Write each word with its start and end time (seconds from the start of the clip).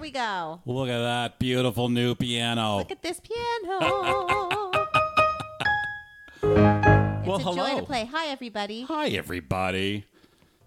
There 0.00 0.06
we 0.06 0.12
go. 0.12 0.62
Look 0.64 0.88
at 0.88 0.98
that 0.98 1.38
beautiful 1.38 1.90
new 1.90 2.14
piano. 2.14 2.78
Look 2.78 2.90
at 2.90 3.02
this 3.02 3.20
piano. 3.20 3.78
well, 7.26 7.36
a 7.36 7.38
hello. 7.38 7.54
joy 7.54 7.80
to 7.80 7.82
play. 7.84 8.06
Hi, 8.06 8.28
everybody. 8.28 8.80
Hi, 8.84 9.08
everybody. 9.08 10.06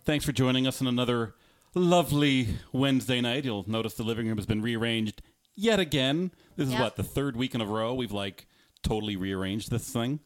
Thanks 0.05 0.23
for 0.23 0.33
joining 0.33 0.67
us 0.67 0.81
on 0.81 0.87
another 0.87 1.33
lovely 1.73 2.49
Wednesday 2.71 3.21
night. 3.21 3.43
You'll 3.43 3.67
notice 3.67 3.95
the 3.95 4.03
living 4.03 4.27
room 4.27 4.37
has 4.37 4.45
been 4.45 4.61
rearranged 4.61 5.23
yet 5.55 5.79
again. 5.79 6.29
This 6.55 6.67
is 6.67 6.73
Yep. 6.73 6.81
what 6.83 6.95
the 6.97 7.01
third 7.03 7.35
week 7.35 7.55
in 7.55 7.61
a 7.61 7.65
row 7.65 7.95
we've 7.95 8.11
like 8.11 8.45
totally 8.83 9.15
rearranged 9.15 9.71
this 9.71 9.89
thing 9.89 10.19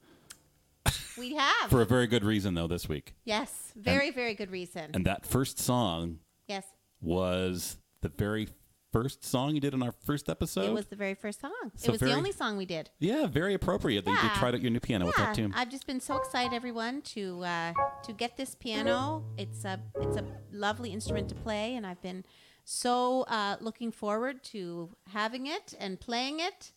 We 1.18 1.34
have. 1.36 1.70
for 1.70 1.82
a 1.82 1.86
very 1.86 2.08
good 2.08 2.26
reason 2.26 2.56
though 2.56 2.68
this 2.68 2.90
week. 2.90 3.14
yes, 3.24 3.72
very, 3.74 4.12
very 4.12 4.34
good 4.34 4.52
reason. 4.52 4.92
And 4.94 5.06
that 5.06 5.26
first 5.26 5.60
song 5.60 6.20
yes, 6.50 6.66
was 7.00 7.78
the 8.02 8.10
very 8.10 8.50
first 8.92 9.24
song 9.26 9.54
you 9.56 9.62
did 9.62 9.74
in 9.74 9.84
our 9.84 9.92
first 10.06 10.30
episode. 10.30 10.66
it 10.66 10.74
was 10.74 10.86
the 10.88 10.96
very 10.96 11.14
first 11.14 11.42
song. 11.42 11.52
So 11.76 11.90
it 11.90 11.92
was 11.92 12.00
very- 12.00 12.12
the 12.12 12.18
only 12.18 12.32
song 12.32 12.58
we 12.58 12.66
did. 12.66 12.90
yeah, 13.00 13.28
very 13.28 13.54
appropriate 13.54 14.06
that 14.06 14.24
you 14.24 14.30
tried 14.40 14.56
out 14.56 14.62
your 14.62 14.72
new 14.72 14.80
piano 14.80 15.06
with 15.06 15.16
that 15.18 15.36
tune. 15.36 15.54
I've 15.56 15.70
just 15.70 15.86
been 15.88 16.00
so 16.00 16.18
excited, 16.18 16.54
everyone, 16.54 17.02
to 17.14 17.44
uh, 17.44 17.74
to 18.04 18.14
get 18.14 18.38
this 18.38 18.56
piano. 18.56 19.24
It's 19.38 19.66
a 19.66 19.80
it's 20.00 20.18
a 20.18 20.24
lovely 20.52 20.92
instrument 20.94 21.30
to 21.30 21.36
play, 21.36 21.76
and 21.76 21.86
I've 21.86 22.02
been 22.02 22.24
so 22.64 23.22
uh, 23.24 23.58
looking 23.62 23.92
forward 23.92 24.44
to 24.46 24.90
having 25.12 25.48
it 25.48 25.74
and 25.80 26.00
playing 26.00 26.40
it. 26.40 26.72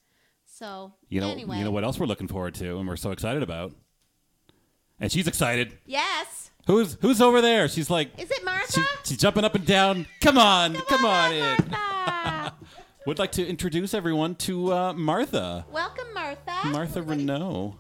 So 0.45 0.93
You 1.09 1.21
know, 1.21 1.31
anyway, 1.31 1.59
you 1.59 1.65
know 1.65 1.71
what 1.71 1.85
else 1.85 1.99
we're 1.99 2.07
looking 2.07 2.29
forward 2.29 2.55
to, 2.55 2.79
and 2.79 2.87
we're 2.89 2.97
so 2.97 3.13
excited 3.13 3.43
about. 3.43 3.73
And 4.99 5.11
she's 5.11 5.27
excited. 5.27 5.79
Yes, 5.87 6.51
Who's 6.67 6.99
who's 7.01 7.21
over 7.23 7.41
there? 7.41 7.69
She's 7.69 7.89
like, 7.89 8.11
is 8.21 8.31
it 8.31 8.45
Martha? 8.45 8.73
she, 8.73 8.83
she's 9.05 9.19
jumping 9.19 9.45
up 9.45 9.55
and 9.55 9.65
down. 9.65 10.07
Come 10.21 10.37
on, 10.39 10.75
come, 10.75 11.05
on, 11.07 11.33
in. 11.33 11.41
Martha. 11.41 11.79
Would 13.11 13.19
like 13.19 13.33
to 13.33 13.45
introduce 13.45 13.93
everyone 13.93 14.37
to 14.37 14.73
uh, 14.73 14.93
Martha, 14.93 15.67
Welcome, 15.73 16.15
Martha. 16.15 16.69
Martha 16.69 17.03
Renault, 17.03 17.75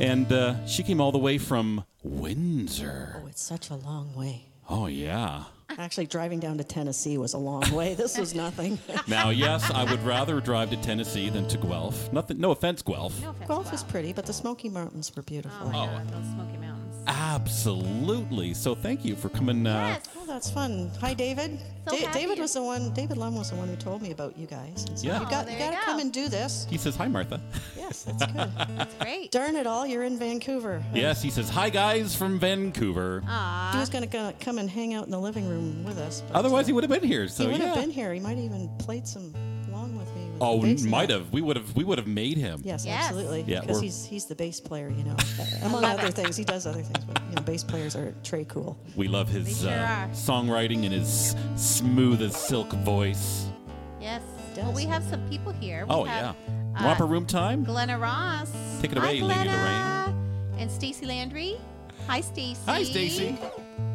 and 0.00 0.32
uh, 0.32 0.66
she 0.66 0.82
came 0.82 1.02
all 1.02 1.12
the 1.12 1.18
way 1.18 1.36
from 1.36 1.84
Windsor. 2.02 3.20
Oh, 3.22 3.26
it's 3.26 3.42
such 3.42 3.68
a 3.68 3.74
long 3.74 4.14
way. 4.14 4.46
Oh 4.70 4.86
yeah. 4.86 5.44
Actually, 5.76 6.06
driving 6.06 6.40
down 6.40 6.56
to 6.56 6.64
Tennessee 6.64 7.18
was 7.18 7.34
a 7.34 7.38
long 7.38 7.70
way. 7.72 7.92
This 7.98 8.16
was 8.16 8.34
nothing. 8.34 8.78
Now, 9.06 9.28
yes, 9.28 9.70
I 9.70 9.84
would 9.84 10.02
rather 10.02 10.40
drive 10.40 10.70
to 10.70 10.78
Tennessee 10.78 11.28
than 11.28 11.46
to 11.48 11.58
Guelph. 11.58 12.10
Nothing, 12.10 12.40
no 12.40 12.52
offense, 12.52 12.80
Guelph. 12.80 13.20
No 13.20 13.30
offense, 13.30 13.48
Guelph 13.48 13.74
is 13.74 13.82
wow. 13.82 13.90
pretty, 13.90 14.14
but 14.14 14.24
the 14.24 14.32
Smoky 14.32 14.70
Mountains 14.70 15.14
were 15.14 15.20
beautiful. 15.20 15.58
Oh 15.60 15.72
my 15.72 15.72
God, 15.72 16.08
those 16.08 16.24
Smoky 16.32 16.56
Mountains. 16.56 16.89
Absolutely. 17.10 18.54
So, 18.54 18.74
thank 18.74 19.04
you 19.04 19.16
for 19.16 19.28
coming. 19.30 19.66
Uh, 19.66 19.88
yes. 19.98 20.08
Oh, 20.16 20.24
that's 20.26 20.50
fun. 20.50 20.90
Hi, 21.00 21.12
David. 21.12 21.58
So 21.88 21.96
Da- 21.96 22.04
happy 22.06 22.18
David 22.20 22.28
you're- 22.36 22.42
was 22.42 22.54
the 22.54 22.62
one. 22.62 22.92
David 22.94 23.16
Lum 23.16 23.34
was 23.34 23.50
the 23.50 23.56
one 23.56 23.66
who 23.68 23.74
told 23.76 24.00
me 24.02 24.12
about 24.12 24.38
you 24.38 24.46
guys. 24.46 24.84
And 24.88 24.98
so 24.98 25.06
Yeah. 25.06 25.20
you 25.20 25.26
Oh, 25.26 25.30
got 25.30 25.46
there 25.46 25.58
you 25.58 25.64
you 25.64 25.70
got 25.70 25.80
to 25.80 25.86
go. 25.86 25.92
come 25.92 26.00
and 26.00 26.12
do 26.12 26.28
this. 26.28 26.66
He 26.70 26.78
says, 26.78 26.94
"Hi, 26.96 27.08
Martha." 27.08 27.40
Yes, 27.76 28.04
that's 28.04 28.24
good. 28.26 28.50
That's 28.78 28.94
great. 29.00 29.32
Darn 29.32 29.56
it 29.56 29.66
all, 29.66 29.86
you're 29.86 30.04
in 30.04 30.18
Vancouver. 30.18 30.82
yes, 30.94 31.20
he 31.22 31.30
says, 31.30 31.48
"Hi, 31.50 31.68
guys 31.70 32.14
from 32.14 32.38
Vancouver." 32.38 33.22
Aw. 33.26 33.70
He 33.72 33.78
was 33.78 33.88
going 33.88 34.08
to 34.08 34.34
come 34.38 34.58
and 34.58 34.70
hang 34.70 34.94
out 34.94 35.04
in 35.06 35.10
the 35.10 35.18
living 35.18 35.48
room 35.48 35.82
with 35.84 35.98
us. 35.98 36.22
but, 36.28 36.36
Otherwise, 36.36 36.64
uh, 36.64 36.66
he 36.68 36.72
would 36.74 36.84
have 36.84 36.90
been 37.00 37.08
here. 37.08 37.26
So 37.26 37.44
he 37.44 37.52
would 37.52 37.60
yeah. 37.60 37.68
have 37.68 37.76
been 37.76 37.90
here. 37.90 38.12
He 38.14 38.20
might 38.20 38.36
have 38.36 38.44
even 38.44 38.68
played 38.78 39.08
some 39.08 39.34
Oh, 40.40 40.60
the 40.60 40.72
bass 40.74 40.82
might 40.84 41.10
have. 41.10 41.32
We 41.32 41.40
would 41.42 41.56
have. 41.56 41.74
We 41.76 41.84
would 41.84 41.98
have 41.98 42.06
made 42.06 42.36
him. 42.36 42.60
Yes, 42.64 42.84
Yes. 42.86 43.04
absolutely. 43.04 43.42
Yeah, 43.46 43.60
because 43.60 43.76
we're- 43.76 43.86
he's 43.86 44.04
he's 44.04 44.24
the 44.26 44.34
bass 44.34 44.60
player, 44.60 44.88
you 44.88 45.04
know. 45.04 45.16
Among 45.62 45.84
other 45.84 46.10
things, 46.10 46.36
he 46.36 46.44
does 46.44 46.66
other 46.66 46.82
things, 46.82 47.04
but 47.04 47.20
you 47.28 47.36
know, 47.36 47.42
bass 47.42 47.62
players 47.64 47.94
are 47.96 48.14
tray 48.24 48.44
cool. 48.44 48.78
We 48.96 49.08
love 49.08 49.28
his 49.28 49.44
They 49.62 49.68
sure 49.68 49.78
uh, 49.78 50.04
are. 50.04 50.08
songwriting 50.08 50.84
and 50.84 50.92
his 50.92 51.34
smooth 51.56 52.22
as 52.22 52.36
silk 52.36 52.72
voice. 52.72 53.46
Yes. 54.00 54.22
Does. 54.54 54.64
Well, 54.64 54.72
we 54.74 54.84
have 54.84 55.04
some 55.04 55.20
people 55.28 55.52
here. 55.52 55.84
We 55.86 55.94
Oh 55.94 56.04
have, 56.04 56.34
yeah. 56.48 56.80
uh, 56.80 56.84
Romper 56.84 57.06
room 57.06 57.24
time. 57.26 57.62
Glenna 57.62 57.98
Ross. 57.98 58.50
Take 58.80 58.92
it 58.92 58.98
Hi, 58.98 59.10
away, 59.10 59.20
Lady 59.20 59.44
Glenna. 59.44 60.14
And 60.58 60.70
Stacy 60.70 61.06
Landry. 61.06 61.56
Hi, 62.08 62.20
Stacy. 62.20 62.58
Hi, 62.66 62.82
Stacy. 62.82 63.38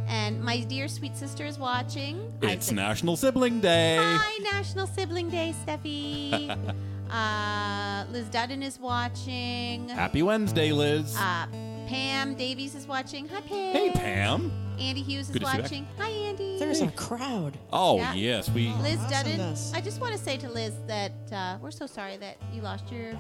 And 0.08 0.44
my 0.44 0.62
dear 0.62 0.88
sweet 0.88 1.16
sister 1.18 1.46
is 1.46 1.58
watching. 1.58 2.32
It's 2.42 2.68
Isaac- 2.68 2.76
National 2.76 3.16
Sibling 3.16 3.60
Day. 3.62 3.98
Hi, 4.00 4.38
National 4.52 4.88
Sibling 4.88 5.30
Day, 5.30 5.54
Steffi. 5.66 6.50
uh, 7.12 8.06
Liz 8.12 8.28
Dudden 8.30 8.62
is 8.64 8.80
watching. 8.80 9.90
Happy 9.90 10.22
Wednesday, 10.24 10.72
Liz. 10.72 11.16
Uh, 11.18 11.48
Pam 11.88 12.36
Davies 12.36 12.76
is 12.76 12.88
watching. 12.88 13.28
Hi, 13.30 13.42
Pam. 13.42 13.74
hey, 13.74 13.92
Pam. 13.92 14.52
Andy 14.80 15.02
Hughes 15.02 15.28
is 15.30 15.34
Good 15.34 15.42
to 15.44 15.46
see 15.48 15.52
you 15.52 15.62
back. 15.62 15.72
watching. 15.72 15.88
Hi, 15.98 16.10
Andy. 16.10 16.60
There's 16.60 16.82
a 16.82 16.92
crowd. 16.92 17.58
Oh 17.72 17.98
Yeah. 17.98 18.14
yes, 18.14 18.50
we. 18.50 18.68
Liz 18.82 19.00
Dudden. 19.10 19.40
Awesomeness. 19.40 19.72
I 19.74 19.82
just 19.82 20.02
want 20.02 20.14
to 20.14 20.20
say 20.20 20.36
to 20.38 20.50
Liz 20.50 20.74
that 20.88 21.14
uh, 21.32 21.58
we're 21.62 21.72
so 21.72 21.86
sorry 21.88 22.18
that 22.18 22.38
you 22.54 22.62
lost 22.62 22.92
your 22.92 23.12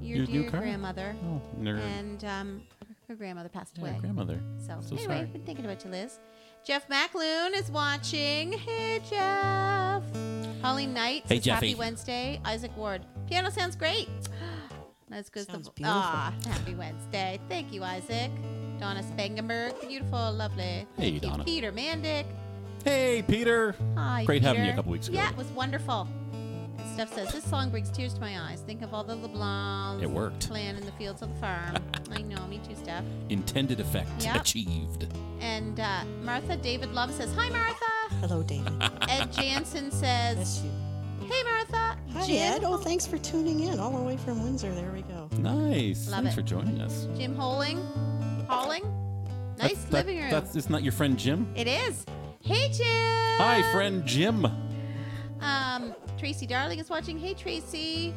your, 0.00 0.18
Your 0.18 0.26
new 0.26 0.42
dear 0.42 0.50
car? 0.50 0.60
grandmother, 0.60 1.14
Oh, 1.24 1.40
nerd. 1.60 1.78
and 1.80 2.24
um, 2.24 2.62
her 3.08 3.14
grandmother 3.14 3.48
passed 3.48 3.76
Yeah, 3.78 3.84
away. 3.90 3.96
grandmother. 4.00 4.40
So, 4.66 4.78
So 4.80 4.96
anyway, 4.96 5.14
sorry. 5.16 5.26
been 5.26 5.42
thinking 5.44 5.64
about 5.64 5.84
you, 5.84 5.90
Liz. 5.90 6.18
Jeff 6.64 6.88
McLoon 6.88 7.54
is 7.54 7.70
watching. 7.70 8.52
Hey, 8.52 9.00
Jeff. 9.08 10.02
Holly 10.62 10.86
Knight 10.86 11.24
Hey, 11.26 11.36
says 11.36 11.44
Jeffy. 11.44 11.68
Happy 11.70 11.74
Wednesday. 11.78 12.40
Isaac 12.44 12.76
Ward. 12.76 13.04
Piano 13.28 13.50
sounds 13.50 13.74
great. 13.76 14.08
That's 15.08 15.28
good. 15.28 15.46
Sounds 15.46 15.66
the, 15.66 15.72
beautiful. 15.72 16.00
Ah, 16.00 16.32
happy 16.46 16.74
Wednesday. 16.74 17.38
Thank 17.48 17.72
you, 17.72 17.82
Isaac. 17.82 18.30
Donna 18.78 19.02
Spangenberg. 19.02 19.86
Beautiful, 19.86 20.32
lovely. 20.32 20.86
Hey, 20.96 21.10
you. 21.10 21.20
Donna. 21.20 21.44
Peter 21.44 21.70
Mandick. 21.72 22.24
Hey, 22.84 23.22
Peter. 23.26 23.74
Hi, 23.96 24.24
Great 24.24 24.42
having 24.42 24.64
you 24.64 24.70
a 24.72 24.74
couple 24.74 24.90
weeks 24.92 25.08
ago. 25.08 25.16
Yeah, 25.18 25.30
it 25.30 25.36
was 25.36 25.46
wonderful. 25.48 26.08
And 26.82 26.90
Steph 26.94 27.12
says 27.14 27.32
this 27.32 27.44
song 27.44 27.70
brings 27.70 27.90
tears 27.90 28.14
to 28.14 28.20
my 28.20 28.40
eyes. 28.40 28.60
Think 28.66 28.82
of 28.82 28.92
all 28.92 29.04
the 29.04 29.14
LeBlanc. 29.14 30.02
It 30.02 30.10
worked. 30.10 30.48
Playing 30.48 30.76
in 30.76 30.84
the 30.84 30.92
fields 30.92 31.22
of 31.22 31.32
the 31.32 31.40
farm. 31.40 31.76
I 32.10 32.22
know, 32.22 32.44
me 32.48 32.60
too, 32.68 32.74
Steph. 32.74 33.04
Intended 33.28 33.78
effect 33.80 34.10
Yep. 34.24 34.36
achieved. 34.36 35.06
And 35.40 35.78
uh, 35.78 36.04
Martha 36.22 36.56
David 36.56 36.92
Love 36.92 37.12
says, 37.12 37.32
"Hi, 37.34 37.48
Martha." 37.50 38.16
Hello, 38.26 38.42
David. 38.42 38.72
Ed 39.08 39.32
Jansen 39.32 39.90
says, 39.90 40.62
"Hey, 41.20 41.42
Martha." 41.44 41.96
Hi, 42.14 42.26
Jim, 42.26 42.36
Ed. 42.36 42.64
Oh, 42.64 42.76
thanks 42.76 43.06
for 43.06 43.18
tuning 43.18 43.60
in 43.60 43.78
all 43.78 43.96
the 43.96 44.02
way 44.02 44.16
from 44.16 44.42
Windsor. 44.42 44.72
There 44.74 44.92
we 44.92 45.02
go. 45.02 45.28
Nice. 45.38 46.08
Love 46.10 46.22
Thanks 46.24 46.32
it. 46.32 46.40
for 46.40 46.42
joining 46.42 46.80
us. 46.80 47.06
Jim 47.16 47.34
Holing, 47.36 47.78
Holling. 48.48 48.82
Nice 49.58 49.70
That's- 49.70 49.84
that- 49.84 49.92
living 50.06 50.18
room. 50.20 50.30
That's 50.30 50.56
it's 50.56 50.70
not 50.70 50.82
your 50.82 50.92
friend 50.92 51.18
Jim. 51.18 51.52
it 51.56 51.66
is. 51.68 52.04
Hey, 52.40 52.68
Jim. 52.72 53.38
Hi, 53.38 53.62
friend 53.72 54.04
Jim. 54.04 54.46
Tracy 56.22 56.46
Darling 56.46 56.78
is 56.78 56.88
watching. 56.88 57.18
Hey, 57.18 57.34
Tracy. 57.34 58.14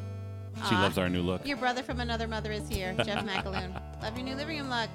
She 0.69 0.75
Aw. 0.75 0.79
loves 0.83 0.99
our 0.99 1.09
new 1.09 1.23
look. 1.23 1.43
Your 1.47 1.57
brother 1.57 1.81
from 1.81 1.99
another 1.99 2.27
mother 2.27 2.51
is 2.51 2.69
here, 2.69 2.93
Jeff 3.03 3.25
McAloon. 3.25 3.73
Love 4.03 4.15
your 4.15 4.27
new 4.27 4.35
living 4.35 4.59
room 4.59 4.69
look. 4.69 4.91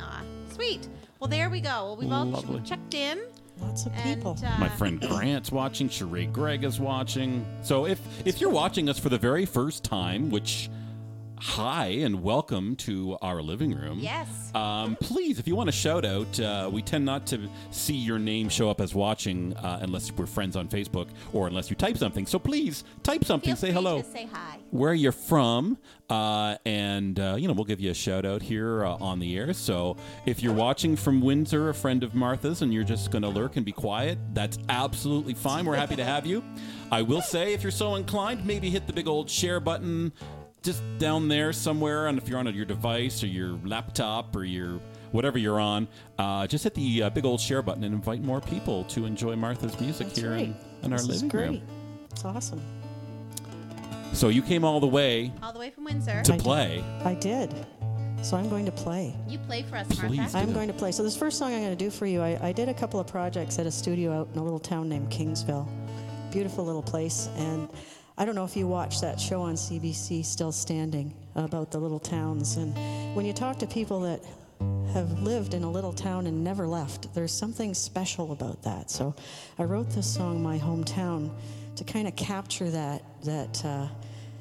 Aw, 0.00 0.22
sweet. 0.50 0.88
Well, 1.20 1.28
there 1.28 1.50
we 1.50 1.60
go. 1.60 1.68
Well, 1.68 1.96
we've 1.96 2.10
all 2.10 2.24
Lovely. 2.24 2.60
checked 2.62 2.94
in. 2.94 3.20
Lots 3.60 3.86
of 3.86 3.92
And, 3.94 4.16
people. 4.18 4.36
uh, 4.44 4.58
My 4.58 4.68
friend 4.70 5.00
Grant's 5.00 5.52
watching. 5.52 5.88
Sheree 5.88 6.32
Gregg 6.32 6.64
is 6.64 6.80
watching. 6.80 7.46
So 7.62 7.86
if 7.86 8.00
if 8.26 8.40
you're 8.40 8.50
watching 8.50 8.88
us 8.88 8.98
for 8.98 9.08
the 9.08 9.18
very 9.18 9.46
first 9.46 9.84
time, 9.84 10.28
which 10.28 10.68
hi 11.40 11.86
and 11.86 12.22
welcome 12.22 12.74
to 12.74 13.16
our 13.22 13.40
living 13.40 13.74
room. 13.74 13.98
Yes. 14.00 14.28
Um, 14.54 14.96
please, 15.00 15.38
if 15.38 15.46
you 15.46 15.54
want 15.54 15.68
a 15.68 15.72
shout 15.72 16.04
out, 16.04 16.40
uh, 16.40 16.68
we 16.72 16.82
tend 16.82 17.04
not 17.04 17.26
to 17.28 17.48
see 17.70 17.94
your 17.94 18.18
name 18.18 18.48
show 18.48 18.68
up 18.70 18.80
as 18.80 18.94
watching 18.94 19.56
uh, 19.56 19.78
unless 19.82 20.10
we're 20.12 20.26
friends 20.26 20.56
on 20.56 20.68
Facebook 20.68 21.08
or 21.32 21.46
unless 21.46 21.70
you 21.70 21.76
type 21.76 21.96
something. 21.96 22.26
So 22.26 22.38
please 22.38 22.84
type 23.02 23.24
something. 23.24 23.50
Feel 23.50 23.56
say 23.56 23.66
free 23.68 23.74
hello. 23.74 24.02
To 24.02 24.08
say 24.08 24.28
hi. 24.32 24.58
where 24.70 24.94
you're 24.94 25.12
from, 25.12 25.78
uh, 26.10 26.56
and 26.64 27.18
uh, 27.20 27.36
you 27.38 27.46
know 27.46 27.54
we'll 27.54 27.64
give 27.64 27.80
you 27.80 27.90
a 27.90 27.94
shout 27.94 28.24
out 28.24 28.42
here 28.42 28.84
uh, 28.84 28.96
on 28.96 29.20
the 29.20 29.36
air. 29.36 29.52
So 29.52 29.96
if 30.26 30.42
you're 30.42 30.54
watching 30.54 30.96
from 30.96 31.20
Windsor, 31.20 31.68
a 31.68 31.74
friend 31.74 32.02
of 32.02 32.14
Martha's, 32.14 32.62
and 32.62 32.72
you're 32.72 32.84
just 32.84 33.10
going 33.10 33.22
to 33.22 33.28
lurk 33.28 33.56
and 33.56 33.64
be 33.64 33.72
quiet, 33.72 34.18
that's 34.32 34.58
absolutely 34.68 35.34
fine. 35.34 35.64
We're 35.64 35.76
happy 35.76 35.96
to 35.96 36.04
have 36.04 36.26
you. 36.26 36.42
I 36.90 37.02
will 37.02 37.22
say, 37.22 37.52
if 37.52 37.62
you're 37.62 37.70
so 37.70 37.96
inclined, 37.96 38.44
maybe 38.46 38.70
hit 38.70 38.86
the 38.86 38.92
big 38.92 39.06
old 39.06 39.28
share 39.28 39.60
button 39.60 40.12
just 40.68 40.82
down 40.98 41.28
there 41.28 41.50
somewhere, 41.50 42.08
and 42.08 42.18
if 42.18 42.28
you're 42.28 42.38
on 42.38 42.54
your 42.54 42.66
device 42.66 43.22
or 43.22 43.26
your 43.26 43.58
laptop 43.64 44.36
or 44.36 44.44
your 44.44 44.78
whatever 45.12 45.38
you're 45.38 45.58
on, 45.58 45.88
uh, 46.18 46.46
just 46.46 46.62
hit 46.62 46.74
the 46.74 47.04
uh, 47.04 47.08
big 47.08 47.24
old 47.24 47.40
share 47.40 47.62
button 47.62 47.84
and 47.84 47.94
invite 47.94 48.20
more 48.20 48.38
people 48.42 48.84
to 48.84 49.06
enjoy 49.06 49.34
Martha's 49.34 49.80
music 49.80 50.08
That's 50.08 50.18
here 50.20 50.32
right. 50.32 50.44
in, 50.44 50.56
in 50.82 50.92
our 50.92 50.98
this 50.98 51.08
is 51.08 51.22
living 51.22 51.28
great. 51.30 51.48
room. 51.48 51.62
It's 52.10 52.22
awesome. 52.22 52.60
So 54.12 54.28
you 54.28 54.42
came 54.42 54.62
all 54.62 54.78
the 54.78 54.86
way 54.86 55.32
All 55.42 55.54
the 55.54 55.58
way 55.58 55.70
from 55.70 55.84
Windsor. 55.84 56.20
to 56.22 56.34
I- 56.34 56.38
play. 56.38 56.84
I 57.02 57.14
did. 57.14 57.54
So 58.20 58.36
I'm 58.36 58.50
going 58.50 58.66
to 58.66 58.72
play. 58.72 59.14
You 59.26 59.38
play 59.38 59.62
for 59.62 59.76
us, 59.76 59.86
Please 59.86 60.18
Martha. 60.18 60.32
do. 60.32 60.38
I'm 60.38 60.52
going 60.52 60.68
to 60.68 60.74
play. 60.74 60.92
So 60.92 61.02
this 61.02 61.16
first 61.16 61.38
song 61.38 61.54
I'm 61.54 61.60
going 61.62 61.70
to 61.78 61.82
do 61.82 61.88
for 61.88 62.04
you, 62.04 62.20
I, 62.20 62.48
I 62.48 62.52
did 62.52 62.68
a 62.68 62.74
couple 62.74 63.00
of 63.00 63.06
projects 63.06 63.58
at 63.58 63.64
a 63.64 63.70
studio 63.70 64.12
out 64.12 64.28
in 64.34 64.38
a 64.38 64.44
little 64.44 64.58
town 64.58 64.88
named 64.90 65.08
Kingsville. 65.08 65.66
Beautiful 66.30 66.64
little 66.66 66.82
place. 66.82 67.30
And 67.36 67.70
I 68.20 68.24
don't 68.24 68.34
know 68.34 68.44
if 68.44 68.56
you 68.56 68.66
watched 68.66 69.00
that 69.02 69.20
show 69.20 69.42
on 69.42 69.54
CBC, 69.54 70.24
Still 70.24 70.50
Standing, 70.50 71.14
about 71.36 71.70
the 71.70 71.78
little 71.78 72.00
towns. 72.00 72.56
And 72.56 72.74
when 73.14 73.24
you 73.24 73.32
talk 73.32 73.60
to 73.60 73.66
people 73.68 74.00
that 74.00 74.20
have 74.92 75.22
lived 75.22 75.54
in 75.54 75.62
a 75.62 75.70
little 75.70 75.92
town 75.92 76.26
and 76.26 76.42
never 76.42 76.66
left, 76.66 77.14
there's 77.14 77.32
something 77.32 77.74
special 77.74 78.32
about 78.32 78.60
that. 78.64 78.90
So 78.90 79.14
I 79.56 79.62
wrote 79.62 79.90
this 79.90 80.12
song, 80.12 80.42
My 80.42 80.58
Hometown, 80.58 81.30
to 81.76 81.84
kind 81.84 82.08
of 82.08 82.16
capture 82.16 82.68
that, 82.70 83.04
that 83.22 83.64
uh, 83.64 83.86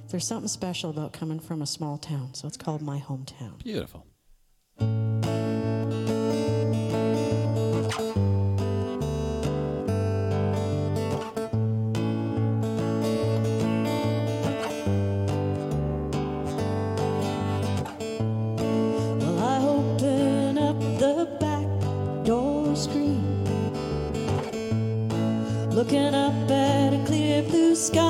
there's 0.09 0.25
something 0.25 0.47
special 0.47 0.89
about 0.89 1.13
coming 1.13 1.39
from 1.39 1.61
a 1.61 1.67
small 1.67 1.99
town. 1.99 2.33
So 2.33 2.47
it's 2.47 2.57
called 2.57 2.81
My 2.81 2.99
Hometown. 2.99 3.63
Beautiful. 3.63 4.07
Screen, 22.77 23.43
looking 25.71 26.13
up 26.13 26.51
at 26.51 26.93
a 26.93 27.03
clear 27.05 27.41
blue 27.41 27.75
sky. 27.75 28.03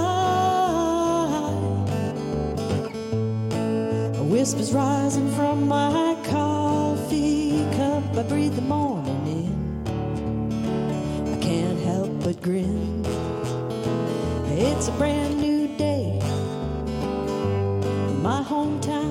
A 4.16 4.24
whisper's 4.24 4.74
rising 4.74 5.32
from 5.32 5.68
my 5.68 6.18
coffee 6.26 7.66
cup. 7.78 8.04
I 8.18 8.24
breathe 8.24 8.56
the 8.56 8.62
morning 8.62 9.26
in. 9.40 11.34
I 11.34 11.38
can't 11.40 11.80
help 11.80 12.12
but 12.24 12.42
grin. 12.42 13.06
It's 14.60 14.90
a 14.90 14.92
brand 14.94 15.40
new 15.40 15.68
day 15.78 16.20
my 18.22 18.44
hometown. 18.44 19.07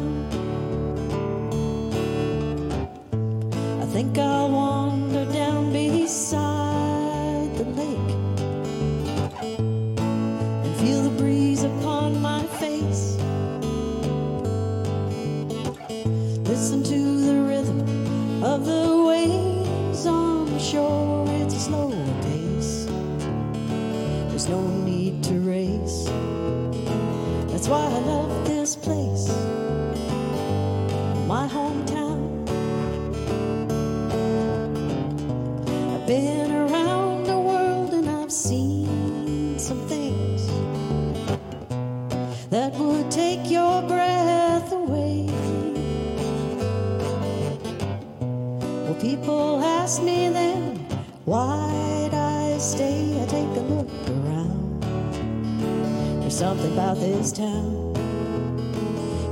Something 56.36 56.70
about 56.74 56.98
this 56.98 57.32
town 57.32 57.94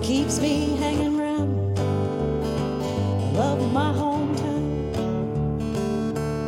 keeps 0.02 0.40
me 0.40 0.74
hanging 0.76 1.18
round. 1.18 1.78
I 1.78 3.30
love 3.36 3.72
my 3.74 3.92
hometown. 3.92 4.64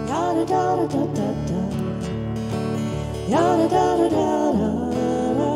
Yada 0.08 0.46
da 0.46 0.76
da 0.76 0.86
da 0.86 1.04
da 1.18 1.28
da. 1.48 1.62
Yada 3.28 3.68
da 3.68 3.96
da 3.98 4.08
da 4.08 4.50
da. 4.56 4.70
da. 5.36 5.50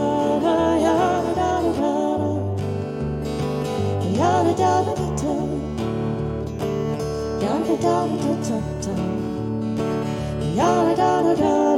Da 0.44 0.56
da 0.84 1.14
da 1.34 1.62
da. 1.80 1.92
Yada 4.20 4.52
da 4.60 4.72
da 4.84 4.94
da 5.00 5.08
da. 5.16 5.34
Da 7.40 7.52
da 7.64 7.74
da 7.84 7.96
da 8.48 8.60
da. 8.84 8.94
Yada 10.54 10.94
da 10.94 11.22
da 11.22 11.34
da 11.34 11.69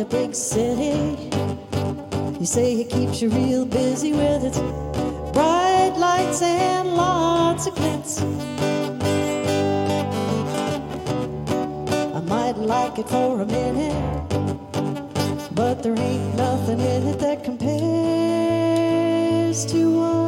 the 0.00 0.06
big 0.06 0.34
city. 0.34 1.16
You 2.40 2.46
say 2.46 2.80
it 2.80 2.88
keeps 2.88 3.20
you 3.20 3.28
real 3.28 3.66
busy 3.66 4.12
with 4.12 4.44
its 4.44 4.58
bright 5.34 5.92
lights 5.98 6.40
and 6.40 6.94
lots 6.94 7.66
of 7.66 7.74
glitz. 7.74 8.22
I 12.16 12.20
might 12.20 12.56
like 12.56 12.98
it 12.98 13.10
for 13.10 13.42
a 13.42 13.46
minute, 13.46 13.92
but 15.54 15.82
there 15.82 15.98
ain't 15.98 16.34
nothing 16.34 16.80
in 16.80 17.08
it 17.08 17.18
that 17.18 17.44
compares 17.44 17.60
to 19.66 19.96
what 19.98 20.19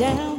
down 0.00 0.29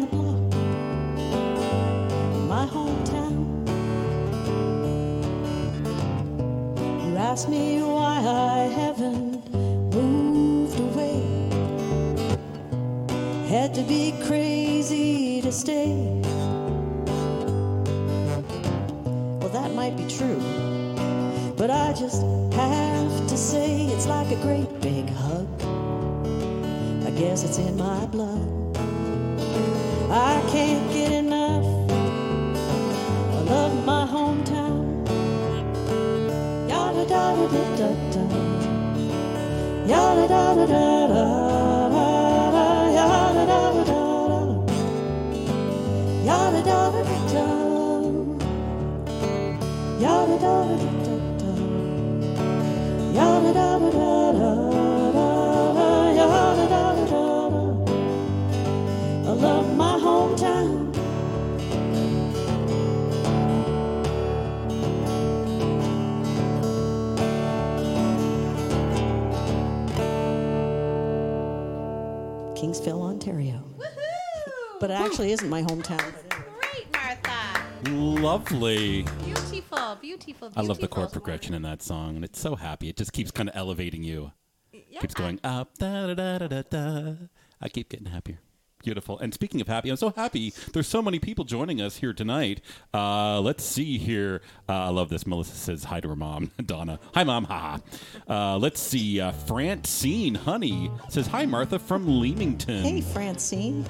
actually 75.22 75.34
isn't 75.34 75.50
my 75.50 75.62
hometown. 75.62 76.14
Great, 76.30 76.88
Martha. 76.94 77.92
Lovely. 77.92 79.04
Beautiful, 79.04 79.22
beautiful, 79.22 79.98
beautiful. 80.02 80.52
I 80.56 80.62
love 80.62 80.80
the 80.80 80.88
chord 80.88 81.12
progression 81.12 81.54
in 81.54 81.62
that 81.62 81.84
song, 81.84 82.16
and 82.16 82.26
it's 82.26 82.40
so 82.40 82.56
happy. 82.56 82.90
It 82.90 82.98
just 82.98 83.14
keeps 83.14 83.30
kind 83.30 83.48
of 83.48 83.56
elevating 83.56 84.04
you. 84.04 84.32
Yeah. 84.72 85.00
Keeps 85.00 85.14
going 85.14 85.40
up, 85.44 85.78
da 85.78 86.08
da 86.08 86.14
da 86.16 86.38
da 86.40 86.48
da 86.48 86.62
da. 86.64 87.14
I 87.62 87.70
keep 87.70 87.90
getting 87.90 88.08
happier. 88.08 88.40
Beautiful. 88.84 89.20
And 89.20 89.34
speaking 89.34 89.62
of 89.62 89.68
happy, 89.68 89.90
I'm 89.90 89.96
so 89.96 90.10
happy. 90.16 90.54
There's 90.74 90.88
so 90.88 91.02
many 91.02 91.20
people 91.20 91.46
joining 91.46 91.82
us 91.82 91.98
here 91.98 92.14
tonight. 92.14 92.62
Uh, 92.94 93.40
let's 93.42 93.64
see 93.64 93.98
here. 93.98 94.42
Uh, 94.68 94.74
I 94.74 94.90
love 94.90 95.10
this. 95.10 95.28
Melissa 95.28 95.56
says 95.56 95.84
hi 95.84 96.00
to 96.00 96.10
her 96.10 96.16
mom, 96.16 96.52
Donna. 96.66 97.00
Hi, 97.14 97.24
mom. 97.24 97.46
Ha. 97.46 97.80
Uh, 98.28 98.58
let's 98.58 98.80
see. 98.80 99.20
Uh, 99.20 99.32
Francine 99.32 100.36
Honey 100.36 100.90
says 101.10 101.28
hi, 101.28 101.46
Martha 101.46 101.78
from 101.80 102.20
Leamington. 102.20 102.84
Hey, 102.84 103.02
Francine. 103.02 103.86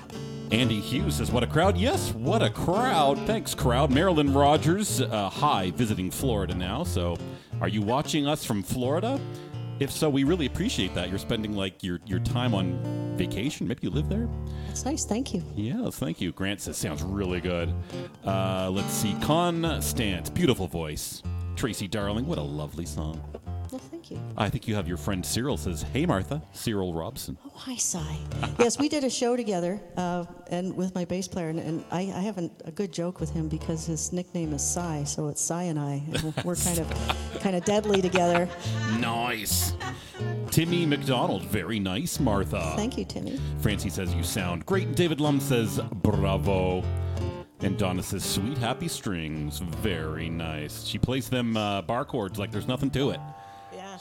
Andy 0.52 0.82
Hughes 0.82 1.16
says, 1.16 1.32
What 1.32 1.44
a 1.44 1.48
crowd. 1.48 1.78
Yes, 1.78 2.12
what 2.14 2.44
a 2.44 2.50
crowd. 2.50 3.18
Thanks, 3.26 3.56
crowd. 3.56 3.90
Marilyn 3.90 4.34
Rogers, 4.34 5.00
uh, 5.00 5.30
hi, 5.30 5.72
visiting 5.72 6.12
Florida 6.12 6.54
now. 6.54 6.84
So, 6.84 7.18
are 7.62 7.70
you 7.70 7.82
watching 7.82 8.28
us 8.28 8.44
from 8.44 8.62
Florida? 8.62 9.20
If 9.82 9.92
so, 9.92 10.12
we 10.12 10.24
really 10.26 10.46
appreciate 10.46 10.94
that. 10.94 11.10
You're 11.10 11.18
spending 11.18 11.54
like 11.54 11.82
your, 11.84 12.00
your 12.06 12.20
time 12.20 12.54
on 12.54 13.18
vacation. 13.18 13.68
Maybe 13.68 13.80
you 13.82 13.90
live 13.90 14.10
there? 14.10 14.30
That's 14.68 14.86
nice. 14.86 15.06
Thank 15.06 15.34
you. 15.34 15.44
Yeah, 15.56 15.90
thank 15.90 16.22
you. 16.22 16.32
Grant 16.32 16.62
says, 16.62 16.78
Sounds 16.78 17.02
really 17.02 17.42
good. 17.42 17.74
Uh, 18.24 18.70
let's 18.70 18.94
see. 18.94 19.16
Constance, 19.22 20.30
beautiful 20.30 20.68
voice. 20.68 21.24
Tracy 21.56 21.88
Darling, 21.88 22.28
what 22.28 22.38
a 22.38 22.44
lovely 22.44 22.86
song. 22.86 23.20
Well, 24.12 24.20
thank 24.24 24.38
you. 24.38 24.44
I 24.44 24.50
think 24.50 24.68
you 24.68 24.76
have 24.76 24.88
your 24.88 24.98
friend 24.98 25.26
Cyril 25.26 25.58
says, 25.58 25.82
Hey, 25.82 26.06
Martha. 26.06 26.42
Cyril 26.52 26.94
Robson. 26.94 27.38
Oh, 27.46 27.52
hi, 27.54 27.76
Cy. 27.76 28.18
yes, 28.60 28.78
we 28.80 28.90
did 28.90 29.04
a 29.04 29.10
show 29.10 29.36
together, 29.36 29.80
uh, 29.98 30.26
and 30.50 30.76
with 30.76 30.94
my 30.96 31.06
bass 31.06 31.28
player, 31.28 31.50
and, 31.50 31.60
and 31.60 31.84
I, 31.92 32.00
I 32.02 32.22
have 32.22 32.38
an, 32.38 32.52
a 32.66 32.72
good 32.72 32.92
joke 32.92 33.20
with 33.20 33.32
him 33.32 33.48
because 33.48 33.86
his 33.86 34.12
nickname 34.14 34.54
is 34.54 34.64
Cy, 34.64 35.04
so 35.04 35.28
it's 35.28 35.42
Cy 35.42 35.64
and 35.64 35.80
I. 35.80 36.04
and 36.14 36.34
We're 36.44 36.56
kind 36.56 36.80
of, 36.80 37.40
kind 37.42 37.56
of 37.56 37.64
deadly 37.66 38.02
together. 38.02 38.50
Nice. 39.00 39.74
Timmy 40.50 40.86
McDonald, 40.86 41.44
very 41.44 41.80
nice, 41.80 42.20
Martha. 42.20 42.74
Thank 42.76 42.98
you, 42.98 43.06
Timmy. 43.06 43.40
Francie 43.60 43.90
says 43.90 44.14
you 44.14 44.24
sound 44.24 44.66
great. 44.66 44.96
David 44.96 45.22
Lum 45.22 45.40
says 45.40 45.80
bravo. 45.94 46.84
And 47.64 47.78
Donna 47.78 48.02
says 48.02 48.26
sweet 48.26 48.58
happy 48.58 48.88
strings, 48.88 49.60
very 49.60 50.30
nice. 50.30 50.84
She 50.84 50.98
plays 50.98 51.30
them 51.30 51.56
uh, 51.56 51.84
bar 51.84 52.04
chords 52.06 52.40
like 52.40 52.52
there's 52.52 52.68
nothing 52.68 52.90
to 52.92 53.12
it. 53.12 53.20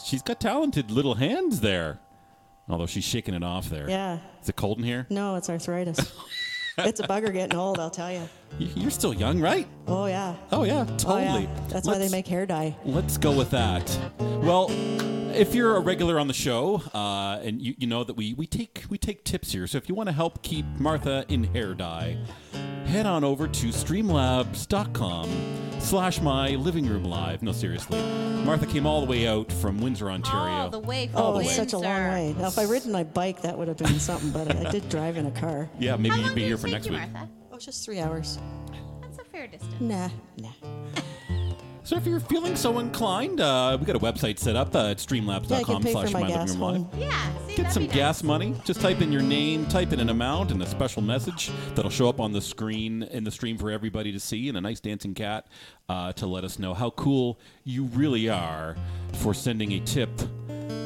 She's 0.05 0.23
got 0.23 0.41
talented 0.41 0.91
little 0.91 1.15
hands 1.15 1.61
there. 1.61 2.01
Although 2.69 2.87
she's 2.87 3.05
shaking 3.05 3.35
it 3.35 3.43
off 3.43 3.69
there. 3.69 3.89
Yeah. 3.89 4.19
Is 4.43 4.49
it 4.49 4.57
cold 4.57 4.79
in 4.79 4.85
here? 4.85 5.07
No, 5.11 5.35
it's 5.35 5.51
arthritis. 5.51 5.99
it's 6.79 7.01
a 7.01 7.09
bugger 7.09 7.33
getting 7.33 7.59
old, 7.59 7.79
I'll 7.79 7.91
tell 7.91 8.13
you. 8.13 8.29
Y- 8.59 8.69
You're 8.75 8.91
still 8.91 9.15
young, 9.15 9.41
right? 9.41 9.67
Oh 9.87 10.07
yeah. 10.07 10.35
Oh 10.53 10.65
yeah, 10.65 10.85
Oh 10.89 10.97
totally. 10.97 11.45
yeah. 11.45 11.61
That's 11.69 11.87
why 11.87 11.99
they 11.99 12.09
make 12.09 12.27
hair 12.27 12.47
dye. 12.47 12.77
Let's 12.85 13.17
go 13.19 13.33
with 13.37 13.51
that. 13.51 13.99
Well, 14.19 14.69
if 15.35 15.55
you're 15.55 15.77
a 15.77 15.81
regular 15.81 16.19
on 16.19 16.27
the 16.27 16.35
show, 16.35 16.83
uh, 16.93 17.39
and 17.43 17.63
you, 17.63 17.75
you 17.79 17.87
know 17.87 18.03
that 18.05 18.15
we, 18.15 18.35
we 18.35 18.47
take 18.47 18.85
we 18.91 18.99
take 18.99 19.25
tips 19.25 19.53
here, 19.53 19.67
so 19.67 19.79
if 19.79 19.89
you 19.89 19.95
want 19.95 20.09
to 20.09 20.13
help 20.13 20.43
keep 20.43 20.67
Martha 20.79 21.25
in 21.29 21.45
hair 21.45 21.73
dye, 21.75 22.19
head 22.87 23.07
on 23.07 23.23
over 23.25 23.47
to 23.47 23.67
streamlabs.com 23.69 25.31
slash 25.79 26.21
my 26.21 26.51
living 26.51 26.87
room 26.87 27.05
live. 27.05 27.43
No, 27.43 27.53
seriously. 27.53 28.01
Martha 28.45 28.67
came 28.67 28.87
all 28.87 29.01
the 29.01 29.07
way 29.11 29.27
out 29.29 29.51
from 29.53 29.81
Windsor, 29.81 30.11
Ontario. 30.11 30.53
All 30.55 30.69
the 30.71 30.79
way 30.81 31.07
from 31.09 31.17
Oh, 31.23 31.33
the 31.35 31.41
it's 31.41 31.49
way. 31.51 31.55
such 31.55 31.73
a 31.75 31.79
long 31.79 32.09
way. 32.09 32.35
Now, 32.39 32.49
if 32.49 32.59
I 32.59 32.65
ridden 32.65 32.91
my 32.93 33.05
bike, 33.05 33.43
that 33.43 33.57
would 33.57 33.69
have 33.69 33.77
been 33.77 34.01
something. 34.01 34.31
But 34.31 34.55
I 34.55 34.71
did 34.71 34.89
drive 34.89 35.17
in 35.17 35.27
a 35.27 35.31
car. 35.31 35.69
Yeah, 35.79 35.97
maybe 35.97 36.17
How 36.17 36.27
you'd 36.27 36.35
be 36.35 36.43
here 36.45 36.57
for 36.59 36.69
next 36.69 36.87
you, 36.87 36.93
week. 36.93 37.11
Martha? 37.13 37.29
It's 37.61 37.67
just 37.67 37.85
three 37.85 37.99
hours. 38.01 38.39
That's 39.03 39.19
a 39.19 39.25
fair 39.25 39.47
distance. 39.47 39.79
Nah, 39.83 40.09
nah. 40.39 40.49
So 41.83 41.95
if 41.95 42.07
you're 42.07 42.19
feeling 42.19 42.57
so 42.57 42.79
inclined, 42.79 43.43
uh, 43.43 43.77
we 43.79 43.85
got 43.85 43.97
a 43.97 43.99
website 43.99 44.39
set 44.39 44.57
up 44.57 44.75
uh, 44.75 44.79
at 44.79 45.13
Yeah, 45.13 45.19
I 45.19 45.21
streamlabs.com 45.21 45.65
can 45.65 45.83
pay 45.83 45.93
slash 45.93 46.07
for 46.07 46.13
my 46.15 46.21
my 46.21 46.29
living 46.29 46.47
gas 46.47 46.57
room 46.57 46.61
live. 46.61 46.87
Yeah. 46.99 47.33
See, 47.49 47.49
Get 47.49 47.57
that'd 47.57 47.73
some 47.73 47.83
be 47.83 47.89
nice. 47.89 47.97
gas 47.97 48.23
money. 48.23 48.55
Just 48.65 48.81
type 48.81 49.03
in 49.03 49.13
your 49.13 49.21
name, 49.21 49.67
type 49.67 49.93
in 49.93 50.01
an 50.01 50.09
amount, 50.09 50.53
and 50.53 50.63
a 50.63 50.67
special 50.67 51.03
message 51.03 51.51
that'll 51.75 51.91
show 51.91 52.09
up 52.09 52.19
on 52.19 52.33
the 52.33 52.41
screen 52.41 53.03
in 53.03 53.25
the 53.25 53.31
stream 53.31 53.59
for 53.59 53.71
everybody 53.71 54.11
to 54.11 54.21
see, 54.21 54.49
and 54.49 54.57
a 54.57 54.63
nice 54.63 54.81
dancing 54.81 55.13
cat 55.13 55.47
uh, 55.91 56.15
to 56.15 56.27
let 56.27 56.45
us 56.45 56.59
know 56.59 56.73
how 56.73 56.89
cool 56.89 57.39
you 57.65 57.85
really 57.85 58.31
are 58.31 58.75
for 59.17 59.35
sending 59.35 59.73
a 59.73 59.81
tip 59.81 60.09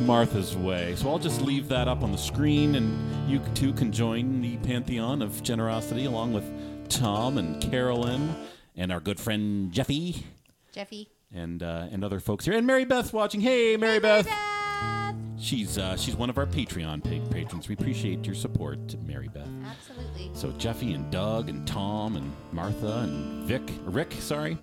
Martha's 0.00 0.57
way. 0.57 0.95
So 0.97 1.09
I'll 1.09 1.19
just 1.19 1.40
leave 1.40 1.69
that 1.69 1.87
up 1.87 2.02
on 2.02 2.11
the 2.12 2.19
screen, 2.19 2.75
and 2.75 3.31
you 3.31 3.40
too 3.54 3.73
can 3.73 3.93
join 3.93 4.40
the 4.40 4.57
pantheon 4.59 5.23
of 5.23 5.43
generosity 5.43 6.04
along 6.07 6.33
with 6.33 6.45
Tom 6.88 7.38
and 7.38 7.61
Carolyn 7.62 8.35
and 8.76 8.93
our 8.93 9.00
good 9.00 9.19
friend 9.21 9.73
Jeffy 9.73 10.25
Jeffy. 10.73 11.09
and 11.33 11.62
uh, 11.62 11.87
and 11.91 12.05
other 12.05 12.21
folks 12.21 12.45
here, 12.45 12.55
and 12.55 12.67
Mary 12.67 12.85
Beth's 12.85 13.12
watching. 13.12 13.41
Hey, 13.41 13.76
Mary 13.76 13.99
Beth. 14.00 14.26
Beth. 14.26 15.14
She's 15.38 15.79
uh, 15.79 15.97
she's 15.97 16.17
one 16.17 16.31
of 16.31 16.38
our 16.38 16.47
Patreon 16.47 17.03
pa- 17.03 17.33
patrons. 17.33 17.69
We 17.69 17.75
appreciate 17.75 18.25
your 18.25 18.35
support, 18.35 18.79
Mary 19.07 19.29
Beth. 19.29 19.49
Absolutely. 19.64 20.31
So 20.33 20.50
Jeffy 20.53 20.95
and 20.95 21.11
Doug 21.11 21.49
and 21.49 21.67
Tom 21.67 22.17
and 22.17 22.33
Martha 22.53 23.00
and 23.00 23.45
Vic, 23.47 23.62
Rick, 23.85 24.12
sorry. 24.21 24.57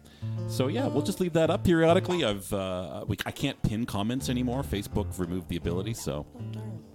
So 0.48 0.68
yeah, 0.68 0.88
we'll 0.88 1.04
just 1.04 1.20
leave 1.20 1.34
that 1.34 1.50
up 1.50 1.64
periodically. 1.64 2.24
I've 2.26 2.52
uh, 2.54 3.06
we, 3.08 3.18
I 3.26 3.32
can't 3.32 3.62
pin 3.62 3.86
comments 3.86 4.30
anymore. 4.30 4.64
Facebook 4.64 5.18
removed 5.20 5.50
the 5.50 5.58
ability, 5.58 5.94
so 5.94 6.26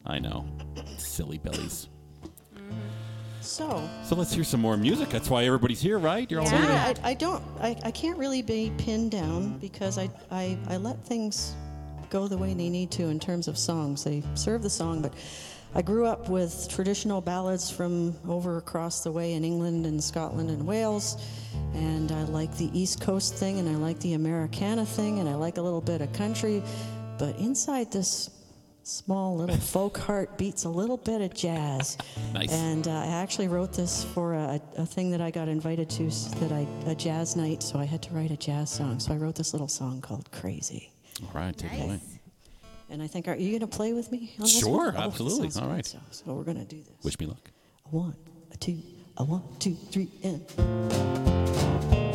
I 0.04 0.18
know, 0.18 0.46
silly 0.98 1.38
bellies. 1.38 1.88
So, 3.46 3.88
So 4.04 4.16
let's 4.16 4.32
hear 4.32 4.44
some 4.44 4.60
more 4.60 4.76
music. 4.76 5.08
That's 5.08 5.30
why 5.30 5.44
everybody's 5.44 5.80
here, 5.80 5.98
right? 5.98 6.30
You're 6.30 6.40
all 6.40 6.50
Yeah. 6.50 6.94
I, 7.02 7.10
I 7.10 7.14
don't, 7.14 7.42
I, 7.60 7.76
I 7.84 7.90
can't 7.90 8.18
really 8.18 8.42
be 8.42 8.72
pinned 8.76 9.12
down 9.12 9.58
because 9.58 9.98
I, 9.98 10.10
I, 10.30 10.58
I 10.68 10.76
let 10.76 11.02
things 11.04 11.54
go 12.10 12.28
the 12.28 12.36
way 12.36 12.54
they 12.54 12.68
need 12.68 12.90
to 12.92 13.04
in 13.04 13.20
terms 13.20 13.48
of 13.48 13.56
songs. 13.56 14.04
They 14.04 14.22
serve 14.34 14.62
the 14.62 14.70
song, 14.70 15.00
but 15.02 15.12
I 15.74 15.82
grew 15.82 16.06
up 16.06 16.28
with 16.28 16.68
traditional 16.70 17.20
ballads 17.20 17.70
from 17.70 18.16
over 18.28 18.56
across 18.56 19.02
the 19.02 19.12
way 19.12 19.34
in 19.34 19.44
England 19.44 19.86
and 19.86 20.02
Scotland 20.02 20.50
and 20.50 20.66
Wales. 20.66 21.16
And 21.74 22.10
I 22.12 22.22
like 22.24 22.56
the 22.56 22.70
East 22.78 23.00
Coast 23.00 23.34
thing 23.34 23.58
and 23.58 23.68
I 23.68 23.74
like 23.74 23.98
the 24.00 24.14
Americana 24.14 24.86
thing 24.86 25.18
and 25.18 25.28
I 25.28 25.34
like 25.34 25.58
a 25.58 25.62
little 25.62 25.80
bit 25.80 26.00
of 26.00 26.12
country. 26.12 26.62
But 27.18 27.36
inside 27.38 27.92
this 27.92 28.30
small 28.86 29.36
little 29.36 29.56
folk 29.74 29.98
heart 29.98 30.38
beats 30.38 30.64
a 30.64 30.68
little 30.68 30.96
bit 30.96 31.20
of 31.20 31.34
jazz. 31.34 31.98
Nice. 32.32 32.52
And 32.52 32.86
uh, 32.86 32.92
I 32.92 33.06
actually 33.06 33.48
wrote 33.48 33.72
this 33.72 34.04
for 34.04 34.34
a, 34.34 34.60
a 34.76 34.86
thing 34.86 35.10
that 35.10 35.20
I 35.20 35.30
got 35.30 35.48
invited 35.48 35.90
to, 35.90 36.08
that 36.38 36.52
I 36.52 36.66
a 36.86 36.94
jazz 36.94 37.36
night. 37.36 37.62
So 37.62 37.78
I 37.78 37.84
had 37.84 38.02
to 38.02 38.14
write 38.14 38.30
a 38.30 38.36
jazz 38.36 38.70
song. 38.70 39.00
So 39.00 39.12
I 39.12 39.16
wrote 39.16 39.34
this 39.34 39.52
little 39.52 39.68
song 39.68 40.00
called 40.00 40.30
"Crazy." 40.30 40.92
All 41.22 41.30
right, 41.34 41.56
take 41.56 41.72
it 41.72 41.80
away. 41.80 41.88
Nice. 41.88 42.18
And 42.88 43.02
I 43.02 43.08
think, 43.08 43.26
are 43.26 43.34
you 43.34 43.48
going 43.48 43.68
to 43.68 43.76
play 43.76 43.92
with 43.92 44.12
me? 44.12 44.34
On 44.38 44.44
this 44.44 44.60
Sure? 44.60 44.94
Oh, 44.96 45.00
absolutely. 45.00 45.50
All 45.60 45.82
So, 45.82 45.98
so 46.10 46.34
we're 46.34 46.44
going 46.44 46.58
to 46.58 46.64
do 46.64 46.82
this. 46.82 47.04
Wish 47.04 47.18
me 47.18 47.26
luck. 47.26 47.50
A 47.86 47.88
one, 47.88 48.14
a 48.52 48.56
two, 48.56 48.80
a 49.16 49.24
one, 49.24 49.42
two, 49.58 49.74
three, 49.74 50.08
and. 50.22 52.05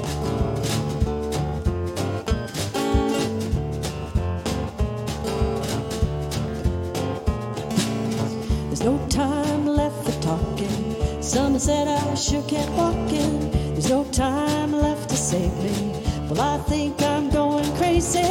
No 8.83 8.97
time 9.09 9.67
left 9.67 10.03
for 10.03 10.21
talking. 10.23 11.21
Some 11.21 11.59
said 11.59 11.87
I 11.87 12.15
should 12.15 12.47
kept 12.47 12.71
walking. 12.71 13.51
There's 13.73 13.89
no 13.89 14.03
time 14.05 14.71
left 14.71 15.07
to 15.09 15.15
save 15.15 15.55
me. 15.57 15.93
Well, 16.27 16.41
I 16.41 16.57
think 16.63 16.99
I'm 17.03 17.29
going 17.29 17.71
crazy. 17.75 18.21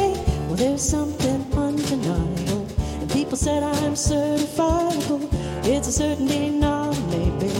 Well, 0.47 0.55
there's 0.55 0.81
something 0.81 1.45
undeniable. 1.53 2.67
And 2.99 3.09
people 3.11 3.37
said 3.37 3.63
I'm 3.63 3.93
certifiable. 3.93 5.29
It's 5.63 5.87
a 5.87 5.91
certainty, 5.93 6.49
not 6.49 6.99
maybe. 7.07 7.53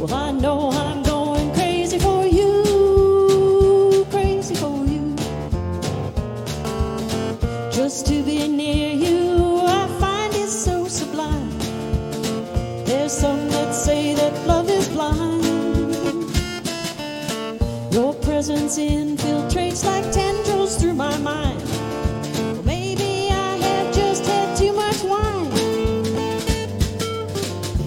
Well, 0.00 0.12
I 0.12 0.32
know 0.32 0.70
I'm 0.70 1.04
going 1.04 1.54
crazy 1.54 2.00
for 2.00 2.26
you. 2.26 4.04
Crazy 4.10 4.56
for 4.56 4.84
you. 4.84 5.14
Just 7.70 8.06
to 8.08 8.20
be 8.24 8.48
near 8.48 8.91
say 13.82 14.14
that 14.14 14.32
love 14.46 14.70
is 14.70 14.88
blind. 14.90 15.42
Your 17.92 18.14
presence 18.14 18.78
infiltrates 18.78 19.84
like 19.84 20.04
tendrils 20.12 20.76
through 20.80 20.94
my 20.94 21.16
mind. 21.18 21.60
Maybe 22.64 23.28
I 23.28 23.56
have 23.66 23.92
just 23.92 24.24
had 24.24 24.56
too 24.56 24.72
much 24.72 25.02
wine. 25.02 25.50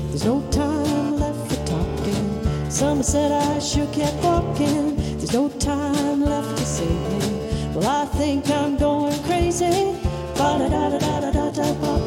There's 0.10 0.25
no 0.25 0.41
time 0.51 1.17
left 1.17 1.41
for 1.49 1.65
talking. 1.65 2.25
Some 2.69 3.01
said 3.01 3.31
I 3.31 3.60
should 3.60 3.93
kept 3.93 4.21
walking. 4.21 4.97
There's 5.19 5.31
no 5.31 5.47
time 5.47 6.25
left 6.25 6.58
to 6.58 6.65
save 6.65 7.05
me. 7.13 7.73
Well, 7.73 7.88
I 7.88 8.05
think 8.17 8.49
I'm 8.49 8.75
going 8.75 9.17
crazy. 9.23 9.95
Ba 10.36 10.60
da 10.60 10.67
da 10.67 10.89
da 10.89 11.19
da 11.21 11.31
da 11.31 11.51
da 11.51 12.05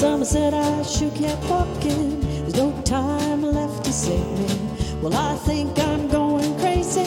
some 0.00 0.24
said 0.24 0.54
I 0.54 0.82
should 0.82 1.14
kept 1.14 1.44
walking. 1.44 2.20
There's 2.20 2.54
no 2.54 2.72
time 2.84 3.42
left 3.42 3.84
to 3.84 3.92
save 3.92 4.38
me. 4.38 4.59
Well, 5.02 5.14
I 5.14 5.34
think 5.36 5.78
I'm 5.78 6.08
going 6.08 6.58
crazy. 6.58 7.00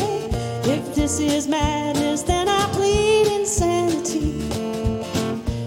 If 0.65 0.95
this 0.95 1.19
is 1.19 1.47
madness, 1.47 2.23
then 2.23 2.49
I 2.49 2.65
plead 2.73 3.27
insanity. 3.27 4.31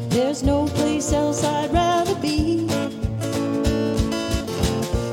There's 0.09 0.43
no 0.43 0.67
place 0.67 1.13
else 1.13 1.45
I'd 1.45 1.73
rather 1.73 2.17
be. 2.17 2.67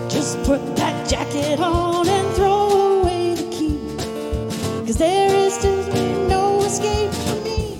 Just 0.10 0.42
put 0.44 0.76
that 0.76 1.08
jacket 1.08 1.60
on 1.60 2.08
and 2.08 2.36
throw 2.36 3.02
away 3.02 3.36
the 3.36 3.48
key. 3.52 3.78
Cause 4.88 4.98
there 4.98 5.30
is 5.36 5.62
just 5.62 5.90
no 6.28 6.62
escape 6.62 7.12
for 7.12 7.36
me. 7.44 7.78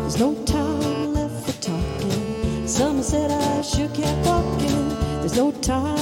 There's 0.00 0.18
no 0.18 0.34
time 0.44 1.14
left 1.14 1.46
for 1.46 1.62
talking. 1.62 2.66
Some 2.66 3.04
said 3.04 3.30
I 3.30 3.62
should 3.62 3.94
kept 3.94 4.26
walking. 4.26 4.88
There's 5.20 5.36
no 5.36 5.52
time 5.52 6.01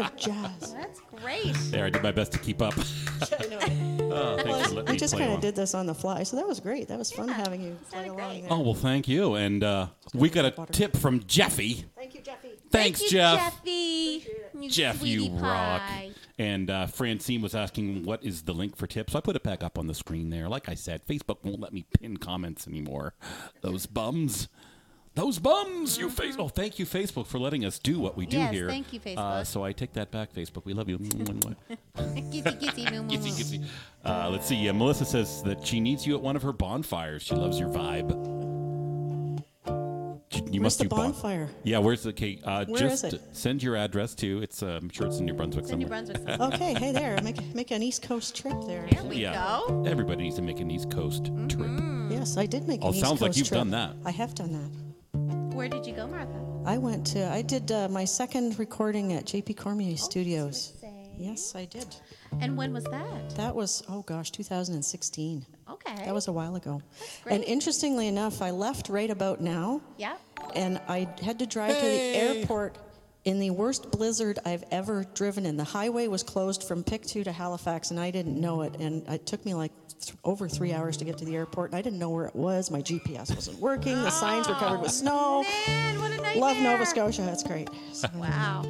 Martha. 0.00 0.14
of 0.14 0.60
jazz. 0.60 0.72
That's 0.74 1.00
great. 1.16 1.54
There, 1.70 1.84
I 1.84 1.90
did 1.90 2.02
my 2.02 2.12
best 2.12 2.32
to 2.32 2.38
keep 2.38 2.60
up. 2.62 2.74
I 3.40 3.46
know. 3.46 3.58
oh, 4.12 4.36
thanks 4.36 4.68
for 4.68 4.74
letting 4.74 4.84
We 4.86 4.92
me 4.92 4.98
just 4.98 5.14
play 5.14 5.20
kind 5.20 5.28
along. 5.30 5.36
of 5.36 5.40
did 5.42 5.56
this 5.56 5.74
on 5.74 5.86
the 5.86 5.94
fly, 5.94 6.22
so 6.22 6.36
that 6.36 6.46
was 6.46 6.60
great. 6.60 6.88
That 6.88 6.98
was 6.98 7.10
fun 7.12 7.28
Yeah, 7.28 7.34
having 7.34 7.62
you 7.62 7.76
play 7.90 8.04
sounded 8.04 8.10
along 8.12 8.30
great. 8.30 8.40
there. 8.42 8.52
Oh 8.52 8.60
well, 8.60 8.74
thank 8.74 9.08
you. 9.08 9.34
And 9.34 9.62
uh, 9.64 9.86
we 10.14 10.28
got 10.30 10.44
a 10.44 10.54
Water. 10.56 10.72
tip 10.72 10.96
from 10.96 11.20
Jeffy. 11.26 11.84
Thank 11.96 12.14
you, 12.14 12.20
Jeffy. 12.22 12.48
Thanks, 12.70 12.98
Thank 13.00 13.00
you, 13.02 13.08
Jeff. 13.18 13.38
Jeffy. 13.38 14.26
You 14.58 14.70
Jeff, 14.70 15.02
you 15.02 15.20
sweetie 15.20 15.34
rock. 15.36 15.80
pie. 15.82 16.10
And 16.38 16.68
uh, 16.68 16.86
Francine 16.86 17.42
was 17.42 17.54
asking 17.54 18.04
what 18.04 18.24
is 18.24 18.42
the 18.42 18.52
link 18.52 18.76
for 18.76 18.86
tips. 18.88 19.12
So 19.12 19.18
I 19.18 19.20
put 19.20 19.36
it 19.36 19.42
back 19.44 19.62
up 19.62 19.78
on 19.78 19.86
the 19.86 19.94
screen 19.94 20.30
there. 20.30 20.48
Like 20.48 20.68
I 20.68 20.74
said, 20.74 21.06
Facebook 21.06 21.38
won't 21.44 21.60
let 21.60 21.72
me 21.72 21.84
pin 22.00 22.16
comments 22.16 22.66
anymore. 22.66 23.14
Those 23.60 23.86
bums. 23.86 24.48
Those 25.16 25.38
bums, 25.38 25.96
you 25.96 26.10
face. 26.10 26.34
Oh, 26.38 26.48
thank 26.48 26.80
you, 26.80 26.86
Facebook, 26.86 27.26
for 27.28 27.38
letting 27.38 27.64
us 27.64 27.78
do 27.78 28.00
what 28.00 28.16
we 28.16 28.26
do 28.26 28.36
Yes, 28.36 28.52
here. 28.52 28.68
thank 28.68 28.92
you, 28.92 28.98
Uh, 28.98 29.02
Facebook. 29.42 29.46
so 29.46 29.64
I 29.64 29.70
take 29.72 29.92
that 29.92 30.10
back, 30.10 30.32
Facebook. 30.34 30.64
We 30.64 30.74
love 30.74 30.88
you. 30.88 30.98
Kissy, 30.98 31.54
kissy, 31.96 32.90
moo, 32.90 33.02
moo, 33.02 33.08
Gitsy, 33.08 33.60
moo. 33.60 33.60
gitsy. 33.60 33.64
Uh, 34.04 34.28
let's 34.30 34.46
see. 34.46 34.68
Uh, 34.68 34.72
Melissa 34.72 35.04
says 35.04 35.40
that 35.44 35.64
she 35.64 35.78
needs 35.78 36.04
you 36.04 36.16
at 36.16 36.20
one 36.20 36.34
of 36.34 36.42
her 36.42 36.52
bonfires. 36.52 37.22
She 37.22 37.36
loves 37.36 37.60
your 37.60 37.68
vibe. 37.68 38.10
You- 38.10 38.34
You 40.50 40.60
Where's 40.60 40.62
must 40.62 40.78
the 40.78 40.84
do 40.84 40.88
bon- 40.90 41.12
bonfire? 41.12 41.48
Yeah, 41.62 41.78
where's 41.78 42.02
the 42.02 42.12
cake? 42.12 42.40
Uh, 42.44 42.64
Where 42.64 42.80
just 42.80 43.04
is 43.04 43.14
it? 43.14 43.22
send 43.32 43.62
your 43.62 43.76
address 43.76 44.14
to. 44.16 44.42
It's. 44.42 44.62
Uh, 44.64 44.78
I'm 44.82 44.88
sure 44.88 45.06
it's 45.06 45.18
in 45.18 45.26
New 45.26 45.34
Brunswick 45.34 45.62
It's 45.64 45.72
in 45.72 45.78
New 45.78 45.86
somewhere. 45.86 46.04
Brunswick. 46.16 46.40
Okay, 46.54 46.74
hey 46.74 46.90
there. 46.92 47.20
Make 47.22 47.54
make 47.54 47.70
an 47.70 47.82
East 47.84 48.02
Coast 48.02 48.34
trip 48.36 48.56
there. 48.66 48.86
There 48.90 49.04
we 49.04 49.16
Yeah. 49.16 49.60
go. 49.68 49.84
Everybody 49.86 50.24
needs 50.24 50.36
to 50.36 50.42
make 50.42 50.58
an 50.60 50.70
East 50.72 50.90
Coast 50.90 51.26
trip. 51.48 51.70
Yes, 52.10 52.36
I 52.36 52.46
did 52.46 52.66
make 52.66 52.80
an 52.80 52.88
Oh, 52.88 52.90
East 52.90 53.00
sounds 53.00 53.20
like 53.20 53.36
you've 53.36 53.46
trip. 53.48 53.58
done 53.58 53.70
that. 53.70 53.94
I 54.04 54.10
have 54.10 54.34
done 54.34 54.52
that. 54.52 54.93
Where 55.54 55.68
did 55.68 55.86
you 55.86 55.94
go, 55.94 56.06
Martha? 56.06 56.40
I 56.66 56.78
went 56.78 57.06
to. 57.08 57.30
I 57.30 57.42
did 57.42 57.70
uh, 57.70 57.88
my 57.88 58.04
second 58.04 58.58
recording 58.58 59.12
at 59.12 59.24
JP 59.24 59.56
Cormier 59.56 59.96
Studios. 59.96 60.72
say. 60.80 60.90
Yes, 61.16 61.54
I 61.54 61.64
did. 61.66 61.86
And 62.40 62.56
when 62.56 62.72
was 62.72 62.82
that? 62.84 63.30
That 63.36 63.54
was 63.54 63.82
oh 63.88 64.02
gosh, 64.02 64.30
2016. 64.32 65.46
Okay. 65.70 65.94
That 66.04 66.12
was 66.12 66.26
a 66.28 66.32
while 66.32 66.56
ago. 66.56 66.82
great. 67.22 67.34
And 67.36 67.44
interestingly 67.44 68.08
enough, 68.08 68.42
I 68.42 68.50
left 68.50 68.88
right 68.88 69.08
about 69.10 69.40
now, 69.40 69.80
Yeah. 69.96 70.16
and 70.56 70.80
I 70.88 71.08
had 71.22 71.38
to 71.38 71.46
drive 71.46 71.76
to 71.76 71.82
the 71.84 72.00
airport 72.16 72.76
in 73.24 73.38
the 73.38 73.50
worst 73.50 73.90
blizzard 73.90 74.38
I've 74.44 74.64
ever 74.70 75.04
driven 75.14 75.46
in. 75.46 75.56
The 75.56 75.64
highway 75.64 76.08
was 76.08 76.22
closed 76.22 76.62
from 76.64 76.84
Pictou 76.84 77.24
to 77.24 77.32
Halifax, 77.32 77.90
and 77.90 77.98
I 77.98 78.10
didn't 78.10 78.38
know 78.40 78.62
it. 78.62 78.76
And 78.78 79.06
it 79.08 79.24
took 79.26 79.44
me 79.46 79.54
like 79.54 79.72
th- 80.00 80.14
over 80.24 80.48
three 80.48 80.72
hours 80.72 80.96
to 80.98 81.04
get 81.04 81.16
to 81.18 81.24
the 81.24 81.34
airport, 81.34 81.70
and 81.70 81.78
I 81.78 81.82
didn't 81.82 81.98
know 81.98 82.10
where 82.10 82.26
it 82.26 82.36
was. 82.36 82.70
My 82.70 82.82
GPS 82.82 83.34
wasn't 83.34 83.58
working. 83.60 83.94
The 83.94 84.10
signs 84.10 84.46
were 84.48 84.54
covered 84.54 84.80
with 84.82 84.90
snow. 84.90 85.42
Oh, 85.46 85.64
man, 85.66 85.98
what 86.00 86.10
a 86.12 86.16
nightmare. 86.16 86.36
Love 86.36 86.56
Nova 86.58 86.84
Scotia. 86.84 87.22
That's 87.22 87.42
great. 87.42 87.68
So- 87.92 88.08
Wow. 88.14 88.62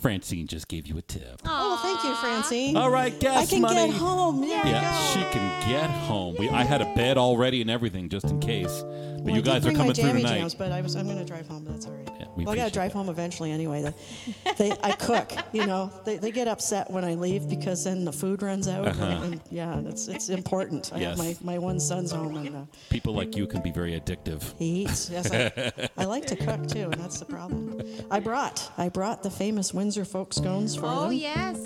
Francine 0.00 0.46
just 0.46 0.66
gave 0.68 0.86
you 0.86 0.96
a 0.96 1.02
tip. 1.02 1.42
Oh, 1.44 1.78
thank 1.82 2.02
you, 2.04 2.14
Francine. 2.14 2.74
All 2.74 2.88
right, 2.90 3.18
gas 3.20 3.42
I 3.48 3.50
can 3.50 3.60
money. 3.60 3.88
get 3.88 3.96
home. 3.96 4.40
There 4.40 4.66
Yeah, 4.66 5.06
she 5.08 5.20
can 5.36 5.68
get 5.68 5.90
home. 5.90 6.36
We, 6.38 6.48
I 6.48 6.62
had 6.64 6.80
a 6.80 6.86
bed 6.94 7.18
already 7.18 7.60
and 7.60 7.70
everything 7.70 8.08
just 8.08 8.24
in 8.30 8.40
case. 8.40 8.80
But 8.82 9.24
Well, 9.24 9.34
you 9.34 9.40
I 9.42 9.44
guys 9.44 9.66
are 9.66 9.72
coming 9.72 9.88
my 9.88 9.92
through 9.92 10.04
jammy 10.04 10.22
tonight. 10.22 10.38
Jams, 10.38 10.54
but 10.54 10.72
I 10.72 10.80
was 10.80 10.96
I'm 10.96 11.04
going 11.04 11.18
to 11.18 11.24
drive 11.26 11.46
home. 11.48 11.64
But 11.64 11.72
that's 11.74 11.84
all 11.86 11.92
right. 11.92 12.09
Yeah, 12.40 12.44
we 12.44 12.44
well, 12.46 12.54
I 12.54 12.56
got 12.56 12.66
to 12.68 12.72
drive 12.72 12.92
that. 12.92 12.98
home 12.98 13.08
eventually 13.08 13.52
anyway. 13.52 13.82
They, 13.82 14.52
they, 14.56 14.72
I 14.82 14.92
cook. 14.92 15.32
You 15.52 15.66
know, 15.66 15.92
they, 16.04 16.16
they 16.16 16.30
get 16.30 16.48
upset 16.48 16.90
when 16.90 17.04
I 17.04 17.14
leave 17.14 17.48
because 17.48 17.84
then 17.84 18.04
the 18.04 18.12
food 18.12 18.42
runs 18.42 18.68
out. 18.68 18.88
And, 18.88 19.24
and, 19.34 19.40
yeah, 19.50 19.78
it's 19.80 20.08
it's 20.08 20.28
important. 20.28 20.92
I 20.92 20.98
have 21.00 21.18
Uh-huh. 21.18 21.34
My, 21.42 21.54
my 21.54 21.58
one 21.58 21.80
son's 21.80 22.12
home 22.12 22.36
and 22.36 22.56
uh, 22.56 22.60
People 22.90 23.14
like 23.14 23.36
you 23.36 23.46
can 23.46 23.62
be 23.62 23.70
very 23.72 23.98
addictive. 23.98 24.42
he 24.58 24.82
eats. 24.84 25.10
Yes, 25.10 25.30
I, 25.32 25.72
I 25.96 26.04
like 26.04 26.26
to 26.26 26.36
cook 26.36 26.66
too, 26.68 26.90
and 26.90 26.94
that's 26.94 27.18
the 27.18 27.24
problem. 27.26 27.80
I 28.10 28.20
brought 28.20 28.70
I 28.78 28.88
brought 28.88 29.22
the 29.22 29.30
famous 29.30 29.72
Windsor 29.74 30.04
folk 30.04 30.32
scones 30.32 30.76
for 30.76 30.86
Oh, 30.86 31.04
them. 31.04 31.12
yes. 31.14 31.58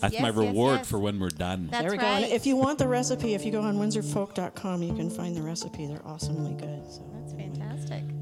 That's 0.00 0.14
yes, 0.14 0.22
my 0.22 0.28
reward 0.28 0.78
yes. 0.78 0.88
for 0.90 0.98
when 1.00 1.18
we're 1.18 1.28
done. 1.28 1.66
That's 1.72 1.82
there 1.82 1.90
we 1.90 1.96
go. 1.98 2.06
And 2.06 2.22
right. 2.22 2.32
if 2.32 2.46
you 2.46 2.54
want 2.56 2.78
the 2.78 2.86
recipe, 2.86 3.34
if 3.34 3.44
you 3.44 3.50
go 3.50 3.60
on 3.62 3.78
windsorfolk.com, 3.78 4.82
you 4.84 4.94
can 4.94 5.10
find 5.10 5.36
the 5.36 5.42
recipe. 5.42 5.86
They're 5.86 6.06
awesomely 6.06 6.52
good. 6.54 6.82
So 6.88 7.00
That's 7.00 7.08
fantastic. 7.08 7.17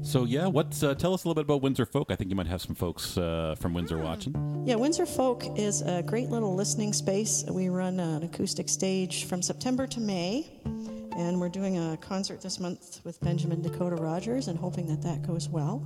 So 0.07 0.23
yeah, 0.23 0.47
what's 0.47 0.83
uh, 0.83 0.95
tell 0.95 1.13
us 1.13 1.25
a 1.25 1.27
little 1.27 1.35
bit 1.35 1.45
about 1.45 1.61
Windsor 1.61 1.85
Folk? 1.85 2.11
I 2.11 2.15
think 2.15 2.29
you 2.29 2.35
might 2.37 2.47
have 2.47 2.61
some 2.61 2.75
folks 2.75 3.17
uh, 3.17 3.55
from 3.59 3.73
Windsor 3.73 3.97
watching. 3.97 4.63
Yeah, 4.65 4.75
Windsor 4.75 5.05
Folk 5.05 5.43
is 5.59 5.81
a 5.81 6.01
great 6.01 6.29
little 6.29 6.55
listening 6.55 6.93
space. 6.93 7.43
We 7.49 7.67
run 7.67 7.99
an 7.99 8.23
acoustic 8.23 8.69
stage 8.69 9.25
from 9.25 9.41
September 9.41 9.85
to 9.87 9.99
May, 9.99 10.49
and 11.17 11.41
we're 11.41 11.49
doing 11.49 11.77
a 11.77 11.97
concert 11.97 12.41
this 12.41 12.57
month 12.57 13.01
with 13.03 13.19
Benjamin 13.19 13.61
Dakota 13.61 13.97
Rogers, 13.97 14.47
and 14.47 14.57
hoping 14.57 14.87
that 14.87 15.01
that 15.01 15.27
goes 15.27 15.49
well. 15.49 15.85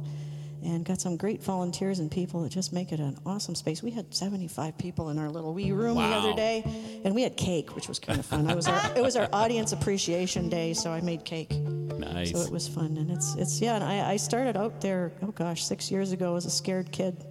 And 0.64 0.86
got 0.86 1.02
some 1.02 1.18
great 1.18 1.42
volunteers 1.42 2.00
and 2.00 2.12
people 2.12 2.44
that 2.44 2.50
just 2.50 2.72
make 2.72 2.92
it 2.92 3.00
an 3.00 3.18
awesome 3.26 3.56
space. 3.56 3.82
We 3.82 3.90
had 3.92 4.14
75 4.14 4.78
people 4.78 5.10
in 5.10 5.18
our 5.18 5.30
little 5.30 5.54
wee 5.54 5.72
room 5.72 5.96
the 5.96 6.04
other 6.04 6.34
day, 6.34 6.64
and 7.04 7.16
we 7.16 7.24
had 7.24 7.36
cake, 7.36 7.76
which 7.76 7.88
was 7.88 7.98
kind 7.98 8.20
of 8.20 8.26
fun. 8.26 8.50
I 8.50 8.54
was 8.54 8.68
our, 8.68 8.96
it 8.96 9.02
was 9.02 9.16
our 9.16 9.28
audience 9.34 9.72
appreciation 9.72 10.50
day, 10.50 10.74
so 10.74 10.92
I 10.92 11.02
made 11.02 11.26
cake. 11.26 11.52
Nice. 11.52 12.32
So 12.32 12.42
it 12.42 12.52
was 12.52 12.68
fun, 12.68 12.98
and 12.98 13.10
it's 13.10 13.36
it's 13.36 13.60
yeah. 13.62 13.76
And 13.76 13.84
I, 13.84 14.12
I 14.12 14.18
started 14.18 14.56
out 14.56 14.82
there. 14.82 15.12
Oh 15.24 15.32
gosh, 15.32 15.64
six 15.64 15.90
years 15.92 16.12
ago 16.12 16.36
as 16.36 16.46
a 16.46 16.52
scared 16.52 16.92
kid. 16.92 17.26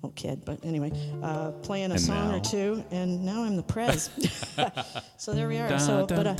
Well, 0.00 0.12
kid, 0.14 0.44
but 0.44 0.64
anyway, 0.64 0.92
uh, 1.24 1.50
playing 1.62 1.90
a 1.90 1.94
And 1.94 2.00
song 2.00 2.30
now? 2.30 2.36
or 2.36 2.40
two, 2.40 2.84
and 2.92 3.24
now 3.24 3.42
I'm 3.42 3.56
the 3.56 3.64
prez. 3.64 4.10
so 5.16 5.32
there 5.34 5.48
we 5.48 5.58
are. 5.58 5.76
So, 5.80 6.06
but 6.06 6.24
uh, 6.24 6.34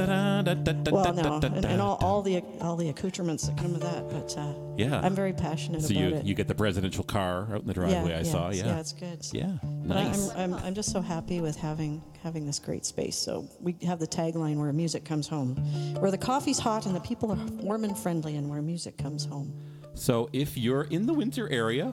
well, 0.93 1.13
no, 1.13 1.41
and, 1.43 1.65
and 1.65 1.81
all, 1.81 1.97
all 2.01 2.23
the 2.23 2.41
all 2.61 2.77
the 2.77 2.89
accoutrements 2.91 3.49
that 3.49 3.57
come 3.59 3.73
with 3.73 3.83
that. 3.83 4.09
But 4.11 4.37
uh, 4.39 4.53
Yeah. 4.77 5.01
I'm 5.03 5.13
very 5.15 5.33
passionate 5.33 5.83
So 5.83 5.91
about 5.93 6.01
you 6.01 6.09
it. 6.17 6.25
you 6.25 6.35
get 6.35 6.47
the 6.47 6.55
presidential 6.55 7.03
car 7.03 7.49
out 7.53 7.63
in 7.63 7.67
the 7.67 7.75
driveway. 7.75 8.15
I 8.15 8.23
saw. 8.23 8.49
it's- 8.51 8.59
Yeah. 8.59 8.67
yeah, 8.75 8.79
it's 8.81 8.93
good. 8.93 9.27
Yeah. 9.33 9.59
But 9.63 9.97
I- 9.97 10.03
Nice. 10.05 10.31
I'm, 10.37 10.55
I'm, 10.55 10.65
I'm 10.67 10.75
just 10.75 10.93
so 10.93 11.01
happy 11.01 11.41
with 11.41 11.57
having 11.57 12.01
having 12.23 12.47
this 12.47 12.61
great 12.61 12.87
space. 12.87 13.17
So 13.17 13.49
we 13.61 13.75
have 13.85 13.99
the 13.99 14.07
tagline 14.07 14.57
where 14.61 14.73
music 14.73 15.05
comes 15.05 15.27
home, 15.27 15.57
where 16.01 16.13
the 16.13 16.19
coffee's 16.19 16.61
hot 16.61 16.87
and 16.87 16.95
the 16.95 17.01
people 17.01 17.33
are 17.33 17.39
warm 17.61 17.83
and 17.83 17.99
friendly, 17.99 18.37
and 18.37 18.49
where 18.49 18.63
music 18.63 18.97
comes 18.99 19.25
home. 19.25 19.53
So 19.95 20.29
if 20.33 20.57
you're 20.57 20.85
in 20.85 21.07
the 21.07 21.13
Windsor 21.13 21.49
area, 21.49 21.93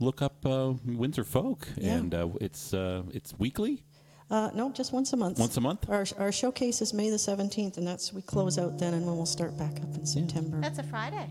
look 0.00 0.22
up 0.22 0.44
uh, 0.46 0.74
Windsor 0.84 1.24
Folk, 1.24 1.68
Yeah. 1.76 1.94
and 1.94 2.14
uh, 2.14 2.28
it's 2.40 2.72
uh, 2.74 3.02
it's 3.12 3.34
weekly. 3.38 3.84
Uh, 4.30 4.50
no, 4.54 4.70
just 4.72 4.92
once 4.92 5.12
a 5.12 5.16
month. 5.16 5.38
Once 5.38 5.56
a 5.58 5.60
month? 5.60 5.88
Our, 5.90 6.06
our 6.18 6.32
showcase 6.32 6.80
is 6.80 6.94
May 6.94 7.10
the 7.10 7.16
17th, 7.16 7.76
and 7.76 7.86
that's 7.86 8.12
we 8.12 8.22
close 8.22 8.58
out 8.58 8.78
then, 8.78 8.94
and 8.94 9.06
then 9.06 9.14
we'll 9.16 9.26
start 9.26 9.56
back 9.58 9.76
up 9.82 9.94
in 9.94 10.06
September. 10.06 10.60
That's 10.60 10.78
a 10.78 10.82
Friday. 10.82 11.28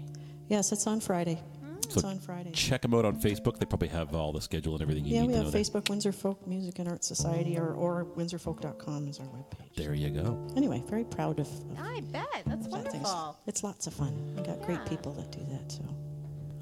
Yes, 0.48 0.72
it's 0.72 0.86
on 0.86 1.00
Friday. 1.00 1.42
It's 1.80 1.96
So 2.02 2.08
on 2.08 2.20
Friday. 2.20 2.52
Check 2.52 2.84
them 2.84 2.94
out 2.94 3.04
on 3.04 3.20
Facebook. 3.20 3.58
They 3.58 3.66
probably 3.66 3.88
have 3.90 4.14
all 4.16 4.32
the 4.32 4.40
schedule 4.42 4.74
and 4.74 4.82
everything 4.84 5.06
you 5.06 5.16
Yeah, 5.16 5.22
need 5.22 5.28
we 5.28 5.34
to 5.34 5.38
have 5.40 5.46
know. 5.48 5.52
there. 5.52 5.62
Facebook, 5.64 5.90
Windsor 5.90 6.12
Folk 6.12 6.46
Music 6.48 6.78
and 6.80 6.88
Art 6.88 7.04
Society, 7.04 7.58
or, 7.58 7.74
or 7.74 8.06
windsorfolk.com 8.16 9.08
is 9.08 9.20
our 9.20 9.26
webpage. 9.26 9.76
There 9.76 9.94
you 9.96 10.10
go. 10.12 10.48
Anyway, 10.56 10.84
very 10.88 11.04
proud 11.04 11.40
of, 11.40 11.48
of 11.48 11.80
I 11.80 12.00
bet. 12.12 12.26
That's 12.46 12.68
that 12.68 12.72
wonderful. 12.72 13.38
It's 13.48 13.64
lots 13.64 13.88
of 13.88 13.94
fun. 13.96 14.36
We 14.38 14.44
got 14.44 14.62
great 14.62 14.86
people 14.86 15.14
that 15.14 15.32
do 15.32 15.44
that. 15.52 15.72
So 15.72 15.84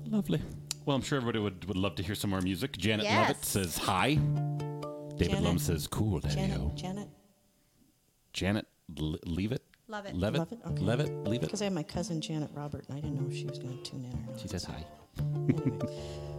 Lovely. 0.10 0.42
Well, 0.86 0.96
I'm 0.96 1.02
sure 1.04 1.18
everybody 1.18 1.40
would, 1.40 1.66
would 1.66 1.78
love 1.78 1.96
to 1.96 2.04
hear 2.04 2.16
some 2.16 2.30
more 2.32 2.42
music. 2.42 2.76
Janet 2.78 3.06
Yes. 3.06 3.28
Lovett 3.30 3.46
says 3.46 3.78
hi. 3.78 4.16
David 4.16 5.20
Janet. 5.36 5.44
Lum 5.44 5.60
says 5.60 5.86
cool, 5.88 6.20
Daddy 6.20 6.36
Janet, 6.36 6.76
Janet, 6.76 7.08
Janet, 8.34 8.66
l- 9.00 9.18
leave 9.26 9.52
it. 9.52 9.62
Love 9.88 10.06
it. 10.06 10.16
Levitt. 10.16 10.40
Love 10.40 10.52
it? 10.54 10.60
Okay. 10.66 10.82
Levitt, 10.82 11.24
leave 11.26 11.40
it. 11.44 11.48
because 11.48 11.62
I 11.62 11.66
have 11.66 11.74
my 11.74 11.84
cousin 11.84 12.22
Janet 12.22 12.50
Robert, 12.54 12.86
and 12.88 12.98
I 12.98 13.02
didn't 13.02 13.22
know 13.22 13.28
if 13.30 13.36
she 13.38 13.46
was 13.46 13.60
going 13.60 13.78
to 13.78 13.84
tune 13.84 14.06
in 14.06 14.12
or 14.18 14.32
not. 14.32 14.40
She 14.40 14.48
says 14.48 14.64
hi. 14.64 14.84
Anyway. 15.20 15.80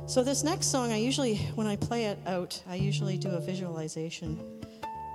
So 0.07 0.25
this 0.25 0.43
next 0.43 0.67
song, 0.69 0.91
I 0.91 0.97
usually, 0.97 1.37
when 1.55 1.67
I 1.67 1.77
play 1.77 2.07
it 2.07 2.19
out, 2.27 2.61
I 2.69 2.75
usually 2.75 3.17
do 3.19 3.29
a 3.29 3.41
visualization. 3.41 4.41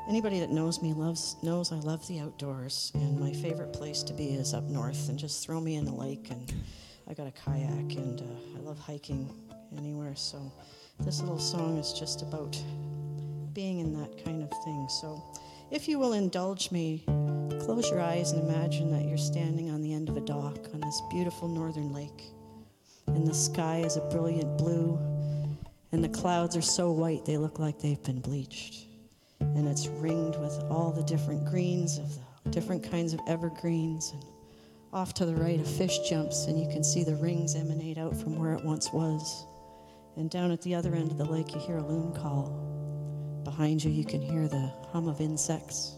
Anybody 0.07 0.39
that 0.39 0.51
knows 0.51 0.81
me 0.81 0.93
loves 0.93 1.35
knows 1.43 1.71
I 1.73 1.77
love 1.79 2.07
the 2.07 2.19
outdoors, 2.19 2.91
and 2.93 3.19
my 3.19 3.33
favorite 3.33 3.73
place 3.73 4.01
to 4.03 4.13
be 4.13 4.29
is 4.29 4.53
up 4.53 4.63
north. 4.65 5.09
And 5.09 5.19
just 5.19 5.43
throw 5.43 5.59
me 5.59 5.75
in 5.75 5.83
the 5.83 5.93
lake, 5.93 6.27
and 6.29 6.53
I 7.09 7.13
got 7.13 7.27
a 7.27 7.31
kayak, 7.31 7.95
and 7.95 8.21
uh, 8.21 8.57
I 8.57 8.61
love 8.61 8.79
hiking 8.79 9.29
anywhere. 9.77 10.15
So 10.15 10.51
this 10.99 11.21
little 11.21 11.39
song 11.39 11.77
is 11.77 11.93
just 11.93 12.21
about 12.21 12.61
being 13.53 13.79
in 13.79 13.93
that 13.99 14.23
kind 14.23 14.43
of 14.43 14.49
thing. 14.63 14.87
So 14.89 15.23
if 15.71 15.87
you 15.87 15.99
will 15.99 16.13
indulge 16.13 16.71
me, 16.71 17.03
close 17.61 17.89
your 17.89 18.01
eyes 18.01 18.31
and 18.31 18.49
imagine 18.49 18.91
that 18.91 19.05
you're 19.05 19.17
standing 19.17 19.69
on 19.69 19.81
the 19.81 19.93
end 19.93 20.09
of 20.09 20.17
a 20.17 20.21
dock 20.21 20.57
on 20.73 20.81
this 20.81 21.01
beautiful 21.11 21.47
northern 21.47 21.93
lake 21.93 22.31
and 23.07 23.25
the 23.25 23.33
sky 23.33 23.77
is 23.77 23.97
a 23.97 24.01
brilliant 24.01 24.57
blue, 24.57 24.99
and 25.91 26.03
the 26.03 26.09
clouds 26.09 26.55
are 26.55 26.61
so 26.61 26.91
white 26.91 27.25
they 27.25 27.37
look 27.37 27.59
like 27.59 27.79
they've 27.79 28.03
been 28.03 28.19
bleached. 28.19 28.85
And 29.39 29.67
it's 29.67 29.87
ringed 29.87 30.35
with 30.39 30.61
all 30.69 30.91
the 30.91 31.03
different 31.03 31.45
greens 31.45 31.97
of 31.97 32.11
the 32.43 32.49
different 32.51 32.83
kinds 32.89 33.13
of 33.13 33.19
evergreens. 33.27 34.11
And 34.11 34.23
off 34.97 35.13
to 35.13 35.27
the 35.27 35.35
right, 35.35 35.59
a 35.59 35.63
fish 35.63 35.99
jumps, 36.09 36.47
and 36.47 36.59
you 36.59 36.67
can 36.67 36.83
see 36.83 37.03
the 37.03 37.13
rings 37.17 37.53
emanate 37.53 37.99
out 37.99 38.17
from 38.17 38.35
where 38.39 38.53
it 38.53 38.65
once 38.65 38.91
was. 38.91 39.45
And 40.15 40.27
down 40.27 40.49
at 40.49 40.59
the 40.63 40.73
other 40.73 40.95
end 40.95 41.11
of 41.11 41.19
the 41.19 41.25
lake, 41.25 41.53
you 41.53 41.61
hear 41.61 41.77
a 41.77 41.85
loon 41.85 42.11
call. 42.13 42.49
Behind 43.43 43.83
you, 43.83 43.91
you 43.91 44.03
can 44.03 44.19
hear 44.19 44.47
the 44.47 44.73
hum 44.91 45.07
of 45.07 45.21
insects. 45.21 45.93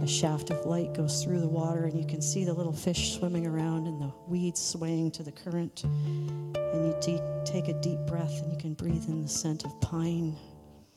A 0.00 0.06
shaft 0.06 0.50
of 0.50 0.64
light 0.64 0.94
goes 0.94 1.24
through 1.24 1.40
the 1.40 1.48
water, 1.48 1.86
and 1.86 1.98
you 1.98 2.06
can 2.06 2.22
see 2.22 2.44
the 2.44 2.52
little 2.52 2.72
fish 2.72 3.18
swimming 3.18 3.48
around 3.48 3.88
and 3.88 4.00
the 4.00 4.12
weeds 4.28 4.64
swaying 4.64 5.10
to 5.10 5.24
the 5.24 5.32
current. 5.32 5.82
And 5.82 6.86
you 6.86 6.94
de- 7.00 7.42
take 7.44 7.66
a 7.66 7.74
deep 7.80 7.98
breath, 8.06 8.42
and 8.42 8.52
you 8.52 8.58
can 8.58 8.74
breathe 8.74 9.08
in 9.08 9.22
the 9.22 9.28
scent 9.28 9.64
of 9.64 9.80
pine. 9.80 10.36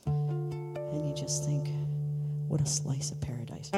And 0.06 1.10
you 1.10 1.16
just 1.16 1.46
think, 1.46 1.68
what 2.48 2.62
a 2.62 2.68
slice 2.68 3.10
of 3.10 3.20
paradise. 3.20 3.72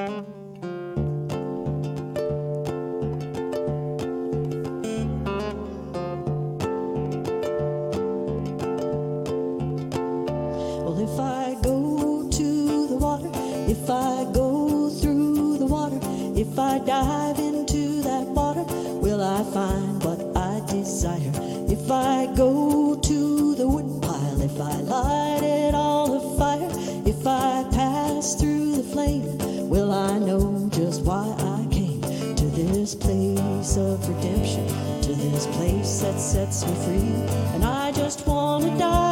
If 16.54 16.60
I 16.60 16.78
dive 16.78 17.39
into 17.39 18.04
that 18.04 18.28
water, 18.28 18.63
will 19.02 19.24
I 19.24 19.44
find 19.44 20.04
what 20.04 20.20
I 20.38 20.62
desire? 20.68 21.32
If 21.68 21.89
I 21.89 22.28
go 22.36 22.94
to 22.94 23.56
the 23.56 23.68
wood 23.68 24.04
pile, 24.04 24.39
if 24.39 24.62
I 24.62 24.76
light 24.82 25.42
it 25.42 25.74
all 25.74 26.13
afire, 26.13 26.70
if 27.08 27.26
I 27.26 27.66
pass 27.72 28.36
through 28.36 28.76
the 28.76 28.84
flame, 28.84 29.68
will 29.68 29.92
I 29.92 30.20
know 30.20 30.70
just 30.72 31.02
why 31.02 31.26
I 31.39 31.66
came 31.74 32.02
to 32.36 32.46
this 32.46 32.94
place 32.94 33.76
of 33.76 34.08
redemption, 34.08 34.68
to 35.02 35.16
this 35.16 35.48
place 35.58 36.02
that 36.02 36.20
sets 36.20 36.68
me 36.68 36.76
free? 36.86 37.16
And 37.56 37.66
I 37.66 37.92
just 37.94 38.28
want 38.28 38.66
to 38.66 38.78
dive 38.78 39.03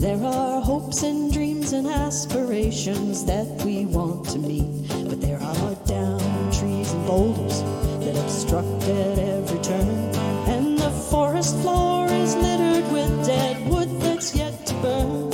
There 0.00 0.24
are 0.24 0.62
hopes 0.62 1.02
and 1.02 1.30
dreams 1.30 1.74
and 1.74 1.86
aspirations 1.86 3.26
that 3.26 3.46
we 3.66 3.84
want 3.84 4.26
to 4.30 4.38
meet. 4.38 4.88
But 4.88 5.20
there 5.20 5.38
are 5.38 5.74
down 5.84 6.50
trees 6.50 6.90
and 6.90 7.06
boulders 7.06 7.60
that 8.02 8.16
obstruct 8.16 8.82
at 8.84 9.18
every 9.18 9.58
turn. 9.58 9.88
And 10.48 10.78
the 10.78 10.90
forest 10.90 11.54
floor 11.58 12.06
is 12.06 12.34
littered 12.34 12.90
with 12.90 13.26
dead 13.26 13.68
wood 13.68 13.90
that's 14.00 14.34
yet 14.34 14.64
to 14.68 14.74
burn. 14.76 15.30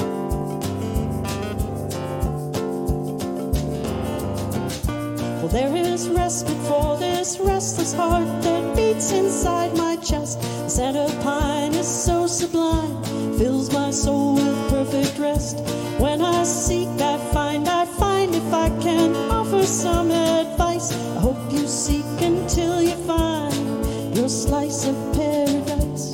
Well, 5.39 5.49
there 5.49 5.77
is 5.77 6.09
respite 6.09 6.57
for 6.67 6.97
this 6.97 7.39
restless 7.39 7.93
heart 7.93 8.43
that 8.43 8.77
beats 8.77 9.13
inside 9.13 9.77
my 9.77 9.95
chest. 9.99 10.41
The 10.43 10.69
scent 10.69 10.97
of 10.97 11.23
pine 11.23 11.73
is 11.73 11.87
so 11.87 12.27
sublime, 12.27 13.05
fills 13.39 13.73
my 13.73 13.93
soul 13.93 14.35
with 14.35 14.56
perfect 14.87 15.19
rest. 15.19 15.59
When 15.99 16.21
I 16.23 16.45
seek, 16.45 16.89
I 17.01 17.19
find, 17.33 17.69
I 17.69 17.87
find 17.87 18.35
if 18.35 18.53
I 18.53 18.69
can 18.81 19.15
offer 19.31 19.65
some 19.65 20.11
advice. 20.11 20.93
I 20.93 21.21
hope 21.21 21.39
you 21.51 21.67
seek 21.67 22.05
until 22.21 22.83
you 22.83 22.97
find 23.07 24.17
your 24.17 24.29
slice 24.29 24.87
of 24.87 24.97
paradise. 25.15 26.13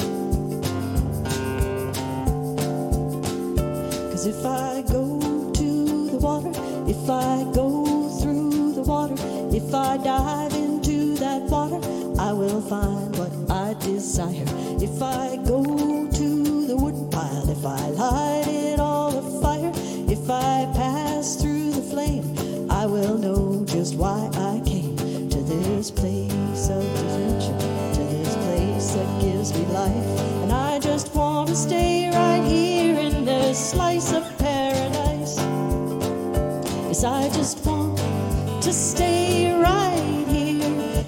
Cause 4.11 4.27
if 4.27 4.45
I 4.47 4.83
go 4.89 5.53
to 5.53 6.11
the 6.11 6.19
water, 6.19 6.53
if 6.89 7.11
I 7.11 7.45
go 7.53 8.09
through 8.21 8.73
the 8.75 8.83
water, 8.83 9.17
if 9.55 9.75
I 9.75 9.97
dive 9.99 10.55
into 10.55 11.15
that 11.17 11.43
water, 11.43 11.81
I 12.19 12.33
will 12.33 12.63
find 12.63 13.17
what 13.17 13.33
I 13.51 13.75
desire. 13.75 14.45
If 14.81 15.03
I 15.03 15.37
go 15.45 15.63
to 16.11 16.67
the 16.67 16.77
wood 16.77 17.11
pile, 17.11 17.51
if 17.51 17.67
I 17.67 17.92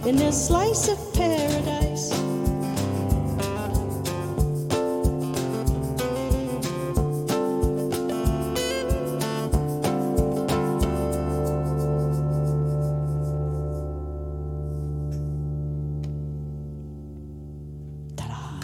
in 0.06 0.20
a 0.20 0.30
slice 0.30 0.88
of 0.88 1.14
paradise. 1.14 2.10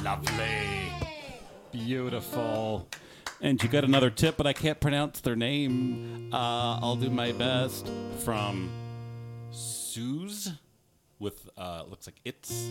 Lovely. 0.05 0.93
Beautiful. 1.73 2.87
And 3.41 3.63
you 3.63 3.71
got 3.71 3.85
another 3.85 4.11
tip, 4.11 4.37
but 4.37 4.47
I 4.47 4.53
can't 4.53 4.79
pronounce 4.79 5.21
their 5.21 5.37
name. 5.37 6.29
Uh, 6.35 6.81
I'll 6.83 6.97
do 6.97 7.09
my 7.09 7.33
best. 7.33 7.91
From 8.19 8.69
Suze 9.51 10.51
with 10.51 10.60
uh 11.61 11.85
looks 11.89 12.07
like 12.07 12.17
it's 12.25 12.69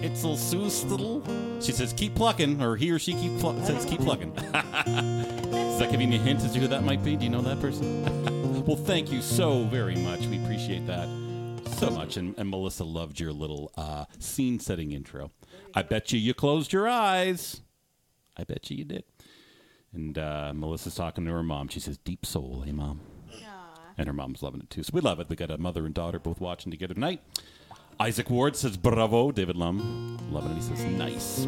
it's 0.00 0.22
Itzel 0.22 0.36
Soostle. 0.36 1.64
She 1.64 1.72
says 1.72 1.92
keep 1.92 2.14
plucking, 2.14 2.60
or 2.60 2.76
he 2.76 2.90
or 2.90 2.98
she 2.98 3.14
keep 3.14 3.38
pl- 3.38 3.64
says 3.64 3.84
keep 3.84 4.00
plucking. 4.00 4.32
Does 4.34 5.78
that 5.78 5.90
give 5.90 6.00
you 6.00 6.06
any 6.06 6.18
hint 6.18 6.40
as 6.40 6.52
to 6.52 6.58
who 6.58 6.68
that 6.68 6.84
might 6.84 7.02
be? 7.02 7.16
Do 7.16 7.24
you 7.24 7.30
know 7.30 7.42
that 7.42 7.60
person? 7.60 8.04
well, 8.66 8.76
thank 8.76 9.10
you 9.10 9.22
so 9.22 9.64
very 9.64 9.96
much. 9.96 10.20
We 10.26 10.42
appreciate 10.42 10.86
that 10.86 11.08
so 11.78 11.90
much. 11.90 12.16
And, 12.16 12.34
and 12.38 12.48
Melissa 12.48 12.84
loved 12.84 13.20
your 13.20 13.32
little 13.32 13.72
uh, 13.76 14.06
scene 14.18 14.58
setting 14.58 14.92
intro. 14.92 15.30
I 15.74 15.82
bet 15.82 16.12
you 16.12 16.18
you 16.18 16.34
closed 16.34 16.72
your 16.72 16.88
eyes. 16.88 17.60
I 18.36 18.44
bet 18.44 18.70
you 18.70 18.78
you 18.78 18.84
did. 18.84 19.04
And 19.92 20.18
uh, 20.18 20.52
Melissa's 20.54 20.94
talking 20.94 21.24
to 21.24 21.32
her 21.32 21.42
mom. 21.42 21.68
She 21.68 21.80
says, 21.80 21.96
"Deep 21.96 22.26
soul, 22.26 22.62
hey 22.66 22.72
mom." 22.72 23.00
And 23.98 24.06
her 24.06 24.12
mom's 24.12 24.42
loving 24.42 24.60
it 24.60 24.68
too. 24.68 24.82
So 24.82 24.90
we 24.92 25.00
love 25.00 25.20
it. 25.20 25.28
We 25.30 25.36
got 25.36 25.50
a 25.50 25.56
mother 25.56 25.86
and 25.86 25.94
daughter 25.94 26.18
both 26.18 26.38
watching 26.40 26.70
together 26.70 26.92
tonight. 26.92 27.22
Isaac 27.98 28.28
Ward 28.28 28.56
says, 28.56 28.76
"Bravo, 28.76 29.32
David 29.32 29.56
Lum." 29.56 30.18
Loving 30.30 30.52
it. 30.52 30.56
He 30.56 30.60
says, 30.60 30.84
"Nice." 30.84 31.46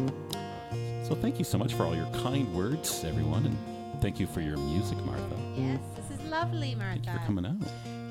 So 1.07 1.15
thank 1.15 1.37
you 1.37 1.45
so 1.45 1.57
much 1.57 1.73
for 1.73 1.83
all 1.83 1.95
your 1.95 2.09
kind 2.23 2.53
words, 2.55 3.03
everyone, 3.03 3.45
and 3.45 4.01
thank 4.01 4.19
you 4.19 4.27
for 4.27 4.41
your 4.41 4.57
music, 4.57 4.97
Martha. 5.05 5.35
Yes, 5.55 5.79
this 5.95 6.19
is 6.19 6.25
lovely, 6.25 6.75
Martha. 6.75 7.01
Thank 7.03 7.05
you 7.05 7.19
for 7.19 7.25
coming 7.25 7.45
out. 7.45 7.55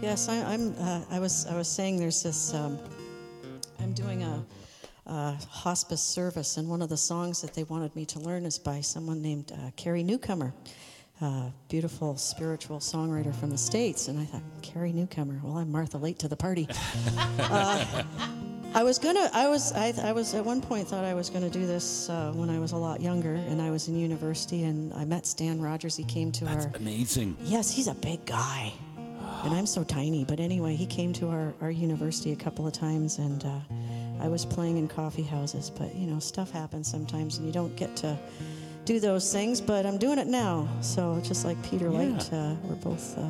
Yes, 0.01 0.29
I, 0.29 0.37
I'm. 0.53 0.74
Uh, 0.79 1.03
I 1.11 1.18
was. 1.18 1.46
I 1.46 1.57
was 1.57 1.68
saying 1.68 1.98
there's 1.98 2.22
this. 2.22 2.55
Um, 2.55 2.79
I'm 3.81 3.92
doing 3.92 4.22
a, 4.22 4.44
a 5.07 5.33
hospice 5.51 6.03
service, 6.03 6.57
and 6.59 6.68
one 6.68 6.83
of 6.83 6.88
the 6.88 6.96
songs 6.96 7.40
that 7.42 7.55
they 7.55 7.64
wanted 7.64 7.94
me 7.96 8.05
to 8.07 8.20
learn 8.20 8.44
is 8.44 8.59
by 8.59 8.81
someone 8.81 9.20
named 9.20 9.51
uh, 9.53 9.70
Carrie 9.77 10.05
Newcomer, 10.05 10.55
uh, 11.20 11.50
beautiful 11.68 12.16
spiritual 12.16 12.78
songwriter 12.78 13.35
from 13.35 13.50
the 13.50 13.59
states. 13.59 14.09
And 14.09 14.18
I 14.18 14.24
thought, 14.24 14.42
Carrie 14.62 14.92
Newcomer. 14.92 15.40
Well, 15.42 15.59
I'm 15.59 15.70
Martha, 15.70 15.98
late 15.98 16.18
to 16.20 16.28
the 16.28 16.37
party. 16.37 16.68
Uh, 17.38 18.02
I 18.74 18.83
was 18.83 18.98
gonna. 18.98 19.31
I 19.33 19.48
was. 19.48 19.72
I, 19.72 19.94
I 20.02 20.12
was 20.12 20.35
at 20.35 20.44
one 20.44 20.61
point 20.61 20.87
thought 20.88 21.04
I 21.04 21.14
was 21.14 21.31
gonna 21.31 21.48
do 21.48 21.66
this 21.66 22.11
uh, 22.11 22.33
when 22.35 22.50
I 22.50 22.59
was 22.59 22.72
a 22.72 22.76
lot 22.76 23.00
younger, 23.00 23.35
and 23.35 23.62
I 23.62 23.70
was 23.70 23.88
in 23.88 23.96
university, 23.96 24.64
and 24.64 24.92
I 24.92 25.07
met 25.07 25.24
Stan 25.24 25.61
Rogers. 25.61 25.96
He 25.96 26.04
came 26.04 26.31
to 26.33 26.44
That's 26.44 26.66
our. 26.66 26.72
amazing. 26.76 27.37
Yes, 27.42 27.70
he's 27.70 27.87
a 27.88 27.94
big 27.94 28.24
guy. 28.26 28.72
And 29.44 29.54
I'm 29.54 29.66
so 29.66 29.85
tiny. 29.85 30.24
But 30.24 30.40
anyway, 30.40 30.74
he 30.74 30.85
came 30.87 31.12
to 31.14 31.28
our, 31.28 31.54
our 31.61 31.70
university 31.70 32.33
a 32.33 32.37
couple 32.37 32.66
of 32.66 32.72
times, 32.72 33.18
and 33.18 33.44
uh, 33.44 33.61
I 34.20 34.28
was 34.28 34.44
playing 34.44 34.78
in 34.78 34.88
coffee 34.88 35.22
houses. 35.22 35.70
But, 35.70 35.94
you 35.94 36.07
know, 36.07 36.18
stuff 36.18 36.50
happens 36.50 36.90
sometimes, 36.90 37.38
and 37.38 37.46
you 37.46 37.52
don't 37.52 37.74
get 37.76 37.94
to 37.96 38.18
do 38.88 38.98
those 38.98 39.31
things. 39.33 39.61
But 39.61 39.85
I'm 39.87 39.98
doing 39.98 40.18
it 40.18 40.27
now. 40.27 40.66
So 40.81 41.20
just 41.22 41.44
like 41.44 41.62
Peter 41.62 41.90
Yeah. 41.90 41.98
Light, 41.98 42.33
uh, 42.33 42.55
we're 42.64 42.74
both 42.77 43.16
uh, 43.18 43.22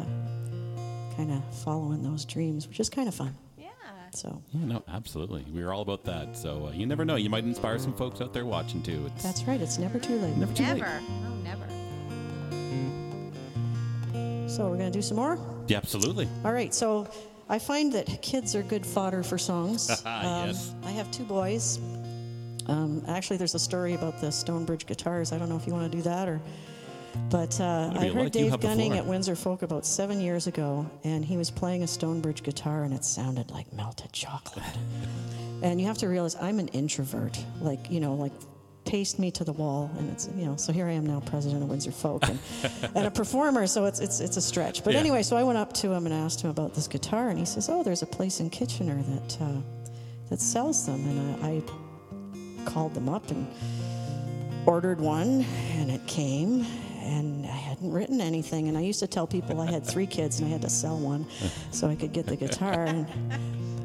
kind 1.17 1.33
of 1.33 1.43
following 1.65 2.03
those 2.03 2.25
dreams, 2.25 2.69
which 2.69 2.79
is 2.81 2.89
kind 2.89 3.09
of 3.09 3.15
fun. 3.15 3.35
Yeah. 3.59 3.69
So 4.15 4.41
Yeah, 4.53 4.65
no, 4.67 4.83
absolutely. 4.89 5.45
We're 5.53 5.73
all 5.73 5.83
about 5.83 6.05
that. 6.05 6.37
So 6.37 6.67
uh, 6.69 6.71
you 6.73 6.87
never 6.87 7.05
know. 7.05 7.17
You 7.17 7.29
might 7.29 7.45
inspire 7.45 7.79
some 7.79 7.93
folks 7.95 8.21
out 8.21 8.33
there 8.33 8.47
watching 8.47 8.83
too. 8.83 9.05
It's 9.15 9.23
that's 9.25 9.43
right. 9.45 9.61
It's 9.61 9.79
never 9.79 9.99
too 9.99 10.17
late. 10.19 10.37
never 10.37 10.53
too 10.55 10.63
Never. 10.63 10.81
late. 10.81 11.03
Oh, 11.27 11.35
never. 11.45 11.65
So 14.49 14.69
we're 14.71 14.79
going 14.79 14.91
to 14.91 14.99
do 14.99 15.03
some 15.03 15.17
more? 15.19 15.39
Yeah, 15.69 15.77
absolutely. 15.77 16.27
All 16.45 16.53
right, 16.53 16.73
so 16.75 17.07
I 17.49 17.59
find 17.61 17.93
that 17.93 18.23
kids 18.23 18.57
are 18.57 18.63
good 18.63 18.85
fodder 18.87 19.23
for 19.23 19.39
songs. 19.39 19.89
Yes. 20.07 20.75
I 20.85 20.91
have 20.93 21.09
two 21.11 21.25
boys. 21.25 21.79
Um, 22.69 23.03
actually, 23.09 23.37
there's 23.39 23.55
a 23.55 23.59
story 23.59 23.95
about 23.95 24.21
the 24.21 24.31
Stonebridge 24.31 24.87
guitars. 24.87 25.33
I 25.33 25.39
don't 25.39 25.49
know 25.49 25.57
if 25.57 25.67
you 25.67 25.73
want 25.73 25.91
to 25.91 25.97
do 25.97 26.03
that 26.03 26.29
or. 26.29 26.41
But 27.31 27.61
uh, 27.61 27.91
I 27.97 28.09
heard 28.09 28.33
Dave 28.33 28.61
Gunning 28.61 28.93
at 28.93 29.05
Windsor 29.05 29.35
Folk 29.35 29.63
about 29.63 29.85
seven 29.85 30.21
years 30.21 30.47
ago, 30.47 30.89
and 31.05 31.25
he 31.25 31.37
was 31.37 31.51
playing 31.51 31.83
a 31.83 31.87
Stonebridge 31.87 32.43
guitar, 32.43 32.85
and 32.85 32.95
it 32.95 33.05
sounded 33.05 33.51
like 33.51 33.73
melted 33.73 34.13
chocolate. 34.13 34.65
and 35.63 35.81
you 35.81 35.87
have 35.87 35.99
to 35.99 36.09
realize 36.09 36.37
I'm 36.37 36.59
an 36.61 36.69
introvert, 36.69 37.43
like 37.61 37.91
you 37.91 38.01
know, 38.01 38.15
like 38.15 38.33
paste 38.85 39.19
me 39.19 39.31
to 39.33 39.45
the 39.45 39.53
wall, 39.53 39.91
and 39.99 40.11
it's 40.11 40.29
you 40.37 40.47
know. 40.47 40.57
So 40.57 40.73
here 40.73 40.87
I 40.87 40.93
am 40.93 41.07
now, 41.07 41.21
president 41.21 41.63
of 41.63 41.69
Windsor 41.71 41.93
Folk, 41.93 42.29
and, 42.29 42.39
and 42.95 43.07
a 43.07 43.11
performer. 43.11 43.67
So 43.67 43.87
it's 43.87 44.01
it's 44.01 44.21
it's 44.21 44.37
a 44.37 44.43
stretch. 44.43 44.85
But 44.85 44.95
Yeah. 44.95 45.01
anyway, 45.01 45.23
so 45.23 45.37
I 45.37 45.43
went 45.43 45.59
up 45.59 45.73
to 45.75 45.93
him 45.93 46.07
and 46.07 46.15
asked 46.15 46.43
him 46.43 46.51
about 46.51 46.75
this 46.75 46.87
guitar, 46.87 47.31
and 47.31 47.39
he 47.39 47.47
says, 47.47 47.69
"Oh, 47.69 47.83
there's 47.83 48.03
a 48.03 48.07
place 48.07 48.39
in 48.41 48.49
Kitchener 48.51 49.03
that 49.03 49.39
uh, 49.41 49.61
that 50.29 50.41
sells 50.41 50.87
them," 50.87 51.05
and 51.09 51.45
I, 51.45 51.49
I 51.49 51.63
called 52.65 52.95
them 52.95 53.09
up 53.09 53.31
and 53.31 53.47
ordered 54.67 55.01
one 55.01 55.45
and 55.73 55.91
it 55.91 56.07
came 56.07 56.67
and 57.09 57.47
I 57.47 57.51
hadn't 57.51 57.91
written 57.91 58.21
anything. 58.21 58.69
And 58.69 58.77
I 58.77 58.83
used 58.83 59.01
to 59.01 59.07
tell 59.07 59.27
people 59.27 59.61
I 59.61 59.71
had 59.71 59.87
three 59.87 60.07
kids 60.07 60.41
and 60.41 60.49
I 60.49 60.53
had 60.53 60.63
to 60.63 60.71
sell 60.71 60.99
one 60.99 61.27
so 61.71 61.89
I 61.89 61.95
could 61.95 62.13
get 62.13 62.27
the 62.27 62.37
guitar. 62.37 62.85
And 62.85 63.07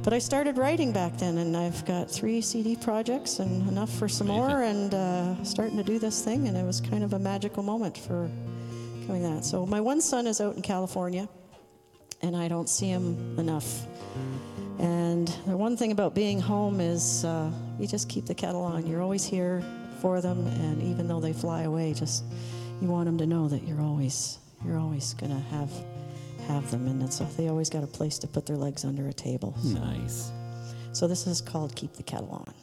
but 0.04 0.12
I 0.12 0.20
started 0.20 0.58
writing 0.58 0.92
back 0.92 1.18
then 1.18 1.38
and 1.38 1.56
I've 1.56 1.86
got 1.86 2.12
three 2.12 2.42
CD 2.42 2.76
projects 2.76 3.40
and 3.40 3.68
enough 3.70 3.90
for 3.90 4.10
some 4.10 4.28
more 4.28 4.64
and 4.64 4.94
uh, 4.94 5.42
starting 5.46 5.78
to 5.78 5.84
do 5.84 6.00
this 6.00 6.22
thing. 6.24 6.50
And 6.50 6.58
it 6.58 6.66
was 6.66 6.82
kind 6.82 7.04
of 7.04 7.14
a 7.14 7.20
magical 7.20 7.64
moment 7.64 7.98
for 7.98 8.30
coming 9.08 9.24
that. 9.24 9.46
So 9.46 9.66
my 9.66 9.80
one 9.80 10.02
son 10.02 10.28
is 10.28 10.42
out 10.42 10.56
in 10.56 10.62
California 10.62 11.30
and 12.22 12.36
I 12.36 12.50
don't 12.50 12.68
see 12.68 12.88
him 12.88 13.40
enough. 13.40 13.86
And 14.80 15.28
the 15.46 15.56
one 15.56 15.78
thing 15.78 15.92
about 15.94 16.14
being 16.14 16.42
home 16.42 16.82
is 16.82 17.24
uh, 17.24 17.50
you 17.80 17.88
just 17.88 18.10
keep 18.10 18.26
the 18.26 18.36
kettle 18.36 18.64
on. 18.64 18.86
You're 18.88 19.02
always 19.02 19.24
here 19.24 19.64
for 20.02 20.22
them, 20.22 20.46
and 20.48 20.82
even 20.84 21.08
though 21.08 21.20
they 21.20 21.34
fly 21.34 21.64
away, 21.64 21.94
just 21.94 22.24
you 22.82 22.88
want 22.88 23.06
them 23.06 23.18
to 23.18 23.26
know 23.26 23.48
that 23.48 23.64
you're 23.68 23.82
always 23.82 24.38
you're 24.66 24.80
always 24.80 25.14
gonna 25.16 25.40
have 25.52 25.72
have 26.48 26.70
them, 26.72 26.88
and 26.88 27.02
it's, 27.02 27.20
they 27.38 27.48
always 27.48 27.70
got 27.70 27.84
a 27.84 27.88
place 27.88 28.18
to 28.20 28.28
put 28.28 28.46
their 28.46 28.58
legs 28.58 28.84
under 28.84 29.08
a 29.08 29.14
table. 29.14 29.56
So, 29.62 29.80
Nice. 29.80 30.32
so 30.92 31.08
this 31.08 31.26
is 31.28 31.40
called 31.42 31.76
"Keep 31.76 31.94
the 31.94 32.04
Kettle 32.04 32.30
On." 32.32 32.54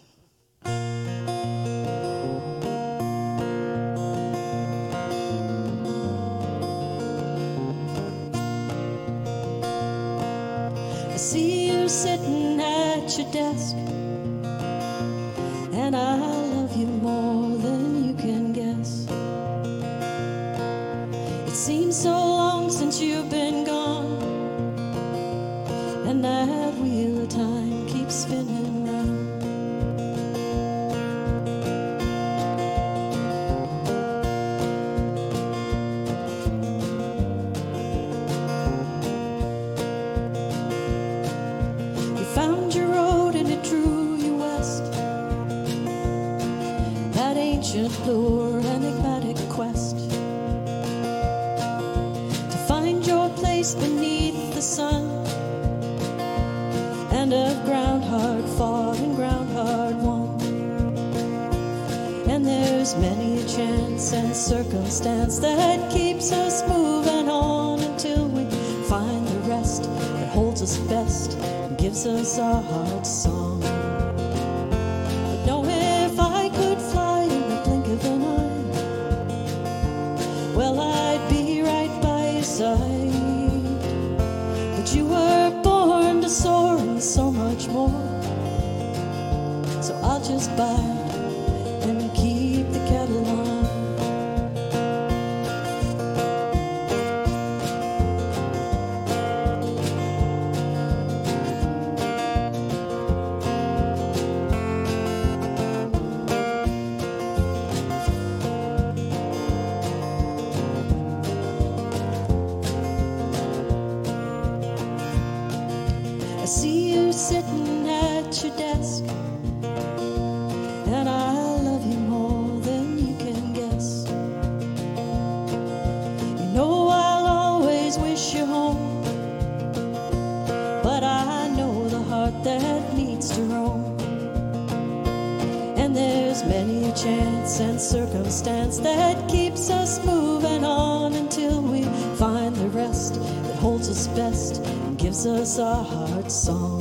Our 145.70 145.84
heart 145.84 146.30
song. 146.30 146.80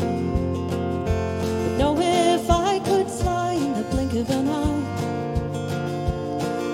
But 1.62 1.78
know 1.78 1.96
if 2.00 2.50
I 2.50 2.80
could 2.80 3.08
fly 3.08 3.54
in 3.54 3.74
the 3.74 3.84
blink 3.92 4.14
of 4.14 4.30
an 4.32 4.50
eye, 4.50 4.84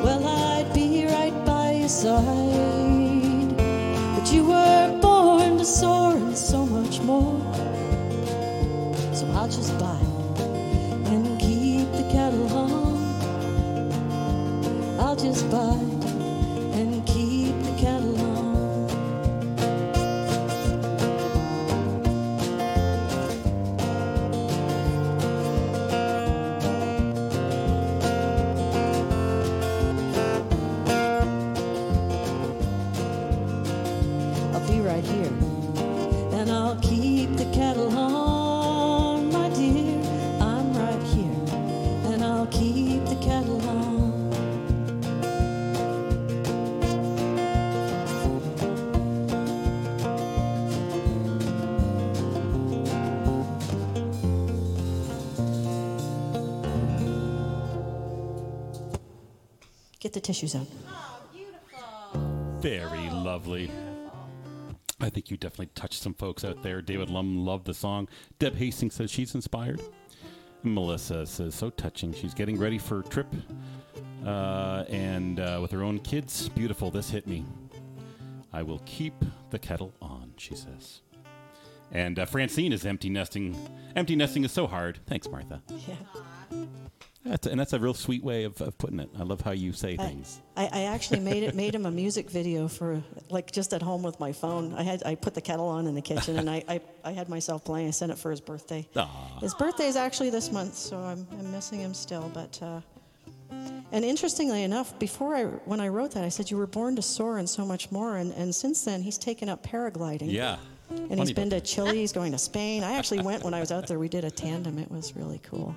well, 0.04 0.26
I'd 0.26 0.74
be 0.74 1.06
right 1.08 1.38
by 1.46 1.72
your 1.72 1.90
side. 1.90 3.58
But 4.16 4.32
you 4.32 4.46
were 4.46 5.00
born 5.02 5.58
to 5.58 5.66
soar 5.66 6.16
and 6.16 6.38
so 6.38 6.66
much 6.66 7.02
more. 7.02 7.38
So 9.14 9.28
I'll 9.34 9.50
just 9.50 9.78
bide 9.78 10.40
and 11.12 11.38
keep 11.40 11.92
the 12.00 12.08
kettle 12.14 12.48
on. 12.54 12.96
I'll 15.00 15.18
just 15.18 15.52
bide 15.52 15.95
tissues 60.26 60.56
out. 60.56 60.66
Oh, 60.90 61.20
beautiful. 61.32 62.60
Very 62.60 63.10
lovely. 63.12 63.70
I 65.00 65.10
think 65.10 65.30
you 65.30 65.38
definitely 65.38 65.70
touched 65.76 66.02
some 66.02 66.14
folks 66.16 66.44
out 66.44 66.64
there. 66.64 66.82
David 66.82 67.10
Lum 67.10 67.46
loved 67.46 67.66
the 67.66 67.74
song. 67.74 68.08
Deb 68.40 68.56
Hastings 68.56 68.96
says 68.96 69.12
she's 69.12 69.36
inspired. 69.36 69.82
Melissa 70.64 71.28
says 71.28 71.54
so 71.54 71.70
touching. 71.70 72.12
She's 72.12 72.34
getting 72.34 72.58
ready 72.58 72.80
for 72.80 73.02
a 73.02 73.04
trip 73.04 73.28
uh, 74.26 74.86
and 74.90 75.40
uh, 75.40 75.60
with 75.62 75.70
her 75.72 75.84
own 75.84 76.00
kids. 76.00 76.50
Beautiful. 76.50 76.90
This 76.90 77.10
hit 77.10 77.28
me. 77.28 77.46
I 78.52 78.64
will 78.64 78.82
keep 78.86 79.14
the 79.52 79.60
kettle 79.60 79.94
on, 80.02 80.34
she 80.38 80.56
says. 80.56 81.02
And 81.92 82.18
uh, 82.18 82.26
Francine 82.26 82.74
is 82.74 82.84
empty 82.86 83.10
nesting. 83.10 83.56
Empty 83.96 84.16
nesting 84.16 84.44
is 84.44 84.52
so 84.52 84.66
hard. 84.66 85.00
Thanks, 85.06 85.30
Martha. 85.30 85.62
Yeah. 85.88 85.96
That's, 87.26 87.48
and 87.48 87.60
that's 87.60 87.74
a 87.74 87.80
real 87.80 87.96
sweet 87.96 88.24
way 88.24 88.44
of, 88.44 88.62
of 88.62 88.78
putting 88.78 89.00
it. 89.00 89.10
I 89.18 89.24
love 89.24 89.42
how 89.42 89.52
you 89.52 89.74
say 89.74 89.98
I, 90.00 90.08
things. 90.08 90.42
I, 90.56 90.70
I 90.72 90.82
actually 90.84 91.22
made 91.22 91.42
it 91.42 91.56
made 91.56 91.74
him 91.74 91.88
a 91.88 91.92
music 91.92 92.30
video 92.30 92.68
for 92.68 93.02
like 93.30 93.52
just 93.52 93.74
at 93.74 93.82
home 93.82 94.04
with 94.04 94.20
my 94.20 94.32
phone. 94.32 94.74
I 94.76 94.84
had 94.84 95.02
I 95.04 95.16
put 95.16 95.34
the 95.34 95.42
kettle 95.42 95.68
on 95.68 95.88
in 95.88 95.96
the 95.96 96.02
kitchen 96.02 96.38
and 96.38 96.48
I, 96.48 96.64
I, 96.68 96.82
I 97.04 97.12
had 97.14 97.28
myself 97.28 97.66
playing. 97.66 97.88
I 97.88 97.92
sent 97.92 98.12
it 98.12 98.20
for 98.20 98.30
his 98.30 98.42
birthday. 98.42 98.88
Aw. 98.96 99.40
His 99.40 99.56
birthday 99.56 99.88
is 99.88 99.96
actually 99.96 100.30
this 100.30 100.52
month, 100.52 100.76
so 100.76 101.00
I'm, 101.00 101.28
I'm 101.32 101.52
missing 101.52 101.80
him 101.80 101.96
still. 101.96 102.30
But 102.32 102.62
uh, 102.62 102.82
and 103.92 104.06
interestingly 104.06 104.62
enough, 104.62 104.98
before 105.00 105.36
I 105.36 105.44
when 105.44 105.80
I 105.80 105.88
wrote 105.88 106.12
that, 106.12 106.24
I 106.24 106.30
said 106.30 106.52
you 106.52 106.58
were 106.58 106.68
born 106.68 106.96
to 106.96 107.02
soar 107.02 107.40
and 107.40 107.50
so 107.50 107.66
much 107.66 107.92
more. 107.92 108.18
And, 108.18 108.34
and 108.34 108.54
since 108.54 108.84
then, 108.84 109.02
he's 109.02 109.18
taken 109.18 109.50
up 109.50 109.66
paragliding. 109.66 110.32
Yeah. 110.32 110.58
And 110.90 111.10
Funny 111.10 111.22
he's 111.22 111.32
been 111.34 111.50
to 111.50 111.62
Chile. 111.62 111.98
He's 111.98 112.12
going 112.12 112.32
to 112.34 112.38
Spain. 112.38 112.84
I 112.84 112.94
actually 112.94 113.24
went 113.24 113.44
when 113.44 113.56
I 113.56 113.60
was 113.60 113.72
out 113.72 113.88
there. 113.88 113.98
We 113.98 114.10
did 114.10 114.24
a 114.24 114.30
tandem. 114.30 114.78
It 114.78 114.92
was 114.92 115.16
really 115.16 115.40
cool. 115.40 115.74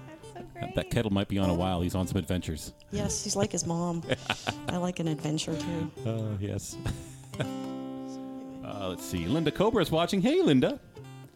That's 0.61 0.75
that. 0.75 0.91
kettle 0.91 1.13
might 1.13 1.29
be 1.29 1.39
on 1.39 1.51
a 1.51 1.55
while. 1.55 1.81
He's 1.81 1.95
on 1.95 2.07
some 2.07 2.17
adventures. 2.17 2.73
Yes, 2.91 3.23
he's 3.23 3.37
like 3.37 3.53
his 3.53 3.67
mom. 3.67 4.03
I 4.69 4.77
like 4.77 5.01
an 5.01 5.09
adventure 5.09 5.57
too. 5.57 5.91
Oh, 6.07 6.37
yes. 6.41 6.77
uh, 7.41 8.89
let's 8.89 9.05
see. 9.05 9.27
Linda 9.27 9.51
Cobra 9.51 9.83
is 9.83 9.91
watching. 9.91 10.21
Hey, 10.21 10.43
Linda. 10.43 10.79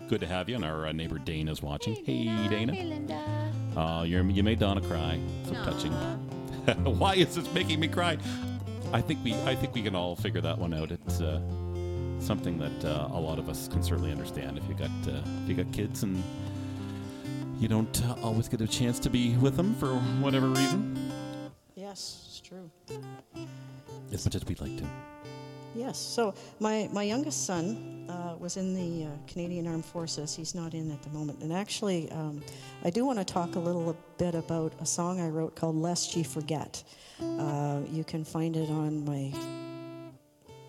Good 0.08 0.20
to 0.20 0.26
have 0.26 0.48
you. 0.48 0.56
And 0.56 0.64
our 0.64 0.86
uh, 0.86 0.92
neighbor 0.92 1.18
Dana 1.18 1.52
is 1.52 1.62
watching. 1.62 1.94
Hey, 2.04 2.24
Dana. 2.48 2.74
Hey, 2.74 2.84
Linda. 2.84 3.52
Oh, 3.76 4.02
you're, 4.02 4.24
you 4.24 4.42
made 4.42 4.58
Donna 4.58 4.80
cry. 4.80 5.18
So 5.46 5.54
touching. 5.54 5.92
Why 6.84 7.14
is 7.14 7.34
this 7.34 7.52
making 7.52 7.80
me 7.80 7.88
cry? 7.88 8.18
I 8.92 9.00
think 9.00 9.24
we 9.24 9.34
I 9.42 9.54
think 9.54 9.74
we 9.74 9.82
can 9.82 9.96
all 9.96 10.14
figure 10.14 10.40
that 10.42 10.58
one 10.58 10.74
out. 10.74 10.92
It's 10.92 11.20
uh, 11.20 11.40
something 12.20 12.58
that 12.58 12.84
uh, 12.84 13.08
a 13.10 13.18
lot 13.18 13.38
of 13.38 13.48
us 13.48 13.68
can 13.68 13.82
certainly 13.82 14.10
understand. 14.10 14.58
If 14.58 14.68
you 14.68 14.74
got 14.74 14.90
uh, 15.08 15.22
if 15.42 15.48
you 15.48 15.54
got 15.54 15.72
kids 15.72 16.02
and 16.02 16.22
you 17.62 17.68
don't 17.68 18.04
uh, 18.04 18.16
always 18.24 18.48
get 18.48 18.60
a 18.60 18.66
chance 18.66 18.98
to 18.98 19.08
be 19.08 19.36
with 19.36 19.56
them 19.56 19.72
for 19.76 19.94
whatever 20.20 20.48
reason, 20.48 20.98
Yes, 21.76 22.24
it's 22.26 22.40
true. 22.40 22.68
as 24.12 24.24
much 24.24 24.34
as 24.34 24.44
we'd 24.44 24.60
like 24.60 24.76
to. 24.78 24.84
Yes. 25.74 25.96
So 25.98 26.34
my, 26.60 26.88
my 26.92 27.02
youngest 27.02 27.46
son 27.46 28.06
uh, 28.10 28.34
was 28.38 28.56
in 28.56 28.74
the 28.74 29.06
uh, 29.06 29.10
Canadian 29.26 29.66
Armed 29.66 29.84
Forces. 29.84 30.34
He's 30.34 30.54
not 30.54 30.74
in 30.74 30.90
at 30.90 31.02
the 31.02 31.08
moment. 31.10 31.40
And 31.42 31.52
actually, 31.52 32.10
um, 32.10 32.42
I 32.84 32.90
do 32.90 33.06
want 33.06 33.18
to 33.20 33.24
talk 33.24 33.54
a 33.54 33.58
little 33.58 33.96
bit 34.18 34.34
about 34.34 34.74
a 34.80 34.86
song 34.86 35.20
I 35.20 35.28
wrote 35.28 35.54
called 35.54 35.76
"Lest 35.76 36.14
Ye 36.14 36.24
Forget." 36.24 36.82
Uh, 37.22 37.80
you 37.90 38.04
can 38.04 38.22
find 38.24 38.56
it 38.56 38.68
on 38.68 39.04
my 39.04 39.32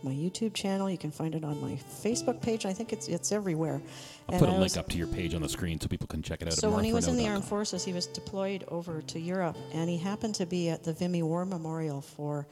my 0.03 0.11
YouTube 0.11 0.53
channel. 0.53 0.89
You 0.89 0.97
can 0.97 1.11
find 1.11 1.33
it 1.35 1.43
on 1.43 1.59
my 1.61 1.77
Facebook 2.03 2.41
page. 2.41 2.65
I 2.65 2.73
think 2.73 2.91
it's 2.93 3.07
it's 3.07 3.31
everywhere. 3.31 3.81
I'll 4.27 4.35
And 4.35 4.39
put 4.39 4.49
a 4.49 4.51
I 4.51 4.55
link 4.55 4.63
was- 4.63 4.77
up 4.77 4.89
to 4.89 4.97
your 4.97 5.07
page 5.07 5.33
on 5.33 5.41
the 5.41 5.49
screen 5.49 5.79
so 5.79 5.87
people 5.87 6.07
can 6.07 6.21
check 6.21 6.41
it 6.41 6.47
out. 6.47 6.53
so 6.53 6.69
when 6.69 6.83
he 6.83 6.93
was 6.93 7.07
in 7.07 7.15
the 7.17 7.27
armed 7.27 7.45
forces, 7.45 7.83
he 7.85 7.93
was 7.93 8.05
deployed 8.07 8.63
over 8.67 9.01
to 9.01 9.19
Europe, 9.19 9.57
and 9.73 9.89
he 9.89 9.97
happened 9.97 10.35
to 10.35 10.45
be 10.45 10.69
at 10.69 10.83
the 10.83 10.93
Vimy 10.93 11.23
War 11.23 11.45
Memorial 11.45 12.01
for 12.01 12.45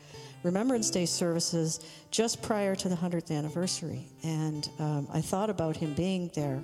Remembrance 0.44 0.90
Day 0.90 1.06
services 1.06 1.80
just 2.10 2.42
prior 2.42 2.76
to 2.76 2.90
the 2.90 2.96
100th 2.96 3.32
anniversary. 3.32 4.08
And 4.24 4.70
um, 4.80 5.08
I 5.14 5.22
thought 5.22 5.50
about 5.50 5.78
him 5.78 5.94
being 5.94 6.32
there 6.34 6.62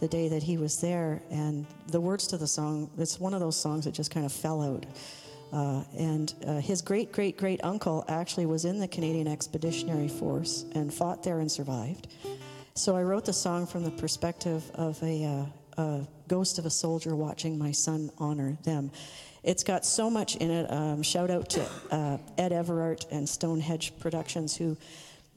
the 0.00 0.08
day 0.08 0.28
that 0.28 0.42
he 0.42 0.56
was 0.58 0.80
there, 0.80 1.22
and 1.30 1.64
the 1.86 2.00
words 2.00 2.26
to 2.28 2.36
the 2.36 2.46
song, 2.48 2.90
it's 2.98 3.20
one 3.20 3.32
of 3.32 3.40
those 3.40 3.56
songs 3.56 3.84
that 3.84 3.94
just 3.94 4.10
kind 4.10 4.26
of 4.26 4.32
fell 4.32 4.60
out. 4.62 4.84
Uh, 5.54 5.84
and 5.96 6.34
uh, 6.48 6.54
his 6.54 6.82
great 6.82 7.12
great 7.12 7.36
great 7.36 7.62
uncle 7.62 8.04
actually 8.08 8.44
was 8.44 8.64
in 8.64 8.80
the 8.80 8.88
Canadian 8.88 9.28
Expeditionary 9.28 10.08
Force 10.08 10.64
and 10.72 10.92
fought 10.92 11.22
there 11.22 11.38
and 11.38 11.50
survived. 11.50 12.08
So 12.74 12.96
I 12.96 13.04
wrote 13.04 13.24
the 13.24 13.32
song 13.32 13.64
from 13.64 13.84
the 13.84 13.92
perspective 13.92 14.68
of 14.74 15.00
a, 15.00 15.46
uh, 15.76 15.80
a 15.80 16.08
ghost 16.26 16.58
of 16.58 16.66
a 16.66 16.70
soldier 16.70 17.14
watching 17.14 17.56
my 17.56 17.70
son 17.70 18.10
honor 18.18 18.58
them. 18.64 18.90
It's 19.44 19.62
got 19.62 19.86
so 19.86 20.10
much 20.10 20.34
in 20.36 20.50
it. 20.50 20.68
Um, 20.72 21.04
shout 21.04 21.30
out 21.30 21.50
to 21.50 21.64
uh, 21.92 22.18
Ed 22.36 22.50
Everart 22.50 23.06
and 23.12 23.28
Stonehenge 23.28 23.96
Productions, 24.00 24.56
who 24.56 24.76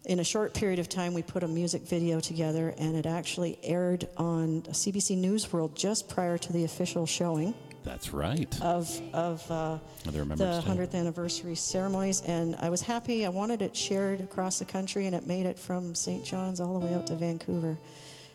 in 0.05 0.20
a 0.20 0.24
short 0.24 0.55
period 0.55 0.80
of 0.80 0.89
time, 0.89 1.13
we 1.13 1.22
put 1.22 1.43
a 1.43 1.47
music 1.47 1.84
video 1.84 2.20
together, 2.20 2.74
and 2.80 2.95
it 2.95 3.05
actually 3.05 3.59
aired 3.61 4.07
on 4.18 4.63
CBC 4.63 5.15
News 5.18 5.53
World 5.53 5.76
just 5.76 6.09
prior 6.09 6.39
to 6.39 6.53
the 6.53 6.63
official 6.63 7.05
showing 7.05 7.53
That's 7.88 8.14
right. 8.14 8.62
of 8.62 8.90
of 9.14 9.50
uh, 9.50 9.78
the 10.04 10.12
100th 10.12 10.94
anniversary 10.94 11.56
ceremonies, 11.56 12.22
and 12.22 12.56
I 12.60 12.70
was 12.70 12.82
happy. 12.82 13.26
I 13.26 13.30
wanted 13.30 13.62
it 13.62 13.76
shared 13.76 14.20
across 14.22 14.60
the 14.60 14.66
country, 14.66 15.06
and 15.08 15.16
it 15.16 15.26
made 15.26 15.46
it 15.46 15.58
from 15.58 15.96
St. 15.96 16.24
John's 16.26 16.60
all 16.60 16.80
the 16.80 16.86
way 16.86 16.94
out 16.94 17.08
to 17.08 17.16
Vancouver. 17.16 17.78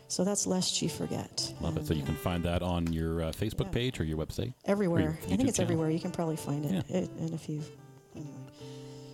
So 0.07 0.23
that's 0.23 0.45
lest 0.45 0.81
you 0.81 0.89
forget. 0.89 1.53
Love 1.61 1.77
it. 1.77 1.87
So 1.87 1.93
you 1.93 2.03
can 2.03 2.15
find 2.15 2.43
that 2.43 2.61
on 2.61 2.91
your 2.91 3.23
uh, 3.23 3.31
Facebook 3.31 3.65
Yeah. 3.65 3.79
page 3.79 3.99
or 3.99 4.03
your 4.03 4.17
website. 4.17 4.53
Everywhere. 4.65 5.17
I 5.21 5.25
YouTube 5.25 5.37
think 5.37 5.49
it's 5.49 5.57
channel. 5.57 5.71
everywhere. 5.71 5.89
You 5.91 5.99
can 5.99 6.11
probably 6.11 6.35
find 6.35 6.65
it. 6.65 6.85
Yeah. 6.87 6.97
it 7.01 7.09
and 7.19 7.33
if 7.33 7.47
you, 7.49 7.61
anyway. 8.15 8.29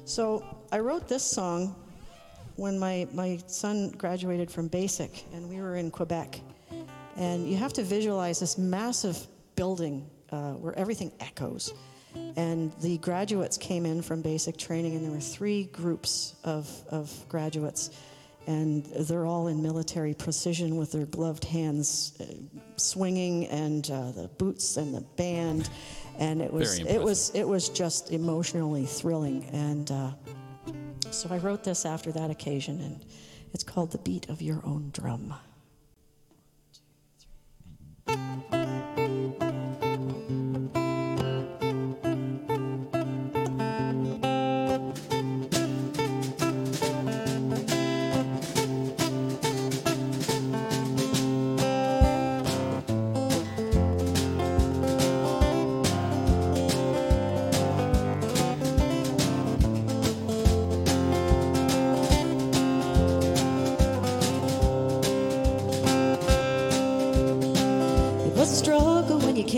So 0.06 0.44
I 0.72 0.80
wrote 0.80 1.08
this 1.08 1.24
song 1.24 1.76
when 2.56 2.78
my, 2.80 3.08
my 3.14 3.40
son 3.48 3.90
graduated 3.92 4.50
from 4.52 4.68
basic, 4.68 5.24
and 5.34 5.48
we 5.50 5.62
were 5.62 5.76
in 5.78 5.92
Quebec. 5.92 6.42
And 7.16 7.50
you 7.50 7.56
have 7.58 7.74
to 7.74 7.84
visualize 7.84 8.40
this 8.40 8.58
massive 8.58 9.28
building 9.56 10.06
uh, 10.32 10.54
where 10.54 10.78
everything 10.78 11.12
echoes. 11.20 11.74
And 12.36 12.72
the 12.82 12.98
graduates 12.98 13.58
came 13.58 13.86
in 13.86 14.02
from 14.02 14.22
basic 14.22 14.58
training, 14.58 14.96
and 14.96 15.06
there 15.06 15.12
were 15.12 15.20
three 15.20 15.66
groups 15.66 16.36
of, 16.44 16.70
of 16.90 17.12
graduates. 17.30 17.92
And 18.48 18.84
they're 18.86 19.28
all 19.28 19.48
in 19.48 19.62
military 19.62 20.16
precision 20.16 20.78
with 20.78 20.92
their 20.92 21.06
gloved 21.06 21.44
hands 21.44 22.14
uh, 22.20 22.26
swinging, 22.78 23.46
and 23.48 23.90
uh, 23.92 24.12
the 24.12 24.28
boots 24.40 24.78
and 24.78 24.94
the 24.94 25.02
band. 25.18 25.70
And 26.18 26.42
it 26.42 26.52
was, 26.52 26.80
it 26.80 27.00
was, 27.00 27.32
it 27.36 27.48
was 27.48 27.70
just 27.70 28.12
emotionally 28.12 28.86
thrilling. 28.86 29.46
And 29.54 29.92
uh, 29.92 30.12
so 31.12 31.30
I 31.32 31.38
wrote 31.38 31.64
this 31.64 31.86
after 31.86 32.12
that 32.14 32.32
occasion, 32.32 32.82
and 32.82 33.06
it's 33.54 33.64
called 33.64 33.92
The 33.92 34.00
Beat 34.00 34.30
of 34.30 34.42
Your 34.42 34.62
Own 34.66 34.90
Drum. 34.94 35.36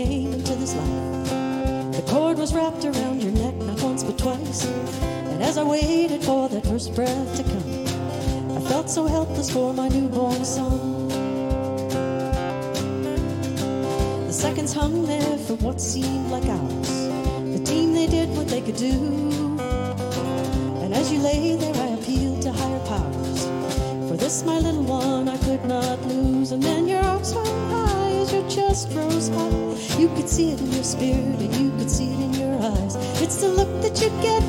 Came 0.04 0.32
into 0.32 0.54
this 0.54 0.74
life. 0.74 1.94
The 1.96 2.02
cord 2.08 2.38
was 2.38 2.52
wrapped 2.52 2.84
around 2.84 3.22
your 3.22 3.32
neck 3.32 3.54
not 3.54 3.80
once 3.82 4.02
but 4.02 4.18
twice. 4.18 4.64
And 4.64 5.42
as 5.42 5.58
I 5.58 5.62
waited 5.62 6.24
for 6.24 6.48
that 6.48 6.66
first 6.66 6.94
breath 6.94 7.36
to 7.36 7.44
come, 7.44 8.56
I 8.56 8.60
felt 8.68 8.90
so 8.90 9.06
helpless 9.06 9.50
for 9.50 9.72
my 9.72 9.88
newborn 9.88 10.44
son. 10.44 11.08
The 14.26 14.32
seconds 14.32 14.72
hung 14.72 15.06
there 15.06 15.38
for 15.38 15.54
what 15.56 15.80
seemed 15.80 16.30
like 16.30 16.46
hours. 16.46 16.90
The 17.56 17.62
team 17.64 17.94
they 17.94 18.06
did 18.06 18.28
what 18.30 18.48
they 18.48 18.60
could 18.60 18.76
do. 18.76 19.61
See 30.32 30.52
it 30.52 30.60
in 30.62 30.72
your 30.72 30.82
spirit, 30.82 31.38
and 31.42 31.54
you 31.56 31.70
could 31.76 31.90
see 31.90 32.10
it 32.10 32.18
in 32.18 32.32
your 32.32 32.54
eyes. 32.62 32.96
It's 33.20 33.42
the 33.42 33.48
look 33.48 33.68
that 33.82 34.00
you 34.00 34.08
get 34.22 34.42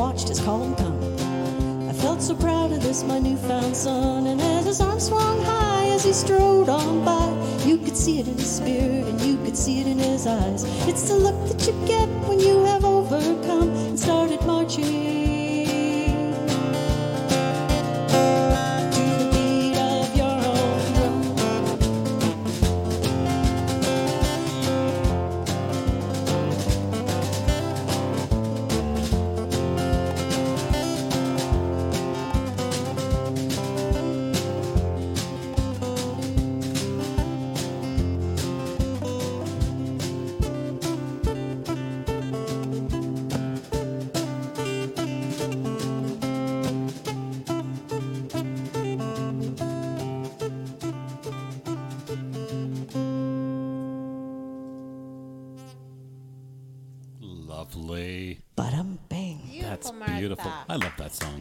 watched 0.00 0.28
his 0.28 0.40
column 0.40 0.74
come, 0.76 0.98
I 1.86 1.92
felt 1.92 2.22
so 2.22 2.34
proud 2.34 2.72
of 2.72 2.82
this, 2.82 3.04
my 3.04 3.18
newfound 3.18 3.76
son. 3.76 4.28
And 4.28 4.40
as 4.40 4.64
his 4.64 4.80
arms 4.80 5.08
swung 5.08 5.44
high 5.44 5.88
as 5.88 6.04
he 6.04 6.14
strode 6.14 6.70
on 6.70 7.04
by, 7.04 7.28
you 7.66 7.76
could 7.76 7.94
see 7.94 8.18
it 8.18 8.26
in 8.26 8.38
his 8.38 8.50
spirit 8.50 9.04
and 9.06 9.20
you 9.20 9.36
could 9.44 9.58
see 9.58 9.78
it 9.82 9.86
in 9.86 9.98
his 9.98 10.26
eyes. 10.26 10.64
It's 10.88 11.06
the 11.06 11.16
look 11.16 11.38
that 11.48 11.66
you 11.66 11.74
get 11.86 12.08
when 12.26 12.40
you 12.40 12.64
have 12.64 12.82
overcome 12.82 13.68
and 13.88 14.00
started 14.00 14.40
marching. 14.46 15.19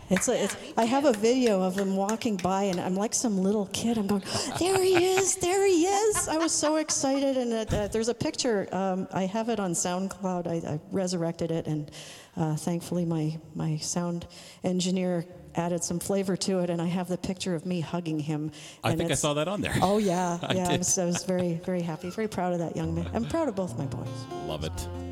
It's 0.09 0.27
a, 0.27 0.43
it's, 0.43 0.57
I 0.75 0.85
have 0.85 1.05
a 1.05 1.13
video 1.13 1.61
of 1.61 1.77
him 1.77 1.95
walking 1.95 2.35
by, 2.37 2.63
and 2.63 2.79
I'm 2.79 2.95
like 2.95 3.13
some 3.13 3.37
little 3.37 3.67
kid. 3.67 3.97
I'm 3.97 4.07
going, 4.07 4.23
there 4.59 4.81
he 4.83 5.05
is, 5.05 5.35
there 5.35 5.65
he 5.67 5.85
is. 5.85 6.27
I 6.27 6.37
was 6.37 6.51
so 6.51 6.77
excited, 6.77 7.37
and 7.37 7.53
uh, 7.53 7.75
uh, 7.75 7.87
there's 7.89 8.09
a 8.09 8.13
picture. 8.13 8.67
Um, 8.71 9.07
I 9.13 9.23
have 9.23 9.49
it 9.49 9.59
on 9.59 9.73
SoundCloud. 9.73 10.47
I, 10.47 10.73
I 10.73 10.79
resurrected 10.91 11.51
it, 11.51 11.67
and 11.67 11.91
uh, 12.35 12.55
thankfully 12.55 13.05
my 13.05 13.37
my 13.53 13.77
sound 13.77 14.25
engineer 14.63 15.25
added 15.55 15.83
some 15.83 15.99
flavor 15.99 16.35
to 16.37 16.59
it, 16.59 16.69
and 16.69 16.81
I 16.81 16.87
have 16.87 17.07
the 17.07 17.17
picture 17.17 17.53
of 17.53 17.65
me 17.65 17.81
hugging 17.81 18.19
him. 18.19 18.51
I 18.83 18.95
think 18.95 19.11
I 19.11 19.15
saw 19.15 19.33
that 19.35 19.47
on 19.47 19.61
there. 19.61 19.75
Oh 19.81 19.97
yeah, 19.97 20.39
I 20.43 20.53
yeah. 20.53 20.67
I, 20.67 20.71
did. 20.71 20.77
was, 20.79 20.97
I 20.97 21.05
was 21.05 21.23
very, 21.23 21.55
very 21.65 21.81
happy, 21.81 22.09
very 22.09 22.27
proud 22.27 22.53
of 22.53 22.59
that 22.59 22.75
young 22.75 22.95
man. 22.95 23.09
I'm 23.13 23.25
proud 23.25 23.47
of 23.47 23.55
both 23.55 23.77
my 23.77 23.85
boys. 23.85 24.07
Love 24.47 24.63
it. 24.63 25.08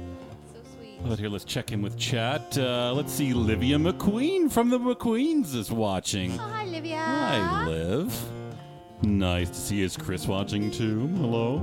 But 1.06 1.20
here, 1.20 1.30
let's 1.30 1.46
check 1.46 1.72
in 1.72 1.82
with 1.82 1.98
chat. 1.98 2.58
Uh, 2.58 2.94
let's 2.94 3.14
see. 3.14 3.34
Livia 3.34 3.78
McQueen 3.78 4.52
from 4.52 4.70
the 4.70 4.80
McQueens 4.80 5.56
is 5.56 5.72
watching. 5.72 6.34
Oh, 6.34 6.38
hi, 6.38 6.66
Livia. 6.66 6.98
Hi, 6.98 7.66
Liv. 7.68 8.32
Nice 9.04 9.50
to 9.50 9.56
see. 9.56 9.82
Is 9.84 9.96
Chris 9.96 10.28
watching 10.28 10.72
too? 10.72 11.08
Hello. 11.18 11.62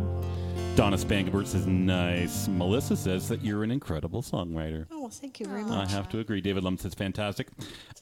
Donna 0.76 0.96
Spangenberg 0.96 1.46
says 1.46 1.68
nice. 1.68 2.48
Melissa 2.48 2.96
says 2.96 3.28
that 3.28 3.44
you're 3.44 3.62
an 3.62 3.70
incredible 3.70 4.22
songwriter. 4.22 4.86
Oh 4.90 5.02
well, 5.02 5.10
thank 5.10 5.38
you 5.38 5.46
very 5.46 5.60
I 5.60 5.66
much. 5.66 5.88
I 5.88 5.92
have 5.92 6.08
to 6.08 6.18
agree. 6.18 6.40
David 6.40 6.64
Lum 6.64 6.78
says 6.78 6.94
fantastic. 6.94 7.46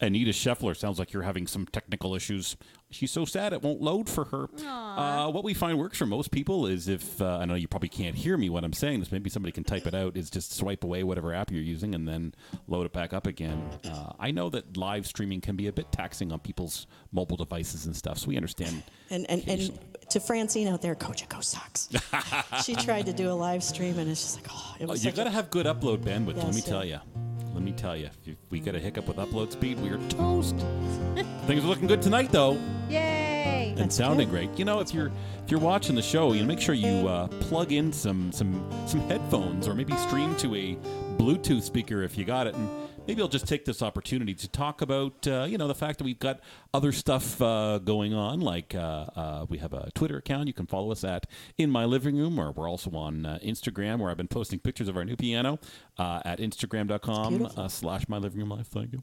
Anita 0.00 0.30
Scheffler 0.30 0.74
sounds 0.74 0.98
like 0.98 1.12
you're 1.12 1.22
having 1.22 1.46
some 1.46 1.66
technical 1.66 2.14
issues. 2.14 2.56
She's 2.90 3.10
so 3.10 3.26
sad 3.26 3.52
it 3.52 3.62
won't 3.62 3.82
load 3.82 4.08
for 4.08 4.24
her. 4.24 4.48
Uh, 4.66 5.30
what 5.30 5.44
we 5.44 5.52
find 5.52 5.78
works 5.78 5.98
for 5.98 6.06
most 6.06 6.30
people 6.30 6.66
is 6.66 6.88
if 6.88 7.20
uh, 7.20 7.38
I 7.38 7.44
know 7.44 7.54
you 7.54 7.68
probably 7.68 7.90
can't 7.90 8.16
hear 8.16 8.38
me 8.38 8.48
when 8.48 8.64
I'm 8.64 8.72
saying 8.72 9.00
this. 9.00 9.12
Maybe 9.12 9.28
somebody 9.28 9.52
can 9.52 9.64
type 9.64 9.86
it 9.86 9.94
out. 9.94 10.16
Is 10.16 10.30
just 10.30 10.54
swipe 10.54 10.82
away 10.82 11.04
whatever 11.04 11.34
app 11.34 11.50
you're 11.50 11.60
using 11.60 11.94
and 11.94 12.08
then 12.08 12.34
load 12.68 12.86
it 12.86 12.94
back 12.94 13.12
up 13.12 13.26
again. 13.26 13.62
Uh, 13.84 14.12
I 14.18 14.30
know 14.30 14.48
that 14.48 14.78
live 14.78 15.06
streaming 15.06 15.42
can 15.42 15.56
be 15.56 15.66
a 15.66 15.72
bit 15.72 15.92
taxing 15.92 16.32
on 16.32 16.40
people's 16.40 16.86
mobile 17.12 17.36
devices 17.36 17.84
and 17.84 17.94
stuff, 17.94 18.16
so 18.16 18.28
we 18.28 18.36
understand. 18.36 18.82
And 19.10 19.28
and, 19.30 19.46
and 19.46 19.78
to 20.12 20.20
Francine 20.20 20.68
out 20.68 20.82
there, 20.82 20.94
Kojako 20.94 21.42
sucks. 21.42 21.88
she 22.64 22.74
tried 22.74 23.06
to 23.06 23.12
do 23.12 23.30
a 23.30 23.32
live 23.34 23.62
stream, 23.64 23.98
and 23.98 24.10
it's 24.10 24.22
just 24.22 24.36
like, 24.36 24.46
oh, 24.50 24.76
it 24.78 24.84
Oh, 24.84 24.88
was. 24.88 25.04
you 25.04 25.10
such 25.10 25.16
got 25.16 25.24
to 25.24 25.30
a, 25.30 25.32
have 25.32 25.50
good 25.50 25.66
upload 25.66 25.98
bandwidth. 25.98 26.36
let 26.36 26.54
me 26.54 26.60
yeah. 26.60 26.66
tell 26.66 26.84
you. 26.84 26.98
Let 27.54 27.62
me 27.62 27.72
tell 27.72 27.96
you. 27.96 28.08
If 28.24 28.36
we 28.50 28.60
get 28.60 28.74
a 28.74 28.78
hiccup 28.78 29.06
with 29.08 29.18
upload 29.18 29.52
speed, 29.52 29.78
we 29.80 29.90
are 29.90 29.98
toast. 30.08 30.56
Things 31.46 31.64
are 31.64 31.68
looking 31.68 31.86
good 31.86 32.00
tonight, 32.02 32.30
though. 32.32 32.58
Yay. 32.88 33.68
and 33.70 33.78
That's 33.78 33.94
sounding 33.96 34.28
good. 34.30 34.48
great. 34.48 34.58
You 34.58 34.64
know, 34.64 34.80
if 34.80 34.92
you're 34.94 35.10
if 35.44 35.50
you're 35.50 35.60
watching 35.60 35.94
the 35.94 36.02
show, 36.02 36.32
you 36.32 36.40
know, 36.40 36.46
make 36.46 36.60
sure 36.60 36.74
you 36.74 37.06
uh, 37.08 37.26
plug 37.28 37.72
in 37.72 37.92
some 37.92 38.32
some 38.32 38.66
some 38.86 39.00
headphones 39.08 39.68
or 39.68 39.74
maybe 39.74 39.94
stream 39.96 40.34
to 40.36 40.54
a 40.54 40.76
Bluetooth 41.18 41.62
speaker 41.62 42.02
if 42.02 42.16
you 42.16 42.24
got 42.24 42.46
it, 42.46 42.54
and 42.54 42.68
maybe 43.06 43.22
I'll 43.22 43.28
just 43.28 43.46
take 43.46 43.64
this 43.64 43.82
opportunity 43.82 44.34
to 44.34 44.48
talk 44.48 44.80
about 44.80 45.26
uh, 45.26 45.46
you 45.48 45.58
know 45.58 45.68
the 45.68 45.74
fact 45.74 45.98
that 45.98 46.04
we've 46.04 46.18
got 46.18 46.40
other 46.72 46.92
stuff 46.92 47.40
uh, 47.40 47.78
going 47.78 48.14
on. 48.14 48.40
Like 48.40 48.74
uh, 48.74 49.06
uh, 49.16 49.46
we 49.48 49.58
have 49.58 49.72
a 49.72 49.90
Twitter 49.94 50.16
account. 50.16 50.48
You 50.48 50.54
can 50.54 50.66
follow 50.66 50.90
us 50.90 51.04
at 51.04 51.26
In 51.58 51.70
My 51.70 51.84
Living 51.84 52.16
Room, 52.16 52.38
or 52.38 52.52
we're 52.52 52.68
also 52.68 52.90
on 52.92 53.26
uh, 53.26 53.38
Instagram, 53.44 53.98
where 53.98 54.10
I've 54.10 54.16
been 54.16 54.28
posting 54.28 54.58
pictures 54.58 54.88
of 54.88 54.96
our 54.96 55.04
new 55.04 55.16
piano 55.16 55.58
uh, 55.98 56.20
at 56.24 56.38
Instagram.com 56.38 57.48
uh, 57.56 57.68
slash 57.68 58.08
My 58.08 58.18
Living 58.18 58.40
Room 58.40 58.50
life. 58.50 58.68
Thank 58.68 58.92
you. 58.92 59.02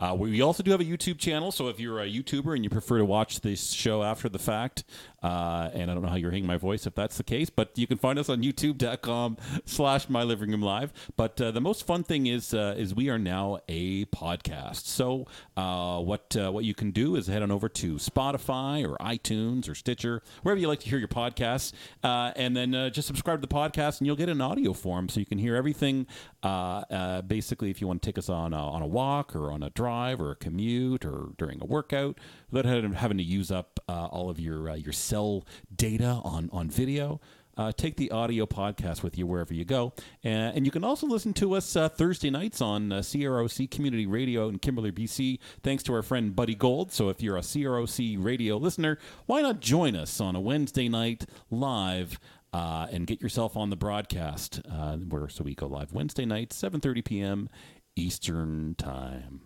Uh, 0.00 0.14
we 0.14 0.42
also 0.42 0.62
do 0.62 0.72
have 0.72 0.80
a 0.80 0.84
YouTube 0.84 1.18
channel, 1.18 1.52
so 1.52 1.68
if 1.68 1.78
you're 1.78 2.00
a 2.00 2.06
YouTuber 2.06 2.56
and 2.56 2.64
you 2.64 2.70
prefer 2.70 2.98
to 2.98 3.04
watch 3.04 3.40
this 3.40 3.70
show 3.70 4.02
after 4.02 4.28
the 4.28 4.38
fact, 4.38 4.82
uh, 5.22 5.70
and 5.72 5.90
I 5.90 5.94
don't 5.94 6.02
know 6.02 6.08
how 6.08 6.16
you're 6.16 6.32
hearing 6.32 6.46
my 6.46 6.56
voice 6.56 6.86
if 6.86 6.94
that's 6.96 7.16
the 7.16 7.22
case, 7.22 7.50
but 7.50 7.70
you 7.76 7.86
can 7.86 7.98
find 7.98 8.18
us 8.18 8.28
on 8.28 8.42
youtube.com 8.42 9.36
slash 9.64 10.08
my 10.08 10.24
living 10.24 10.50
room 10.50 10.62
live. 10.62 10.92
But 11.16 11.40
uh, 11.40 11.52
the 11.52 11.60
most 11.60 11.86
fun 11.86 12.02
thing 12.02 12.26
is 12.26 12.52
uh, 12.52 12.74
is 12.76 12.94
we 12.94 13.10
are 13.10 13.18
now 13.18 13.60
a 13.68 14.06
podcast. 14.06 14.86
So 14.86 15.28
uh, 15.56 16.00
what 16.00 16.36
uh, 16.36 16.50
what 16.50 16.64
you 16.64 16.74
can 16.74 16.90
do 16.90 17.14
is 17.14 17.28
head 17.28 17.42
on 17.42 17.52
over 17.52 17.68
to 17.68 17.94
Spotify 17.94 18.84
or 18.84 18.96
iTunes 18.96 19.68
or 19.68 19.76
Stitcher, 19.76 20.22
wherever 20.42 20.60
you 20.60 20.66
like 20.66 20.80
to 20.80 20.88
hear 20.88 20.98
your 20.98 21.08
podcasts, 21.08 21.72
and 22.02 22.56
then 22.56 22.72
just 22.92 23.06
subscribe 23.06 23.40
to 23.40 23.46
the 23.46 23.54
podcast, 23.54 23.98
and 23.98 24.06
you'll 24.06 24.16
get 24.16 24.28
an 24.28 24.40
audio 24.40 24.72
form 24.72 25.08
so 25.08 25.20
you 25.20 25.26
can 25.26 25.38
hear 25.38 25.54
everything. 25.54 26.06
Uh, 26.42 26.82
uh, 26.90 27.22
basically, 27.22 27.70
if 27.70 27.80
you 27.80 27.86
want 27.86 28.02
to 28.02 28.06
take 28.08 28.18
us 28.18 28.28
on 28.28 28.52
a, 28.52 28.56
on 28.56 28.82
a 28.82 28.86
walk 28.86 29.36
or 29.36 29.52
on 29.52 29.62
a 29.62 29.70
drive 29.70 30.20
or 30.20 30.32
a 30.32 30.36
commute 30.36 31.04
or 31.04 31.28
during 31.38 31.60
a 31.60 31.64
workout, 31.64 32.18
without 32.50 32.82
having- 32.94 33.18
to 33.18 33.22
use 33.22 33.50
up 33.52 33.78
uh, 33.88 34.06
all 34.06 34.30
of 34.30 34.40
your 34.40 34.70
uh, 34.70 34.74
your 34.74 34.92
cell 34.92 35.44
data 35.74 36.20
on 36.24 36.48
on 36.52 36.68
video. 36.70 37.20
Uh, 37.54 37.70
take 37.70 37.96
the 37.98 38.10
audio 38.10 38.46
podcast 38.46 39.02
with 39.02 39.18
you 39.18 39.26
wherever 39.26 39.52
you 39.52 39.62
go. 39.62 39.92
Uh, 40.24 40.28
and 40.28 40.64
you 40.64 40.70
can 40.72 40.82
also 40.82 41.06
listen 41.06 41.34
to 41.34 41.52
us 41.54 41.74
Thursday 41.74 42.30
nights 42.30 42.62
on 42.62 42.88
CROC 42.88 43.70
Community 43.70 44.06
Radio 44.06 44.48
in 44.48 44.58
Kimberley, 44.58 44.90
BC, 44.90 45.38
thanks 45.62 45.82
to 45.82 45.92
our 45.92 46.00
friend 46.00 46.34
Buddy 46.34 46.54
Gold. 46.54 46.92
So 46.92 47.10
if 47.10 47.20
you're 47.22 47.36
a 47.36 47.42
CROC 47.42 48.16
radio 48.18 48.56
listener, 48.56 48.98
why 49.26 49.42
not 49.42 49.60
join 49.60 49.94
us 49.94 50.18
on 50.18 50.34
a 50.34 50.40
Wednesday 50.40 50.88
night 50.88 51.26
live? 51.50 52.18
Uh, 52.52 52.86
and 52.92 53.06
get 53.06 53.22
yourself 53.22 53.56
on 53.56 53.70
the 53.70 53.76
broadcast. 53.76 54.60
Uh, 54.70 54.96
where 54.98 55.28
so 55.28 55.42
we 55.42 55.54
go 55.54 55.66
live 55.66 55.92
Wednesday 55.92 56.26
night, 56.26 56.50
7:30 56.50 57.04
p.m. 57.04 57.48
Eastern 57.96 58.74
time. 58.76 59.40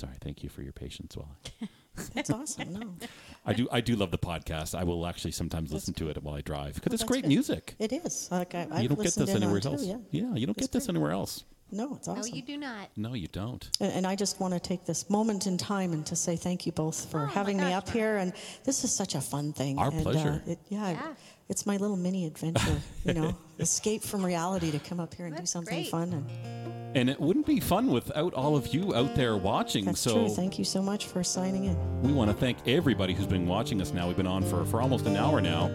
Sorry, 0.00 0.14
thank 0.20 0.42
you 0.42 0.48
for 0.48 0.62
your 0.62 0.72
patience. 0.72 1.16
While 1.16 1.36
That's 2.14 2.30
awesome. 2.30 2.72
No, 2.72 2.94
I 3.46 3.52
do, 3.52 3.68
I 3.70 3.80
do 3.80 3.96
love 3.96 4.10
the 4.10 4.18
podcast. 4.18 4.74
I 4.78 4.84
will 4.84 5.06
actually 5.06 5.32
sometimes 5.32 5.72
listen 5.72 5.94
to 5.94 6.08
it 6.08 6.22
while 6.22 6.34
I 6.34 6.40
drive 6.40 6.74
because 6.76 6.92
it's 6.94 7.04
great 7.04 7.22
good. 7.22 7.28
music. 7.28 7.74
it 7.78 7.92
is. 7.92 8.28
Like 8.30 8.54
I, 8.54 8.66
I've 8.70 8.82
you 8.82 8.88
don't 8.88 8.96
get 9.02 9.14
this 9.14 9.28
in 9.28 9.36
on 9.36 9.42
anywhere 9.42 9.60
too, 9.60 9.68
else. 9.70 9.84
Yeah. 9.84 9.96
you 10.10 10.46
don't 10.46 10.56
It's 10.56 10.66
get 10.68 10.72
this 10.72 10.86
great. 10.86 10.94
anywhere 10.94 11.12
else. 11.12 11.44
No, 11.74 11.94
it's 11.94 12.06
awesome. 12.06 12.30
No, 12.30 12.36
you 12.36 12.42
do 12.42 12.56
not. 12.58 12.88
No, 12.96 13.14
you 13.14 13.28
don't. 13.28 13.68
And 13.80 13.92
and 13.92 14.06
I 14.06 14.14
just 14.16 14.40
want 14.40 14.52
to 14.54 14.60
take 14.60 14.84
this 14.84 15.08
moment 15.08 15.46
in 15.46 15.56
time 15.58 15.92
and 15.92 16.04
to 16.06 16.16
say 16.16 16.36
thank 16.36 16.66
you 16.66 16.72
both 16.72 17.10
for 17.10 17.20
Oh, 17.22 17.26
my 17.26 17.32
having 17.32 17.56
me 17.58 17.72
up 17.72 17.88
here. 17.88 18.16
And 18.18 18.32
this 18.64 18.84
is 18.84 18.94
such 18.94 19.14
a 19.14 19.20
fun 19.20 19.52
thing. 19.52 19.78
Our 19.78 19.90
and, 19.90 20.02
pleasure. 20.02 20.42
Uh, 20.46 20.50
it, 20.52 20.58
yeah, 20.68 20.90
Yeah. 20.90 21.14
It's 21.52 21.66
my 21.66 21.76
little 21.76 21.96
mini 21.96 22.26
adventure. 22.26 22.80
you 23.04 23.12
know, 23.12 23.36
escape 23.60 24.02
from 24.02 24.24
reality 24.24 24.70
to 24.70 24.78
come 24.78 24.98
up 24.98 25.12
here 25.14 25.26
and 25.26 25.36
do 25.36 25.44
something 25.44 25.82
great. 25.82 25.90
fun. 25.90 26.12
And 26.12 26.96
And 26.96 27.10
it 27.10 27.20
wouldn't 27.20 27.46
be 27.46 27.60
fun 27.60 27.88
without 27.88 28.32
all 28.32 28.56
of 28.56 28.74
you 28.74 28.94
out 28.94 29.14
there 29.14 29.36
watching. 29.36 29.84
that's 29.84 30.00
so 30.00 30.14
true. 30.14 30.28
Thank 30.30 30.58
you 30.58 30.64
so 30.64 30.82
much 30.82 31.06
for 31.06 31.22
signing 31.22 31.66
in. 31.66 32.02
we 32.02 32.12
want 32.12 32.30
to 32.30 32.36
thank 32.36 32.56
everybody 32.66 33.12
who's 33.12 33.26
been 33.26 33.46
watching 33.46 33.82
us 33.82 33.92
now. 33.92 34.08
We've 34.08 34.16
been 34.16 34.26
on 34.26 34.42
for, 34.42 34.64
for 34.64 34.80
almost 34.80 35.04
an 35.04 35.16
hour 35.16 35.42
now. 35.42 35.70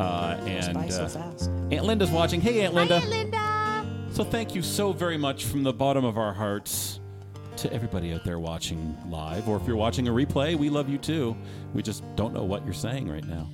Uh, 0.00 0.38
and 0.46 0.74
by 0.74 0.88
so 0.88 1.04
uh, 1.04 1.08
fast. 1.08 1.50
Aunt 1.70 1.84
Linda's 1.84 2.10
watching. 2.10 2.40
Hey, 2.40 2.62
Aunt 2.64 2.72
Linda. 2.72 2.98
Hi, 2.98 3.06
Linda. 3.06 3.86
So 4.12 4.24
thank 4.24 4.54
you 4.54 4.62
so 4.62 4.92
very 4.92 5.18
much 5.18 5.44
from 5.44 5.62
the 5.62 5.72
bottom 5.72 6.04
of 6.06 6.16
our 6.16 6.32
hearts 6.32 7.00
to 7.56 7.70
everybody 7.72 8.14
out 8.14 8.24
there 8.24 8.38
watching 8.38 8.96
live, 9.10 9.48
or 9.48 9.56
if 9.56 9.66
you're 9.66 9.76
watching 9.76 10.08
a 10.08 10.10
replay, 10.10 10.56
we 10.56 10.70
love 10.70 10.88
you 10.88 10.96
too. 10.96 11.36
We 11.74 11.82
just 11.82 12.02
don't 12.16 12.32
know 12.32 12.44
what 12.44 12.64
you're 12.64 12.72
saying 12.72 13.10
right 13.10 13.26
now. 13.26 13.48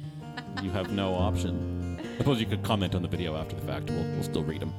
You 0.63 0.71
have 0.71 0.91
no 0.93 1.15
option. 1.15 2.01
I 2.15 2.19
suppose 2.19 2.41
you 2.41 2.47
could 2.47 2.63
comment 2.63 2.95
on 2.95 3.03
the 3.03 3.09
video 3.09 3.37
after 3.37 3.57
the 3.57 3.63
fact. 3.63 3.91
We'll, 3.91 4.03
we'll 4.05 4.23
still 4.23 4.45
read 4.45 4.61
them. 4.61 4.73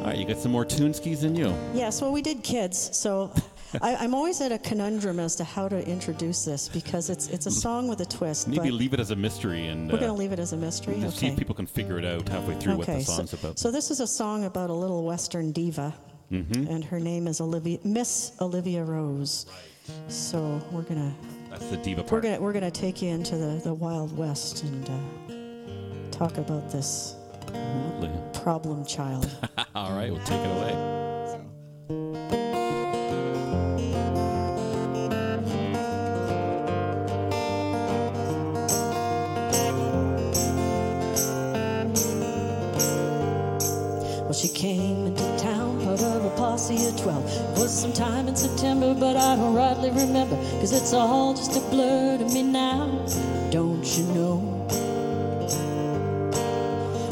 All 0.00 0.06
right, 0.06 0.16
you 0.16 0.26
got 0.26 0.38
some 0.38 0.52
more 0.52 0.64
Toonskis 0.64 1.24
in 1.24 1.34
you. 1.36 1.54
Yes, 1.74 2.00
well, 2.00 2.12
we 2.12 2.22
did 2.22 2.42
kids, 2.42 2.96
so 2.96 3.30
I, 3.82 3.96
I'm 3.96 4.14
always 4.14 4.40
at 4.40 4.50
a 4.50 4.58
conundrum 4.58 5.20
as 5.20 5.36
to 5.36 5.44
how 5.44 5.68
to 5.68 5.86
introduce 5.86 6.44
this 6.44 6.68
because 6.68 7.10
it's 7.10 7.28
it's 7.28 7.46
a 7.46 7.50
song 7.50 7.86
with 7.86 8.00
a 8.00 8.06
twist. 8.06 8.48
Maybe 8.48 8.70
but 8.70 8.72
leave 8.72 8.94
it 8.94 9.00
as 9.00 9.10
a 9.10 9.16
mystery 9.16 9.66
and 9.66 9.88
we're 9.90 9.96
uh, 9.98 10.00
going 10.00 10.10
to 10.12 10.16
leave 10.18 10.32
it 10.32 10.38
as 10.38 10.52
a 10.54 10.56
mystery. 10.56 10.98
just 11.00 11.18
see 11.18 11.26
Okay. 11.26 11.32
if 11.34 11.38
people 11.38 11.54
can 11.54 11.66
figure 11.66 11.98
it 11.98 12.04
out 12.04 12.26
halfway 12.28 12.54
through 12.58 12.76
what 12.78 12.86
the 12.86 13.00
so, 13.02 13.12
song's 13.12 13.32
about. 13.34 13.58
so 13.58 13.70
this 13.70 13.90
is 13.90 14.00
a 14.00 14.06
song 14.06 14.44
about 14.44 14.70
a 14.70 14.74
little 14.74 15.04
Western 15.04 15.52
diva, 15.52 15.94
Mm-hmm. 16.32 16.68
and 16.68 16.84
her 16.84 17.00
name 17.00 17.26
is 17.26 17.40
Olivia 17.40 17.78
Miss 17.84 18.32
Olivia 18.40 18.84
Rose. 18.84 19.46
So 20.08 20.60
we're 20.70 20.82
gonna 20.82 21.12
That's 21.50 21.66
the 21.68 21.76
diva 21.78 22.04
we're 22.10 22.20
gonna 22.20 22.40
we're 22.40 22.52
gonna 22.52 22.70
take 22.70 23.02
you 23.02 23.08
into 23.10 23.36
the, 23.36 23.60
the 23.62 23.74
Wild 23.74 24.16
West 24.16 24.62
and 24.62 24.88
uh, 24.88 26.16
talk 26.16 26.38
about 26.38 26.70
this 26.70 27.16
Lovely. 27.52 28.10
problem 28.40 28.84
child. 28.86 29.28
All 29.74 29.92
right, 29.92 30.10
we'll 30.12 30.22
take 30.24 30.40
it 30.40 30.46
away. 30.46 31.00
Well, 44.22 44.38
she 44.38 44.48
came 44.48 45.06
into 45.06 45.24
town, 45.38 45.82
part 45.84 46.00
of 46.02 46.24
a 46.24 46.30
posse 46.36 46.86
of 46.86 46.96
12. 47.00 47.49
Was 47.60 47.78
sometime 47.78 48.26
in 48.26 48.34
September, 48.36 48.94
but 48.94 49.18
I 49.18 49.36
don't 49.36 49.52
rightly 49.54 49.90
remember. 49.90 50.34
Cause 50.60 50.72
it's 50.72 50.94
all 50.94 51.34
just 51.34 51.58
a 51.58 51.60
blur 51.68 52.16
to 52.16 52.24
me 52.24 52.42
now, 52.42 52.86
don't 53.50 53.84
you 53.98 54.04
know? 54.14 54.36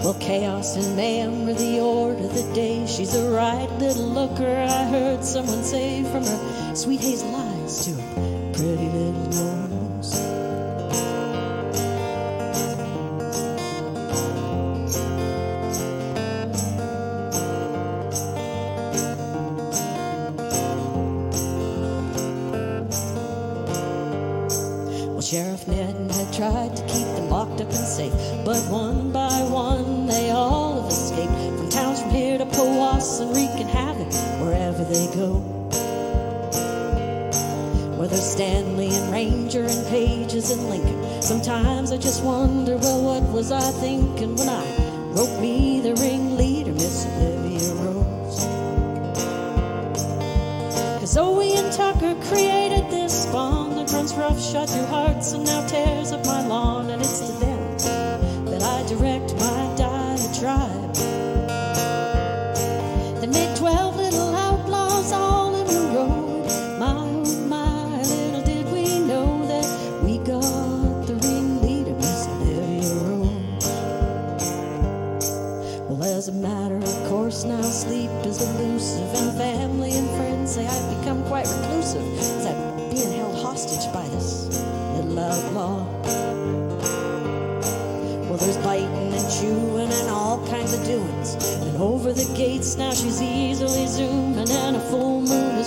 Well, 0.02 0.16
chaos 0.18 0.74
and 0.76 0.96
mayhem 0.96 1.44
were 1.44 1.52
the 1.52 1.80
order 1.80 2.24
of 2.24 2.32
the 2.32 2.50
day. 2.54 2.86
She's 2.86 3.14
a 3.14 3.30
right 3.30 3.70
little 3.78 4.08
looker, 4.08 4.48
I 4.48 4.84
heard 4.84 5.22
someone 5.22 5.62
say 5.62 6.02
from 6.04 6.24
her 6.24 6.74
sweet 6.74 7.00
hazel 7.00 7.36
eyes 7.36 7.84
to 7.84 7.90
her 7.90 8.52
pretty 8.54 8.87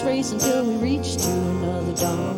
moon 0.04 0.18
is 0.18 0.34
we 0.34 0.76
reach 0.78 1.18
to 1.18 1.30
another 1.30 1.95
dawn. 1.95 2.38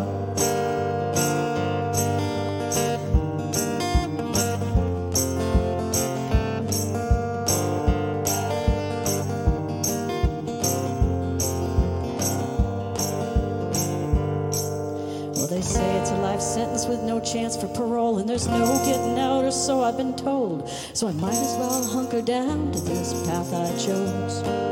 Well, 15.36 15.47
they 15.47 15.61
say 15.61 15.97
it's 15.99 16.11
a 16.11 16.16
life 16.18 16.41
sentence 16.41 16.86
with 16.86 17.01
no 17.01 17.20
chance 17.20 17.55
for 17.55 17.68
parole, 17.68 18.20
and 18.20 18.28
there's 18.28 18.47
no 18.47 18.66
getting 18.86 19.20
out, 19.20 19.45
or 19.45 19.51
so 19.51 19.82
I've 19.82 19.97
been 19.97 20.16
told. 20.16 20.70
So 20.93 21.07
I 21.07 21.11
might 21.14 21.32
as 21.32 21.55
well 21.57 21.84
hunker 21.84 22.22
down 22.22 22.72
to 22.72 22.80
this 22.80 23.14
path 23.26 23.53
I 23.53 23.68
chose. 23.78 24.62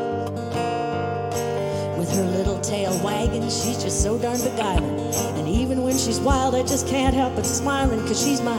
She's 3.52 3.84
just 3.84 4.02
so 4.02 4.18
darn 4.18 4.40
beguiling. 4.42 5.00
And 5.38 5.48
even 5.48 5.84
when 5.84 5.98
she's 5.98 6.20
wild, 6.20 6.56
I 6.56 6.64
just 6.64 6.88
can't 6.88 7.14
help 7.14 7.36
but 7.36 7.46
smiling, 7.46 8.00
cause 8.08 8.24
she's 8.24 8.42
my 8.42 8.58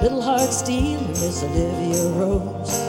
little 0.00 0.22
heart 0.22 0.52
stealing 0.52 1.06
Miss 1.08 1.42
Olivia 1.42 2.08
Rose. 2.12 2.85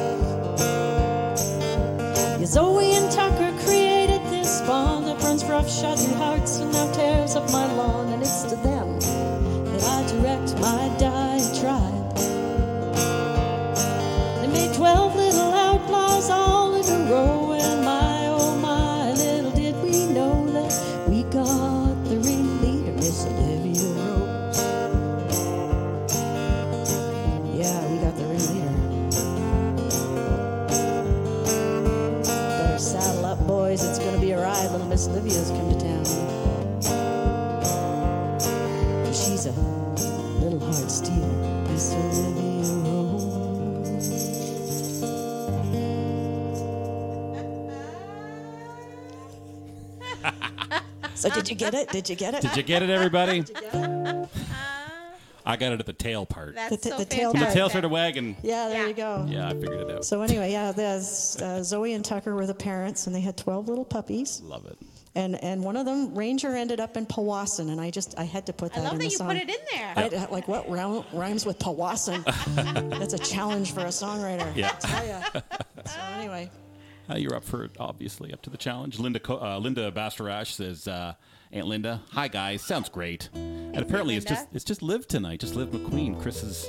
So 51.71 51.85
did 51.85 51.85
you 51.85 51.85
get 51.85 51.85
it? 51.85 51.91
Did 51.91 52.09
you 52.09 52.15
get 52.15 52.33
it? 52.35 52.41
Did 52.41 52.57
you 52.57 52.63
get 52.63 52.83
it, 52.83 52.89
everybody? 52.89 53.43
I 55.45 55.55
got 55.55 55.71
it 55.71 55.79
at 55.79 55.85
the 55.85 55.93
tail 55.93 56.25
part. 56.25 56.55
That's 56.55 56.71
The 56.71 56.77
t- 56.77 56.89
so 56.89 56.97
the 56.97 57.05
tail 57.05 57.31
When 57.31 57.39
the 57.39 57.45
part. 57.45 57.55
tail 57.55 57.69
started 57.69 57.87
wagging, 57.89 58.35
Yeah, 58.43 58.67
there 58.67 58.81
Yeah. 58.81 58.87
you 58.87 58.93
go. 58.93 59.25
yeah, 59.29 59.47
I 59.47 59.51
figured 59.53 59.79
it 59.79 59.91
out. 59.91 60.03
So 60.05 60.21
anyway, 60.21 60.51
yeah, 60.51 60.73
there's 60.73 61.37
uh, 61.41 61.63
Zoe 61.63 61.93
and 61.93 62.03
Tucker 62.03 62.35
were 62.35 62.45
the 62.45 62.53
parents, 62.53 63.07
and 63.07 63.15
they 63.15 63.21
had 63.21 63.37
12 63.37 63.69
little 63.69 63.85
puppies. 63.85 64.41
Love 64.43 64.65
it. 64.65 64.77
And 65.15 65.41
and 65.41 65.63
one 65.63 65.77
of 65.77 65.85
them, 65.85 66.13
Ranger, 66.13 66.53
ended 66.55 66.79
up 66.81 66.95
in 66.97 67.05
Powassan, 67.07 67.71
and 67.71 67.79
I 67.81 67.89
just 67.91 68.19
I 68.19 68.23
had 68.25 68.45
to 68.47 68.53
put 68.53 68.73
that. 68.73 68.79
In 68.79 68.83
the 68.83 68.89
back. 68.89 68.91
I 68.91 68.93
love 68.93 68.93
in 68.93 68.99
that 68.99 69.03
the 69.05 69.11
you 69.11 69.17
song. 69.17 69.27
put 69.27 69.37
it 69.37 69.49
in 69.49 70.11
there. 70.13 70.27
I, 70.27 70.31
like 70.31 70.47
what 70.49 70.69
round, 70.69 71.05
rhymes 71.13 71.45
with 71.45 71.57
Powassan? 71.59 72.23
That's 72.99 73.13
a 73.13 73.17
challenge 73.17 73.71
for 73.73 73.79
a 73.79 73.85
songwriter. 73.85 74.53
Yeah. 74.55 74.75
I 74.83 74.87
tell 74.87 75.07
ya. 75.07 75.23
So 75.85 75.99
anyway, 76.19 76.51
Uh, 77.09 77.15
you're 77.15 77.33
up 77.35 77.45
for 77.45 77.63
it, 77.63 77.71
obviously, 77.79 78.31
up 78.33 78.41
to 78.43 78.49
the 78.49 78.57
challenge. 78.57 78.99
Linda 78.99 79.19
Co- 79.19 79.39
uh, 79.41 79.57
Linda 79.57 79.89
Bastarache 79.91 80.47
says, 80.53 80.87
uh, 80.89 81.13
Aunt 81.51 81.67
Linda, 81.67 82.01
hi 82.11 82.27
guys, 82.27 82.61
sounds 82.61 82.89
great. 82.89 83.29
And 83.33 83.77
apparently, 83.77 84.15
it's 84.15 84.25
just 84.25 84.47
it's 84.53 84.65
just 84.65 84.81
Liv 84.81 85.07
tonight, 85.07 85.39
just 85.39 85.55
Liv 85.55 85.69
McQueen. 85.69 86.21
Chris 86.21 86.43
is 86.43 86.67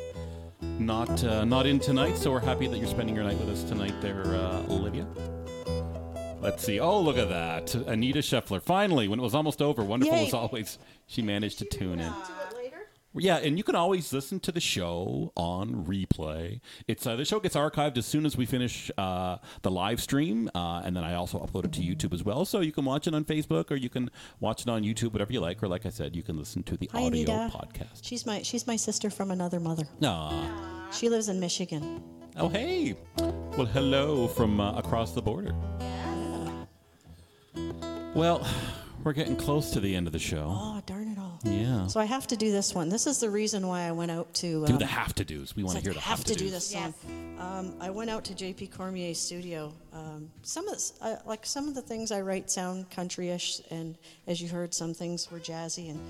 not 0.60 1.22
uh, 1.24 1.44
not 1.44 1.66
in 1.66 1.80
tonight, 1.80 2.16
so 2.16 2.30
we're 2.30 2.40
happy 2.40 2.66
that 2.68 2.78
you're 2.78 2.86
spending 2.86 3.14
your 3.14 3.24
night 3.24 3.38
with 3.38 3.48
us 3.48 3.64
tonight, 3.64 3.94
there, 4.00 4.22
uh, 4.26 4.62
Olivia. 4.68 5.06
Let's 6.40 6.62
see. 6.62 6.78
Oh, 6.78 7.00
look 7.00 7.18
at 7.18 7.28
that, 7.28 7.74
Anita 7.74 8.20
Scheffler. 8.20 8.62
Finally, 8.62 9.08
when 9.08 9.18
it 9.18 9.22
was 9.22 9.34
almost 9.34 9.60
over, 9.60 9.82
wonderful 9.82 10.16
Yay. 10.16 10.28
as 10.28 10.34
always, 10.34 10.78
she 11.06 11.22
managed 11.22 11.58
to 11.58 11.64
tune 11.64 11.98
in. 11.98 12.12
Yeah, 13.14 13.38
and 13.38 13.56
you 13.56 13.64
can 13.64 13.74
always 13.74 14.12
listen 14.12 14.38
to 14.40 14.52
the 14.52 14.60
show 14.60 15.32
on 15.34 15.86
replay. 15.86 16.60
It's 16.86 17.06
uh, 17.06 17.16
the 17.16 17.24
show 17.24 17.40
gets 17.40 17.56
archived 17.56 17.96
as 17.96 18.06
soon 18.06 18.26
as 18.26 18.36
we 18.36 18.44
finish 18.44 18.90
uh, 18.98 19.38
the 19.62 19.70
live 19.70 20.00
stream, 20.00 20.50
uh, 20.54 20.82
and 20.84 20.94
then 20.96 21.04
I 21.04 21.14
also 21.14 21.38
upload 21.38 21.64
it 21.64 21.72
to 21.72 21.80
YouTube 21.80 22.12
as 22.12 22.22
well. 22.22 22.44
So 22.44 22.60
you 22.60 22.70
can 22.72 22.84
watch 22.84 23.06
it 23.06 23.14
on 23.14 23.24
Facebook 23.24 23.70
or 23.70 23.76
you 23.76 23.88
can 23.88 24.10
watch 24.40 24.62
it 24.62 24.68
on 24.68 24.82
YouTube, 24.82 25.12
whatever 25.12 25.32
you 25.32 25.40
like. 25.40 25.62
Or 25.62 25.68
like 25.68 25.86
I 25.86 25.90
said, 25.90 26.14
you 26.14 26.22
can 26.22 26.36
listen 26.36 26.62
to 26.64 26.76
the 26.76 26.88
hi 26.92 27.04
audio 27.06 27.32
Anita. 27.32 27.56
podcast. 27.56 28.00
She's 28.02 28.26
my 28.26 28.42
she's 28.42 28.66
my 28.66 28.76
sister 28.76 29.10
from 29.10 29.30
another 29.30 29.58
mother. 29.58 29.84
Aw. 30.02 30.88
She 30.92 31.08
lives 31.08 31.28
in 31.28 31.40
Michigan. 31.40 32.02
Oh, 32.36 32.48
hey. 32.48 32.94
Well, 33.16 33.66
hello 33.66 34.28
from 34.28 34.60
uh, 34.60 34.78
across 34.78 35.12
the 35.12 35.22
border. 35.22 35.54
Well, 38.14 38.46
we're 39.04 39.12
getting 39.12 39.36
close 39.36 39.70
to 39.70 39.80
the 39.80 39.94
end 39.94 40.06
of 40.06 40.12
the 40.12 40.18
show. 40.18 40.46
Oh 40.48 40.82
darn 40.86 40.97
it! 41.44 41.50
Yeah. 41.50 41.86
So 41.86 42.00
I 42.00 42.04
have 42.04 42.26
to 42.28 42.36
do 42.36 42.50
this 42.52 42.74
one. 42.74 42.88
This 42.88 43.06
is 43.06 43.20
the 43.20 43.30
reason 43.30 43.66
why 43.66 43.82
I 43.82 43.92
went 43.92 44.10
out 44.10 44.32
to 44.34 44.66
Do 44.66 44.72
um, 44.72 44.78
the 44.78 44.86
have 44.86 45.14
to 45.16 45.24
do's. 45.24 45.54
We 45.56 45.62
want 45.62 45.72
to 45.72 45.78
It's 45.78 45.86
hear 45.86 45.94
the 45.94 46.00
I 46.00 46.02
have 46.02 46.18
have 46.18 46.26
to 46.26 46.34
to 46.34 46.38
do 46.38 46.50
this 46.50 46.70
song. 46.70 46.94
Um, 47.38 47.74
I 47.80 47.90
went 47.90 48.10
out 48.10 48.24
to 48.24 48.34
J.P. 48.34 48.68
Cormier's 48.68 49.18
studio. 49.18 49.72
Um, 49.92 50.30
some 50.42 50.66
of 50.66 50.74
this, 50.74 50.94
uh, 51.00 51.16
like 51.24 51.46
some 51.46 51.68
of 51.68 51.74
the 51.74 51.82
things 51.82 52.10
I 52.10 52.20
write 52.20 52.50
sound 52.50 52.90
countryish, 52.90 53.60
and 53.70 53.96
as 54.26 54.40
you 54.42 54.48
heard, 54.48 54.74
some 54.74 54.92
things 54.94 55.30
were 55.30 55.38
jazzy, 55.38 55.90
and 55.90 56.00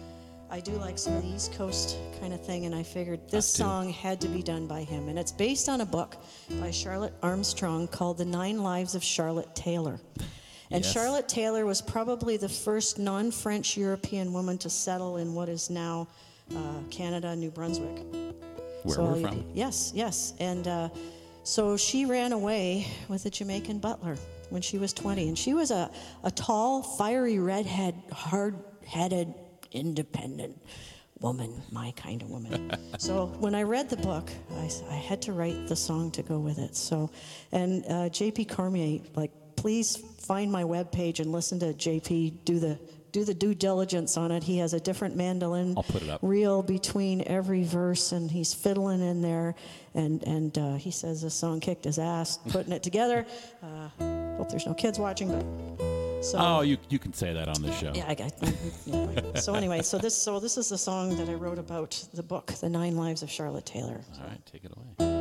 I 0.51 0.61
do 0.61 0.73
like 0.73 0.99
some 0.99 1.15
of 1.15 1.23
the 1.23 1.29
East 1.29 1.53
Coast 1.53 1.99
kind 2.21 2.33
of 2.33 2.45
thing. 2.45 2.65
And 2.65 2.75
I 2.75 2.83
figured 2.83 3.29
this 3.31 3.47
song 3.47 3.91
had 3.91 4.21
to 4.23 4.29
be 4.29 4.43
done 4.43 4.67
by 4.67 4.83
him, 4.83 5.09
and 5.09 5.19
it's 5.19 5.33
based 5.33 5.69
on 5.69 5.83
a 5.83 5.87
book 5.87 6.17
by 6.61 6.71
Charlotte 6.71 7.13
Armstrong 7.23 7.87
called 7.89 8.17
"The 8.19 8.25
Nine 8.25 8.63
Lives 8.63 8.95
of 8.95 9.05
Charlotte 9.05 9.55
Taylor." 9.55 10.01
And 10.71 10.85
Yes. 10.85 10.93
Charlotte 10.93 11.29
Taylor 11.29 11.65
was 11.65 11.81
probably 11.81 12.37
the 12.37 12.49
first 12.49 12.99
non-French 12.99 13.77
European 13.77 14.33
woman 14.33 14.59
to 14.59 14.71
settle 14.71 15.17
in 15.17 15.35
what 15.35 15.49
is 15.49 15.71
now 15.71 16.09
uh, 16.55 16.81
Canada, 16.91 17.35
New 17.35 17.51
Brunswick. 17.51 18.05
Where 18.83 18.95
So 18.95 19.05
we're 19.05 19.21
from. 19.29 19.45
yes, 19.55 19.93
yes. 19.95 20.35
And 20.39 20.69
uh, 20.69 20.89
so 21.43 21.77
she 21.77 22.05
ran 22.05 22.33
away 22.33 22.87
with 23.09 23.25
a 23.27 23.31
Jamaican 23.31 23.79
butler 23.79 24.17
when 24.51 24.63
she 24.63 24.79
was 24.79 24.93
20. 24.93 25.29
And 25.29 25.39
she 25.39 25.55
was 25.55 25.71
a, 25.71 25.91
a 26.23 26.31
tall, 26.31 26.83
fiery, 26.83 27.39
redhead, 27.39 27.95
hard 28.13 28.57
headed, 28.87 29.35
independent 29.73 30.59
woman, 31.21 31.63
my 31.73 31.93
kind 31.93 32.23
of 32.23 32.31
woman. 32.31 32.71
so 32.99 33.27
when 33.41 33.55
I 33.55 33.63
read 33.63 33.91
the 33.91 33.97
book, 33.97 34.31
I, 34.57 34.71
I, 34.91 34.95
had 34.95 35.21
to 35.23 35.33
write 35.33 35.67
the 35.67 35.77
song 35.77 36.11
to 36.13 36.23
go 36.23 36.39
with 36.39 36.59
it. 36.59 36.77
So, 36.77 37.11
and 37.53 37.85
uh, 37.87 38.09
JP 38.09 38.49
Cormier, 38.49 39.01
like, 39.17 39.33
please 39.57 39.97
find 40.29 40.53
my 40.53 40.63
webpage 40.63 41.19
and 41.21 41.33
listen 41.33 41.59
to 41.61 41.73
JP 41.73 42.45
do 42.45 42.59
the 42.61 42.79
do 43.11 43.25
the 43.25 43.33
due 43.33 43.55
diligence 43.55 44.19
on 44.19 44.31
it. 44.31 44.43
He 44.43 44.59
has 44.59 44.75
a 44.75 44.81
different 44.81 45.17
mandolin 45.17 45.73
I'll 45.79 45.83
put 45.83 46.03
it 46.03 46.11
up. 46.11 46.21
reel 46.23 46.63
between 46.63 47.23
every 47.27 47.65
verse, 47.65 48.13
and 48.13 48.31
he's 48.31 48.53
fiddling 48.53 49.01
in 49.01 49.23
there, 49.23 49.55
and 49.95 50.23
and 50.25 50.57
uh, 50.59 50.75
he 50.75 50.91
says 50.91 51.23
the 51.23 51.31
song 51.31 51.59
kicked 51.61 51.85
his 51.85 51.99
ass 51.99 52.39
putting 52.51 52.73
it 52.73 52.83
together. 52.83 53.25
Uh, 53.63 53.89
hope 54.37 54.51
there's 54.51 54.67
no 54.67 54.75
kids 54.75 54.99
watching, 54.99 55.29
but 55.33 55.45
So, 56.23 56.37
Oh, 56.39 56.61
you 56.61 56.77
you 56.91 56.99
can 56.99 57.15
say 57.15 57.33
that 57.33 57.49
on 57.49 57.63
the 57.63 57.73
show. 57.73 57.93
yeah, 57.95 58.05
I 58.13 58.15
got. 58.15 58.33
yeah. 58.87 59.41
So 59.41 59.55
anyway, 59.55 59.81
so 59.83 59.97
this 59.97 60.15
so 60.15 60.39
this 60.39 60.59
is 60.59 60.69
the 60.69 60.79
song 60.79 61.17
that 61.17 61.29
I 61.31 61.35
wrote 61.35 61.59
about 61.59 61.93
the 62.13 62.23
book, 62.23 62.47
The 62.61 62.69
Nine 62.69 62.95
Lives 62.97 63.23
of 63.23 63.31
Charlotte 63.31 63.65
Taylor. 63.67 64.01
All 64.21 64.27
right, 64.29 64.45
take 64.53 64.65
it 64.67 64.73
away. 64.77 65.18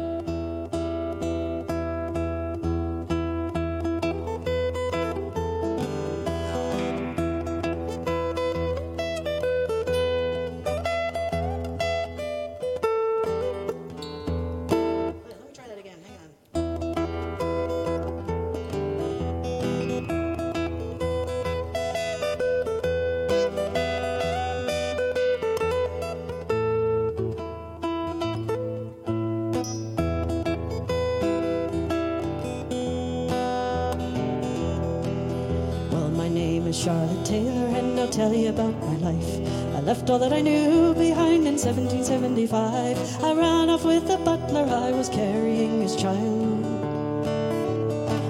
Left 40.08 40.22
all 40.22 40.30
that 40.30 40.38
I 40.38 40.41
knew 40.41 40.93
behind 40.93 41.47
in 41.47 41.58
1775. 41.58 43.24
I 43.24 43.34
ran 43.34 43.70
off 43.70 43.84
with 43.84 44.10
a 44.10 44.18
butler, 44.18 44.64
I 44.64 44.91
was 44.91 45.10
carrying 45.10 45.82
his 45.82 45.97
child. 45.97 46.64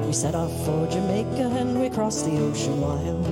We 0.08 0.14
set 0.14 0.34
off 0.34 0.52
for 0.66 0.88
Jamaica 0.88 1.54
and 1.60 1.80
we 1.80 1.90
crossed 1.90 2.26
the 2.26 2.38
ocean 2.40 2.82
wild. 2.82 3.26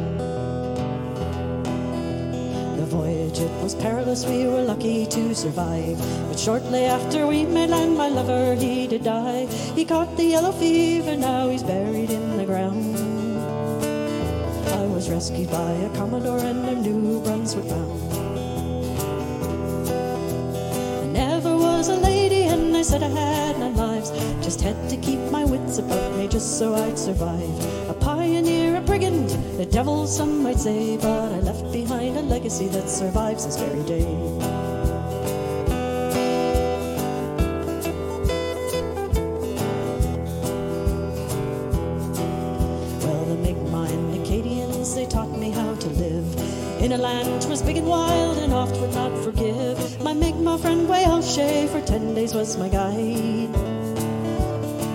The 2.77 2.85
voyage, 2.85 3.39
it 3.39 3.63
was 3.63 3.73
perilous, 3.73 4.25
we 4.27 4.45
were 4.45 4.61
lucky 4.61 5.07
to 5.07 5.33
survive. 5.33 5.97
But 6.29 6.37
shortly 6.37 6.85
after 6.85 7.25
we 7.25 7.45
made 7.45 7.71
land, 7.71 7.97
my 7.97 8.09
lover, 8.09 8.53
he 8.53 8.85
did 8.85 9.03
die. 9.03 9.47
He 9.75 9.85
caught 9.85 10.15
the 10.17 10.25
yellow 10.25 10.51
fever, 10.51 11.15
now 11.17 11.49
he's 11.49 11.63
buried 11.63 12.11
in 12.11 12.37
the 12.37 12.45
ground. 12.45 12.95
I 14.81 14.85
was 14.85 15.09
rescued 15.09 15.49
by 15.49 15.71
a 15.71 15.89
Commodore 15.97 16.39
and 16.39 16.63
a 16.69 16.75
New 16.75 17.23
Brunswick 17.23 17.67
bound. 17.69 18.14
Said 22.85 23.01
I 23.01 23.07
had 23.07 23.57
nine 23.57 23.75
lives. 23.75 24.11
Just 24.45 24.61
had 24.61 24.77
to 24.91 24.97
keep 24.97 25.19
my 25.31 25.43
wits 25.43 25.79
about 25.79 26.15
me 26.15 26.27
just 26.27 26.59
so 26.59 26.75
I'd 26.75 26.99
survive. 26.99 27.89
A 27.89 27.95
pioneer, 27.95 28.75
a 28.75 28.81
brigand, 28.81 29.31
the 29.57 29.65
devil 29.65 30.05
some 30.05 30.43
might 30.43 30.59
say, 30.59 30.95
but 30.97 31.33
I 31.33 31.39
left 31.39 31.71
behind 31.71 32.15
a 32.15 32.21
legacy 32.21 32.67
that 32.67 32.87
survives 32.87 33.47
this 33.47 33.57
very 33.57 33.81
day. 33.85 34.34
For 51.35 51.81
ten 51.81 52.13
days 52.13 52.33
was 52.33 52.55
my 52.57 52.69
guide 52.69 53.53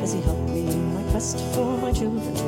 as 0.02 0.14
he 0.14 0.22
helped 0.22 0.48
me 0.48 0.60
in 0.60 0.94
my 0.94 1.02
quest 1.10 1.38
for 1.52 1.76
my 1.76 1.92
children 1.92 2.39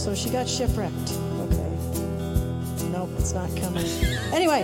so 0.00 0.14
so 0.14 0.14
she 0.14 0.30
got 0.30 0.48
shipwrecked? 0.48 0.94
Okay. 1.40 2.90
Nope, 2.90 3.10
it's 3.18 3.32
not 3.32 3.54
coming. 3.56 3.84
anyway, 4.32 4.62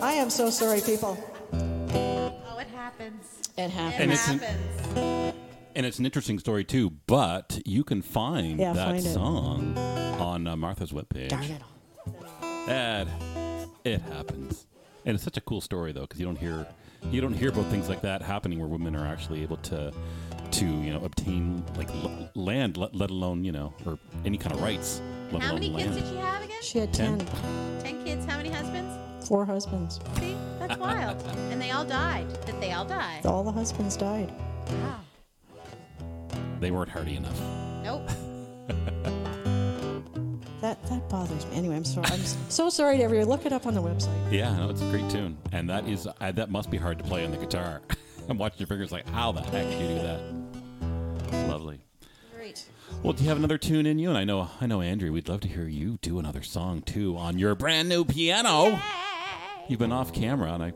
I 0.00 0.12
am 0.12 0.30
so 0.30 0.48
sorry, 0.48 0.80
people. 0.80 1.18
Oh, 1.52 2.58
it 2.60 2.68
happens. 2.68 3.40
It 3.56 3.62
It 3.62 3.70
happened. 3.70 4.02
And 4.02 4.12
it's 4.12 4.28
an- 4.28 4.38
happens. 4.38 5.34
And 5.76 5.84
it's 5.84 5.98
an 5.98 6.04
interesting 6.04 6.38
story 6.38 6.62
too. 6.64 6.90
But 7.08 7.60
you 7.66 7.82
can 7.82 8.00
find 8.00 8.60
Yeah, 8.60 8.74
that 8.74 8.86
find 8.86 9.02
song 9.02 9.76
on 9.76 10.46
uh, 10.46 10.56
Martha's 10.56 10.92
webpage. 10.92 11.30
Darn 11.30 11.42
it. 11.42 11.62
And 12.68 13.08
it 13.84 14.00
happens. 14.02 14.66
And 15.04 15.16
it's 15.16 15.24
such 15.24 15.36
a 15.36 15.40
cool 15.40 15.60
story 15.60 15.90
though, 15.92 16.02
because 16.02 16.20
you 16.20 16.26
don't 16.26 16.38
hear 16.38 16.66
you 17.10 17.20
don't 17.20 17.34
hear 17.34 17.48
about 17.50 17.66
things 17.66 17.88
like 17.88 18.00
that 18.02 18.22
happening 18.22 18.58
where 18.60 18.68
women 18.68 18.94
are 18.96 19.06
actually 19.06 19.42
able 19.42 19.56
to 19.58 19.92
to 20.54 20.64
you 20.66 20.92
know 20.92 21.02
obtain 21.04 21.64
like 21.76 21.88
l- 21.90 22.30
land, 22.34 22.76
let, 22.76 22.94
let 22.94 23.10
alone 23.10 23.44
you 23.44 23.52
know 23.52 23.72
or 23.86 23.98
any 24.24 24.38
kind 24.38 24.54
of 24.54 24.60
rights. 24.62 25.00
Let 25.32 25.42
How 25.42 25.50
alone 25.52 25.60
many 25.60 25.74
kids 25.74 25.96
land. 25.96 26.04
did 26.04 26.08
she 26.12 26.16
have 26.16 26.42
again? 26.44 26.62
She 26.62 26.78
had 26.78 26.92
Ten. 26.94 27.18
10, 27.18 27.80
Ten 27.82 28.04
kids. 28.04 28.26
How 28.26 28.36
many 28.36 28.50
husbands? 28.50 28.98
four 29.28 29.46
husbands. 29.46 30.00
See, 30.18 30.36
that's 30.58 30.76
wild. 30.78 31.22
and 31.50 31.60
they 31.60 31.70
all 31.70 31.84
died. 31.84 32.26
Did 32.44 32.60
they 32.60 32.72
all 32.72 32.84
die? 32.84 33.22
All 33.24 33.42
the 33.42 33.50
husbands 33.52 33.96
died. 33.96 34.30
Wow. 34.68 35.00
They 36.60 36.70
weren't 36.70 36.90
hardy 36.90 37.16
enough. 37.16 37.40
Nope. 37.82 38.08
That 40.60 40.82
that 40.86 41.06
bothers 41.10 41.44
me. 41.46 41.56
Anyway, 41.56 41.76
I'm 41.76 41.84
sorry. 41.84 42.06
I'm 42.06 42.20
s- 42.20 42.38
so 42.48 42.70
sorry 42.70 42.96
to 42.96 43.02
everyone. 43.04 43.28
Look 43.28 43.44
it 43.44 43.52
up 43.52 43.66
on 43.66 43.74
the 43.74 43.82
website. 43.82 44.32
Yeah, 44.32 44.56
no, 44.56 44.70
it's 44.70 44.80
a 44.80 44.88
great 44.90 45.10
tune, 45.10 45.36
and 45.52 45.68
that 45.68 45.86
is 45.86 46.06
uh, 46.06 46.32
that 46.32 46.50
must 46.50 46.70
be 46.70 46.78
hard 46.78 46.96
to 46.96 47.04
play 47.04 47.22
on 47.22 47.32
the 47.32 47.36
guitar. 47.36 47.82
I'm 48.30 48.38
watching 48.38 48.60
your 48.60 48.66
fingers 48.68 48.90
like, 48.90 49.06
how 49.10 49.30
the 49.30 49.42
heck 49.42 49.68
do 49.70 49.76
you 49.76 49.88
do 49.88 49.94
that? 49.96 50.20
Lovely. 51.54 51.78
Great. 52.34 52.64
Well, 53.04 53.12
do 53.12 53.22
you 53.22 53.28
have 53.28 53.38
another 53.38 53.58
tune 53.58 53.86
in 53.86 54.00
you? 54.00 54.08
And 54.08 54.18
I 54.18 54.24
know, 54.24 54.50
I 54.60 54.66
know, 54.66 54.80
Andrew, 54.80 55.12
we'd 55.12 55.28
love 55.28 55.38
to 55.42 55.48
hear 55.48 55.68
you 55.68 55.98
do 56.02 56.18
another 56.18 56.42
song 56.42 56.82
too 56.82 57.16
on 57.16 57.38
your 57.38 57.54
brand 57.54 57.88
new 57.88 58.04
piano. 58.04 58.76
You've 59.68 59.78
been 59.78 59.92
off 59.92 60.12
camera, 60.12 60.52
and 60.52 60.64
I 60.64 60.72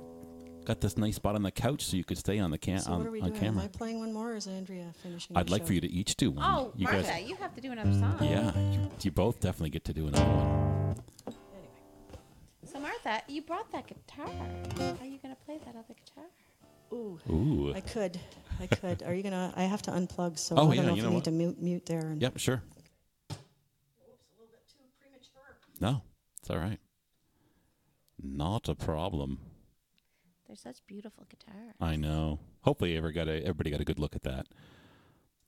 got 0.64 0.80
this 0.80 0.96
nice 0.96 1.16
spot 1.16 1.34
on 1.34 1.42
the 1.42 1.50
couch 1.50 1.84
so 1.84 1.96
you 1.96 2.04
could 2.04 2.16
stay 2.16 2.38
on 2.38 2.52
the 2.52 2.58
cam 2.58 2.78
So 2.78 2.92
on, 2.92 2.98
what 2.98 3.08
are 3.08 3.10
we 3.10 3.20
on 3.20 3.30
doing? 3.30 3.40
camera. 3.40 3.62
Am 3.62 3.70
I 3.74 3.76
playing 3.76 3.98
one 3.98 4.12
more, 4.12 4.34
or 4.34 4.36
is 4.36 4.46
Andrea 4.46 4.84
finishing? 5.02 5.36
I'd 5.36 5.50
like 5.50 5.66
for 5.66 5.72
you 5.72 5.80
to 5.80 5.90
each 5.90 6.14
do 6.14 6.30
one. 6.30 6.44
Oh, 6.48 6.72
you 6.76 6.84
Martha, 6.84 7.02
guys, 7.02 7.28
you 7.28 7.34
have 7.34 7.52
to 7.56 7.60
do 7.60 7.72
another 7.72 7.92
song. 7.92 8.18
yeah, 8.20 8.52
you, 8.70 8.88
you 9.02 9.10
both 9.10 9.40
definitely 9.40 9.70
get 9.70 9.84
to 9.86 9.92
do 9.92 10.06
another 10.06 10.24
one. 10.24 10.94
So 12.72 12.78
Martha, 12.78 13.22
you 13.26 13.42
brought 13.42 13.68
that 13.72 13.88
guitar. 13.88 14.28
How 14.28 14.96
are 15.00 15.06
you 15.08 15.18
gonna 15.20 15.36
play 15.44 15.58
that 15.66 15.74
other 15.74 15.94
guitar? 16.06 16.24
Ooh, 16.92 17.18
Ooh. 17.30 17.74
I 17.74 17.80
could. 17.80 18.20
I 18.60 18.66
could. 18.66 19.02
Are 19.04 19.14
you 19.14 19.22
gonna? 19.22 19.52
I 19.56 19.62
have 19.64 19.82
to 19.82 19.90
unplug, 19.92 20.38
so 20.38 20.56
Oh, 20.56 20.70
I 20.70 20.76
don't 20.76 20.76
yeah, 20.76 20.82
know 20.82 20.88
you 20.88 20.92
if 20.96 20.98
know 20.98 21.04
you 21.04 21.08
need 21.10 21.14
what? 21.16 21.24
to 21.24 21.30
mute, 21.30 21.62
mute 21.62 21.86
there. 21.86 22.00
And 22.00 22.20
Yep, 22.22 22.38
sure. 22.38 22.62
No, 25.80 26.02
it's 26.40 26.50
all 26.50 26.58
right. 26.58 26.80
Not 28.20 28.68
a 28.68 28.74
problem. 28.74 29.38
They're 30.46 30.56
such 30.56 30.78
beautiful 30.86 31.24
guitars. 31.30 31.74
I 31.80 31.94
know. 31.96 32.40
Hopefully, 32.62 32.96
ever 32.96 33.12
got 33.12 33.28
a 33.28 33.40
everybody 33.42 33.70
got 33.70 33.80
a 33.80 33.84
good 33.84 33.98
look 34.00 34.16
at 34.16 34.22
that. 34.24 34.46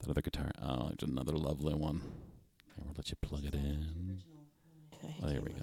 That 0.00 0.10
other 0.10 0.22
guitar. 0.22 0.50
Oh, 0.62 0.90
there's 0.96 1.10
another 1.10 1.32
lovely 1.32 1.74
one. 1.74 2.00
Here, 2.76 2.84
we'll 2.84 2.94
let 2.96 3.10
you 3.10 3.16
plug 3.20 3.44
it 3.44 3.54
in. 3.54 4.22
Oh, 5.22 5.26
there 5.28 5.40
we 5.40 5.50
go. 5.50 5.62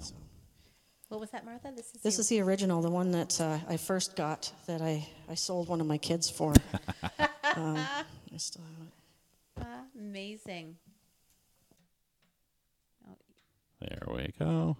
What 1.08 1.20
was 1.20 1.30
that, 1.30 1.44
Martha? 1.46 1.72
This 1.74 1.86
is 1.94 2.02
This 2.02 2.14
your- 2.16 2.20
is 2.20 2.28
the 2.28 2.40
original, 2.40 2.82
the 2.82 2.90
one 2.90 3.10
that 3.12 3.40
uh, 3.40 3.58
I 3.68 3.78
first 3.78 4.14
got 4.16 4.52
that 4.66 4.82
I, 4.82 5.08
I 5.30 5.34
sold 5.34 5.68
one 5.68 5.80
of 5.80 5.86
my 5.86 5.96
kids 5.96 6.28
for. 6.28 6.52
um, 7.58 7.76
I 7.76 8.36
still 8.36 8.62
have 8.62 8.86
it. 9.66 9.98
amazing. 9.98 10.76
There 13.80 14.02
we 14.08 14.32
go. 14.38 14.76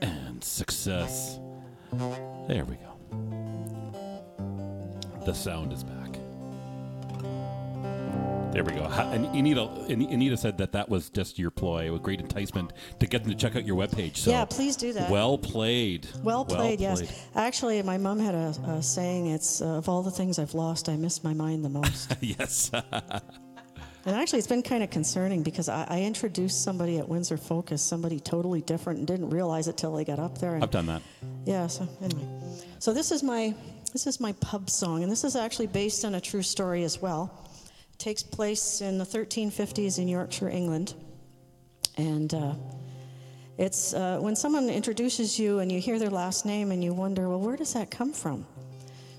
And 0.00 0.42
success. 0.42 1.38
There 2.48 2.64
we 2.64 2.76
go. 2.76 2.92
The 5.24 5.32
sound 5.32 5.72
is 5.72 5.84
back. 5.84 6.01
There 8.52 8.62
we 8.62 8.72
go. 8.72 8.84
And 8.84 9.24
Anita, 9.34 9.62
Anita 9.88 10.36
said 10.36 10.58
that 10.58 10.72
that 10.72 10.90
was 10.90 11.08
just 11.08 11.38
your 11.38 11.50
ploy, 11.50 11.94
a 11.94 11.98
great 11.98 12.20
enticement 12.20 12.74
to 13.00 13.06
get 13.06 13.22
them 13.22 13.32
to 13.32 13.38
check 13.38 13.56
out 13.56 13.64
your 13.64 13.76
webpage. 13.76 14.18
So 14.18 14.30
yeah, 14.30 14.44
please 14.44 14.76
do 14.76 14.92
that. 14.92 15.10
Well 15.10 15.38
played. 15.38 16.06
Well 16.22 16.44
played, 16.44 16.78
yes. 16.78 17.00
played. 17.00 17.14
Actually, 17.34 17.82
my 17.82 17.96
mom 17.96 18.18
had 18.18 18.34
a, 18.34 18.54
a 18.68 18.82
saying. 18.82 19.28
It's 19.28 19.62
uh, 19.62 19.78
of 19.78 19.88
all 19.88 20.02
the 20.02 20.10
things 20.10 20.38
I've 20.38 20.52
lost, 20.52 20.90
I 20.90 20.96
miss 20.96 21.24
my 21.24 21.32
mind 21.32 21.64
the 21.64 21.70
most. 21.70 22.14
yes. 22.20 22.70
and 22.92 23.22
actually, 24.06 24.40
it's 24.40 24.48
been 24.48 24.62
kind 24.62 24.82
of 24.82 24.90
concerning 24.90 25.42
because 25.42 25.70
I, 25.70 25.86
I 25.88 26.02
introduced 26.02 26.62
somebody 26.62 26.98
at 26.98 27.08
Windsor 27.08 27.38
Focus, 27.38 27.80
somebody 27.80 28.20
totally 28.20 28.60
different, 28.60 28.98
and 28.98 29.08
didn't 29.08 29.30
realize 29.30 29.66
it 29.66 29.78
till 29.78 29.94
they 29.94 30.04
got 30.04 30.18
up 30.18 30.36
there. 30.36 30.56
And 30.56 30.62
I've 30.62 30.70
done 30.70 30.86
that. 30.86 31.00
yeah. 31.46 31.68
So 31.68 31.88
anyway, 32.02 32.28
so 32.80 32.92
this 32.92 33.12
is 33.12 33.22
my 33.22 33.54
this 33.94 34.06
is 34.06 34.20
my 34.20 34.32
pub 34.32 34.68
song, 34.68 35.02
and 35.02 35.10
this 35.10 35.24
is 35.24 35.36
actually 35.36 35.68
based 35.68 36.04
on 36.04 36.16
a 36.16 36.20
true 36.20 36.42
story 36.42 36.84
as 36.84 37.00
well. 37.00 37.48
Takes 38.02 38.24
place 38.24 38.80
in 38.80 38.98
the 38.98 39.04
1350s 39.04 40.00
in 40.00 40.08
Yorkshire, 40.08 40.48
England, 40.48 40.94
and. 41.96 42.34
Uh, 42.34 42.54
it's 43.58 43.94
uh, 43.94 44.18
when 44.18 44.34
someone 44.34 44.68
introduces 44.68 45.38
you 45.38 45.60
and 45.60 45.70
you 45.70 45.78
hear 45.78 46.00
their 46.00 46.10
last 46.10 46.44
name 46.44 46.72
and 46.72 46.82
you 46.82 46.92
wonder, 46.92 47.28
well, 47.28 47.38
where 47.38 47.56
does 47.56 47.74
that 47.74 47.92
come 47.92 48.12
from? 48.12 48.44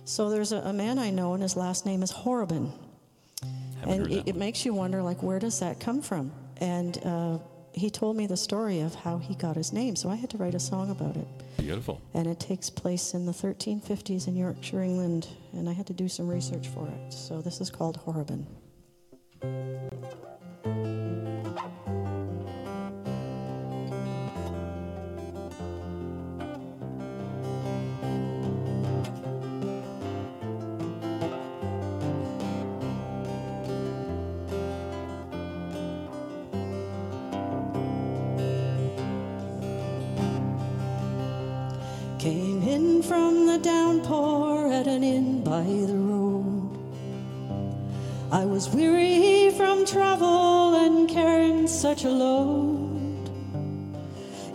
So 0.04 0.30
there's 0.30 0.52
a, 0.52 0.58
a 0.58 0.74
man 0.74 1.00
I 1.00 1.12
know, 1.12 1.34
and 1.34 1.42
his 1.42 1.56
last 1.56 1.86
name 1.86 2.04
is 2.04 2.12
Horrobin. 2.12 2.74
Haven't 3.80 4.02
And 4.02 4.12
it, 4.12 4.28
it 4.28 4.36
makes 4.36 4.66
you 4.66 4.74
wonder, 4.74 5.02
like, 5.02 5.24
where 5.24 5.40
does 5.40 5.62
that 5.62 5.80
come 5.80 6.02
from? 6.02 6.34
And 6.58 7.00
uh, 7.06 7.38
he 7.72 7.90
told 7.90 8.18
me 8.18 8.28
the 8.28 8.36
story 8.36 8.82
of 8.82 8.96
how 8.96 9.18
he 9.18 9.36
got 9.36 9.56
his 9.56 9.72
name, 9.72 9.96
so 9.96 10.10
I 10.10 10.16
had 10.16 10.30
to 10.32 10.38
write 10.38 10.56
a 10.56 10.60
song 10.60 10.90
about 10.90 11.16
it. 11.16 11.28
Beautiful. 11.58 12.02
And 12.16 12.28
it 12.28 12.42
takes 12.42 12.70
place 12.70 13.14
in 13.14 13.26
the 13.26 13.32
1350s 13.32 14.28
in 14.28 14.36
Yorkshire, 14.36 14.82
England, 14.82 15.30
and 15.54 15.70
I 15.70 15.72
had 15.72 15.88
to 15.88 15.94
do 15.94 16.10
some 16.10 16.28
research 16.28 16.68
for 16.68 16.90
it. 16.90 17.14
So 17.14 17.42
this 17.42 17.62
is 17.62 17.70
called 17.70 17.96
Horrobin. 17.96 18.46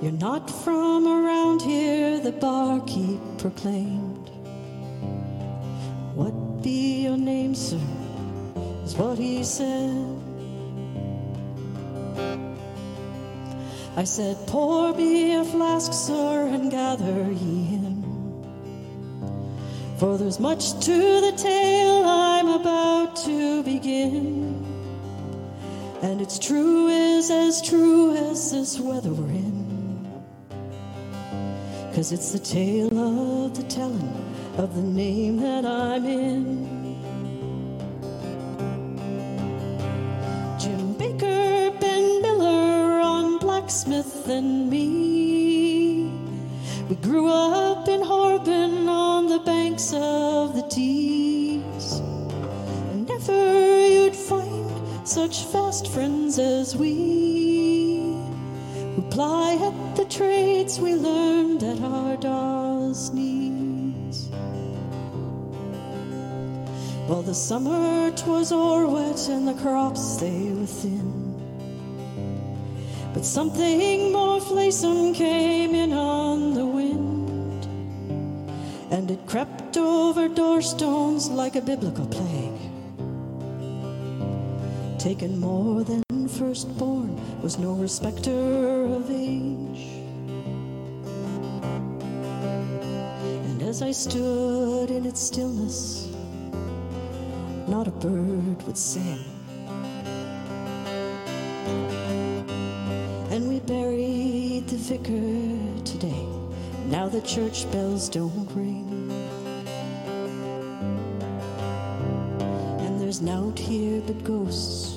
You're 0.01 0.13
not 0.13 0.49
from 0.49 1.09
around 1.09 1.61
here, 1.61 2.21
the 2.21 2.31
barkeep 2.31 3.21
proclaimed. 3.39 4.29
What 6.15 6.63
be 6.63 7.03
your 7.03 7.17
name, 7.17 7.57
sir? 7.57 7.81
Is 8.85 8.95
what 8.95 9.19
he 9.19 9.43
said. 9.43 10.19
I 13.97 14.05
said, 14.05 14.37
Pour 14.47 14.95
me 14.95 15.35
a 15.35 15.45
flask, 15.45 15.93
sir, 15.93 16.47
and 16.47 16.71
gather 16.71 17.33
ye 17.33 17.75
in. 17.75 17.99
For 19.99 20.17
there's 20.17 20.39
much 20.39 20.79
to 20.85 21.21
the 21.21 21.33
tale 21.37 22.05
I'm 22.07 22.47
about 22.47 23.17
to 23.25 23.65
begin. 23.65 24.65
And 26.03 26.21
it's 26.21 26.39
true 26.39 26.87
is 26.87 27.33
as 27.33 27.61
true 27.61 28.15
as 28.15 28.53
this 28.53 28.79
weather 28.79 29.11
we're. 29.11 29.38
Cause 31.99 32.13
it's 32.13 32.31
the 32.31 32.39
tale 32.39 32.97
of 32.97 33.57
the 33.57 33.65
telling 33.65 34.25
of 34.57 34.73
the 34.77 34.83
name 34.83 35.39
that 35.39 35.67
I'm 35.67 36.07
in. 36.07 36.95
Jim 40.61 40.93
Baker, 40.93 41.73
Ben 41.81 42.23
Miller 42.23 43.01
on 43.01 43.39
Blacksmith 43.39 44.29
and 44.29 44.71
me. 44.71 46.13
We 46.89 46.95
grew 47.03 47.27
up 47.27 47.89
in 47.89 48.01
Harbin 48.01 48.89
on 48.89 49.27
the 49.27 49.41
banks 49.41 49.93
of 49.93 50.55
the 50.55 50.63
Tees. 50.71 51.95
And 52.93 53.09
never 53.09 53.89
you'd 53.89 54.15
find 54.15 54.71
such 55.03 55.47
fast 55.47 55.89
friends 55.89 56.39
as 56.39 56.77
we 56.77 57.38
who 58.99 59.09
ply 59.11 59.55
at 59.55 59.97
the 59.97 60.05
trades 60.07 60.81
we 60.81 60.93
learned 60.93 61.63
at 61.63 61.81
our 61.83 62.17
da's 62.17 63.13
knees. 63.13 64.29
While 67.07 67.23
the 67.23 67.33
summer 67.33 68.11
'twas 68.11 68.51
o'er 68.51 68.89
wet 68.89 69.29
and 69.29 69.47
the 69.47 69.55
crops 69.63 70.17
they 70.17 70.51
were 70.53 70.67
thin. 70.67 71.13
But 73.15 73.25
something 73.25 74.11
more 74.11 74.41
flaysome 74.41 75.15
came 75.15 75.77
in 75.77 75.93
on 75.93 76.55
the 76.55 76.67
wind, 76.67 77.69
and 78.91 79.13
it 79.13 79.25
crept 79.29 79.77
over 79.77 80.27
doorstones 80.29 81.31
like 81.31 81.55
a 81.55 81.61
biblical 81.61 82.07
plague. 82.07 82.61
Taken 84.99 85.39
more 85.39 85.85
than 85.85 86.08
firstborn 86.39 87.11
was 87.43 87.59
no 87.59 87.73
respecter 87.73 88.85
of 88.85 89.11
age. 89.11 89.89
And 93.49 93.61
as 93.63 93.83
I 93.83 93.91
stood 93.91 94.93
in 94.93 95.05
its 95.05 95.21
stillness, 95.21 96.07
not 97.67 97.89
a 97.89 97.91
bird 97.91 98.63
would 98.63 98.79
sing. 98.79 99.25
And 103.33 103.49
we 103.49 103.59
buried 103.59 104.69
the 104.69 104.77
vicar 104.77 105.83
today. 105.85 106.25
Now 106.87 107.09
the 107.09 107.23
church 107.23 107.69
bells 107.73 108.09
don't 108.09 108.49
ring. 108.55 109.11
And 112.79 113.01
there's 113.01 113.21
nought 113.21 113.59
here 113.59 114.01
but 114.07 114.23
ghosts 114.23 114.88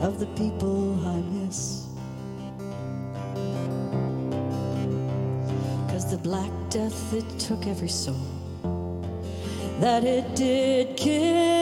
of 0.00 0.18
the 0.18 0.26
people 0.28 0.98
I 1.06 1.16
miss. 1.20 1.86
Cause 5.88 6.10
the 6.10 6.18
Black 6.18 6.50
Death, 6.70 7.12
it 7.12 7.26
took 7.38 7.66
every 7.66 7.88
soul 7.88 8.16
that 9.80 10.04
it 10.04 10.34
did 10.34 10.96
kiss. 10.96 11.59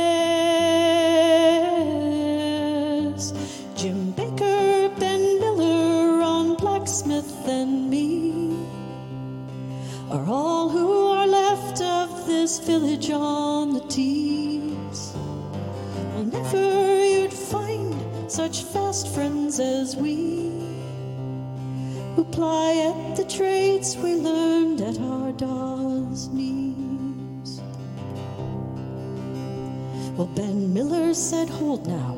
Said, 31.49 31.57
Hold 31.57 31.87
now, 31.87 32.17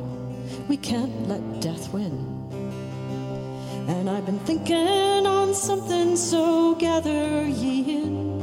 we 0.67 0.77
can't 0.77 1.27
let 1.29 1.61
death 1.61 1.93
win. 1.93 2.11
And 3.87 4.09
I've 4.09 4.25
been 4.25 4.39
thinking 4.39 5.25
on 5.25 5.53
something, 5.53 6.15
so 6.17 6.75
gather 6.75 7.45
ye 7.47 8.03
in. 8.03 8.41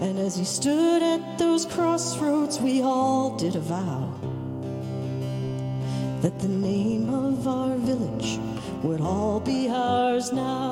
And 0.00 0.18
as 0.18 0.36
he 0.36 0.44
stood 0.44 1.02
at 1.02 1.38
those 1.38 1.64
crossroads, 1.64 2.60
we 2.60 2.82
all 2.82 3.36
did 3.36 3.56
a 3.56 3.60
vow 3.60 4.12
that 6.20 6.38
the 6.40 6.48
name 6.48 7.08
of 7.08 7.48
our 7.48 7.76
village 7.76 8.38
would 8.82 9.00
all 9.00 9.40
be 9.40 9.68
ours 9.68 10.32
now. 10.32 10.67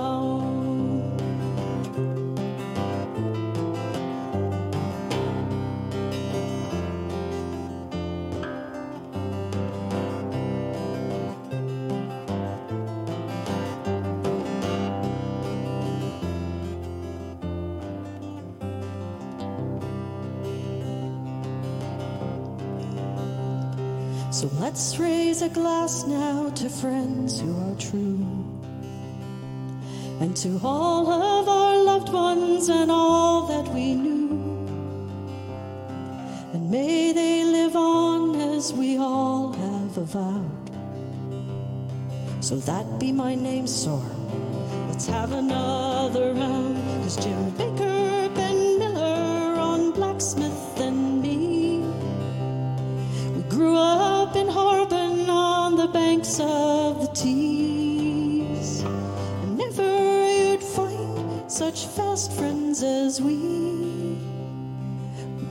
Let's 24.76 24.98
raise 24.98 25.40
a 25.40 25.48
glass 25.48 26.04
now 26.06 26.50
to 26.50 26.68
friends 26.68 27.40
who 27.40 27.50
are 27.64 27.74
true. 27.76 28.26
And 30.20 30.36
to 30.36 30.60
all 30.62 31.10
of 31.10 31.48
our 31.48 31.82
loved 31.82 32.12
ones 32.12 32.68
and 32.68 32.90
all 32.90 33.46
that 33.46 33.72
we 33.72 33.94
knew. 33.94 34.28
And 36.52 36.70
may 36.70 37.12
they 37.14 37.42
live 37.44 37.74
on 37.74 38.36
as 38.36 38.74
we 38.74 38.98
all 38.98 39.54
have 39.54 39.96
avowed. 39.96 40.70
So 42.40 42.56
that 42.56 43.00
be 43.00 43.12
my 43.12 43.34
name, 43.34 43.66
Sor. 43.66 44.04
Let's 44.90 45.06
have 45.06 45.32
another 45.32 46.34
round. 46.34 46.76
Cause 47.02 47.16
Jim 47.16 47.48
Baker, 47.52 47.75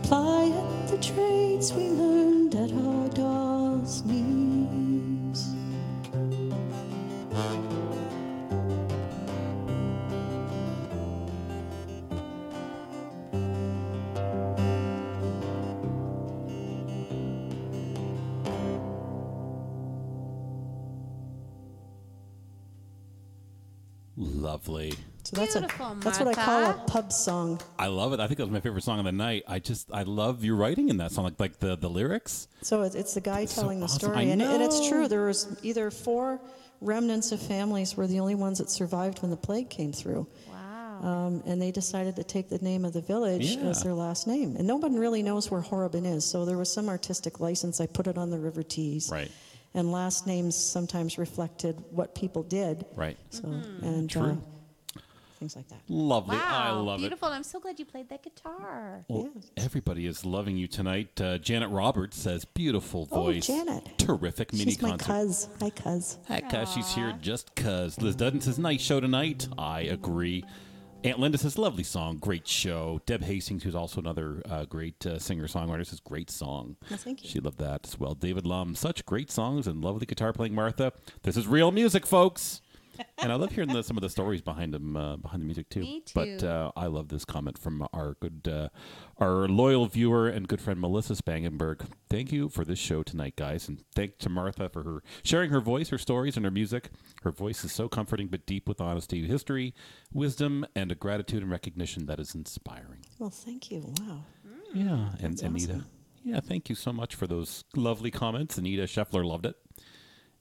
We 0.06 0.10
ply 0.10 0.50
at 0.50 0.88
the 0.88 0.98
trades 1.00 1.74
we 1.74 1.90
learned 1.90 2.54
at 2.54 2.72
our 2.72 3.10
dolls' 3.10 4.06
knees. 4.06 5.56
Lovely. 24.16 24.94
So 25.36 25.42
that's 25.42 25.54
Beautiful, 25.54 25.86
a 25.92 25.96
that's 26.00 26.20
what 26.20 26.28
I 26.30 26.34
call 26.34 26.64
a 26.64 26.68
Martha. 26.68 26.84
pub 26.88 27.12
song. 27.12 27.62
I 27.78 27.88
love 27.88 28.14
it. 28.14 28.20
I 28.20 28.28
think 28.28 28.38
that 28.38 28.46
was 28.46 28.52
my 28.54 28.60
favorite 28.62 28.84
song 28.84 29.00
of 29.00 29.06
the 29.06 29.12
night. 29.12 29.44
I 29.48 29.60
just 29.60 29.92
I 29.92 30.04
love 30.04 30.44
your 30.44 30.56
writing 30.56 30.90
in 30.90 30.98
that 30.98 31.12
song, 31.12 31.26
like 31.26 31.40
like 31.40 31.60
the 31.60 31.76
the 31.76 31.90
lyrics. 31.90 32.48
So 32.62 32.84
it's, 32.84 32.96
it's 32.96 33.14
the 33.14 33.22
guy 33.22 33.46
so 33.46 33.62
telling 33.62 33.80
the 33.80 33.86
awesome. 33.86 34.00
story, 34.00 34.18
I 34.18 34.22
and, 34.24 34.42
and 34.42 34.64
it's 34.64 34.80
know. 34.82 34.90
true. 34.90 35.08
There 35.08 35.26
was 35.26 35.58
either 35.64 35.92
four 35.92 36.40
remnants 36.82 37.32
of 37.32 37.42
families 37.42 37.96
were 37.98 38.08
the 38.08 38.20
only 38.20 38.36
ones 38.36 38.58
that 38.60 38.70
survived 38.70 39.22
when 39.22 39.32
the 39.32 39.38
plague 39.38 39.70
came 39.70 39.92
through, 39.94 40.28
Wow. 40.52 41.00
um, 41.02 41.44
and 41.46 41.62
they 41.62 41.72
decided 41.72 42.16
to 42.18 42.24
take 42.24 42.50
the 42.50 42.60
name 42.60 42.84
of 42.86 42.94
the 42.94 43.02
village 43.02 43.56
Yeah. 43.56 43.70
as 43.70 43.82
their 43.82 43.94
last 43.94 44.28
name. 44.28 44.56
And 44.58 44.68
no 44.68 44.76
one 44.76 44.96
really 44.96 45.24
knows 45.24 45.50
where 45.50 45.62
Horrobin 45.62 46.06
is, 46.06 46.26
so 46.26 46.44
there 46.46 46.58
was 46.58 46.72
some 46.72 46.90
artistic 46.90 47.40
license. 47.40 47.80
I 47.82 47.88
put 47.88 48.08
it 48.08 48.18
on 48.18 48.30
the 48.30 48.38
River 48.40 48.62
Tees, 48.64 49.10
Right. 49.12 49.32
And 49.74 49.92
last 49.92 50.26
names 50.28 50.56
sometimes 50.56 51.18
reflected 51.18 51.82
what 51.92 52.14
people 52.16 52.44
did, 52.44 52.86
Right. 52.96 53.18
so 53.30 53.44
Mm-hmm. 53.44 53.86
and 53.86 54.10
True. 54.10 54.42
Things 55.38 55.56
like 55.56 55.68
that. 55.68 55.80
Lovely. 55.90 56.38
wow. 56.38 56.44
I 56.48 56.70
love 56.72 57.00
it. 57.00 57.04
Beautiful. 57.04 57.28
I'm 57.28 57.44
so 57.44 57.60
glad 57.60 57.78
you 57.80 57.86
played 57.86 58.10
that 58.10 58.24
guitar. 58.24 59.04
it. 59.08 59.14
Well, 59.14 59.30
Yes. 59.36 59.52
everybody 59.58 60.06
is 60.08 60.26
loving 60.26 60.56
you 60.58 60.68
tonight. 60.68 61.20
Uh, 61.20 61.38
Janet 61.38 61.70
Roberts 61.70 62.18
says, 62.18 62.46
"Beautiful 62.46 63.08
Oh, 63.12 63.24
voice, 63.24 63.48
Janet. 63.48 63.98
terrific 63.98 64.54
mini 64.54 64.66
She's 64.72 64.82
my 64.82 64.98
concert." 64.98 65.50
cuz. 65.50 65.50
Hi, 65.60 65.70
cuz. 65.70 66.18
Heck, 66.28 66.54
uh, 66.54 66.66
she's 66.66 66.94
here 66.96 67.14
just 67.22 67.54
cuz. 67.56 68.00
Liz 68.02 68.16
Dudden 68.16 68.40
says, 68.42 68.58
nice 68.58 68.82
show 68.82 69.00
tonight. 69.00 69.48
I 69.58 69.82
agree. 69.82 70.46
Aunt 71.04 71.20
Linda 71.20 71.38
says, 71.38 71.58
lovely 71.60 71.84
song, 71.84 72.18
great 72.18 72.48
show. 72.48 73.00
Deb 73.06 73.22
Hastings, 73.22 73.62
who's 73.64 73.76
also 73.76 74.02
another 74.02 74.42
uh, 74.50 74.66
great 74.66 75.06
uh, 75.06 75.20
singer-songwriter, 75.20 75.86
says, 75.86 76.00
great 76.00 76.32
song. 76.32 76.78
Well, 76.90 76.98
thank 76.98 77.24
you. 77.24 77.30
She 77.30 77.40
loved 77.40 77.60
that 77.60 77.86
as 77.86 78.00
well. 78.00 78.16
David 78.16 78.48
Lum, 78.48 78.74
such 78.74 79.06
great 79.06 79.30
songs 79.30 79.68
and 79.68 79.84
lovely 79.84 80.08
guitar 80.08 80.34
playing 80.34 80.56
Martha. 80.56 80.94
This 81.22 81.38
is 81.38 81.46
real 81.46 81.72
music, 81.72 82.08
folks. 82.08 82.60
And 83.18 83.32
I 83.32 83.36
love 83.36 83.52
hearing 83.52 83.70
the, 83.72 83.84
some 83.84 83.98
of 83.98 84.02
the 84.02 84.10
stories 84.10 84.42
behind 84.42 84.74
them, 84.74 84.96
uh, 84.96 85.18
behind 85.18 85.42
the 85.42 85.46
music 85.46 85.70
too. 85.70 85.82
Me 85.82 86.04
But 86.14 86.44
uh, 86.44 86.72
I 86.76 86.88
love 86.88 87.10
this 87.10 87.26
comment 87.26 87.58
from 87.58 87.88
our 87.94 88.16
good, 88.20 88.48
uh, 88.52 88.70
our 89.18 89.48
loyal 89.48 89.86
viewer 89.88 90.28
and 90.28 90.48
good 90.48 90.62
friend 90.62 90.80
Melissa 90.80 91.14
Spangenberg. 91.14 91.88
Thank 92.10 92.32
you 92.32 92.50
for 92.50 92.64
this 92.66 92.80
show 92.80 93.04
tonight, 93.04 93.36
guys, 93.36 93.68
and 93.68 93.84
thank 93.96 94.18
to 94.20 94.30
Martha 94.30 94.70
for 94.70 94.84
her 94.84 95.04
sharing 95.24 95.50
her 95.52 95.62
voice, 95.62 95.90
her 95.90 95.98
stories, 95.98 96.36
and 96.36 96.46
her 96.46 96.52
music. 96.52 96.90
Her 97.24 97.32
voice 97.32 97.64
is 97.64 97.72
so 97.72 97.88
comforting, 97.88 98.28
but 98.28 98.46
deep 98.46 98.68
with 98.68 98.80
honesty, 98.82 99.26
history, 99.26 99.74
wisdom, 100.14 100.66
and 100.76 100.92
a 100.92 100.96
gratitude 100.96 101.42
and 101.42 101.52
recognition 101.52 102.06
that 102.06 102.20
is 102.20 102.36
inspiring. 102.36 103.00
Well, 103.20 103.30
thank 103.30 103.72
you. 103.72 103.94
Wow. 104.02 104.26
Yeah, 104.74 105.10
and 105.22 105.34
That's 105.34 105.42
Anita. 105.42 105.72
awesome. 105.74 105.86
Yeah, 106.24 106.40
thank 106.40 106.70
you 106.70 106.76
so 106.76 106.92
much 106.92 107.14
for 107.14 107.28
those 107.28 107.64
lovely 107.76 108.10
comments. 108.12 108.58
Anita 108.58 108.84
Scheffler 108.84 109.24
loved 109.24 109.46
it. 109.46 109.56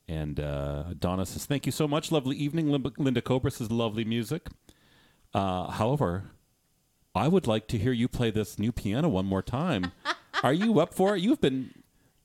And 0.06 0.38
uh, 0.38 0.84
Donna 0.98 1.24
says, 1.24 1.46
thank 1.46 1.64
you 1.66 1.72
so 1.72 1.88
much. 1.88 2.12
Lovely 2.12 2.36
evening. 2.36 2.68
Linda, 2.70 2.92
Linda 2.98 3.22
Cobra 3.22 3.50
says, 3.50 3.70
lovely 3.70 4.04
music. 4.04 4.48
Uh, 5.32 5.70
however, 5.70 6.30
I 7.14 7.28
would 7.28 7.46
like 7.46 7.68
to 7.68 7.78
hear 7.78 7.92
you 7.92 8.06
play 8.08 8.30
this 8.30 8.58
new 8.58 8.70
piano 8.72 9.08
one 9.08 9.24
more 9.26 9.42
time. 9.42 9.92
Are 10.42 10.52
you 10.52 10.78
up 10.80 10.92
for 10.92 11.16
it? 11.16 11.22
You've 11.22 11.40
been 11.40 11.70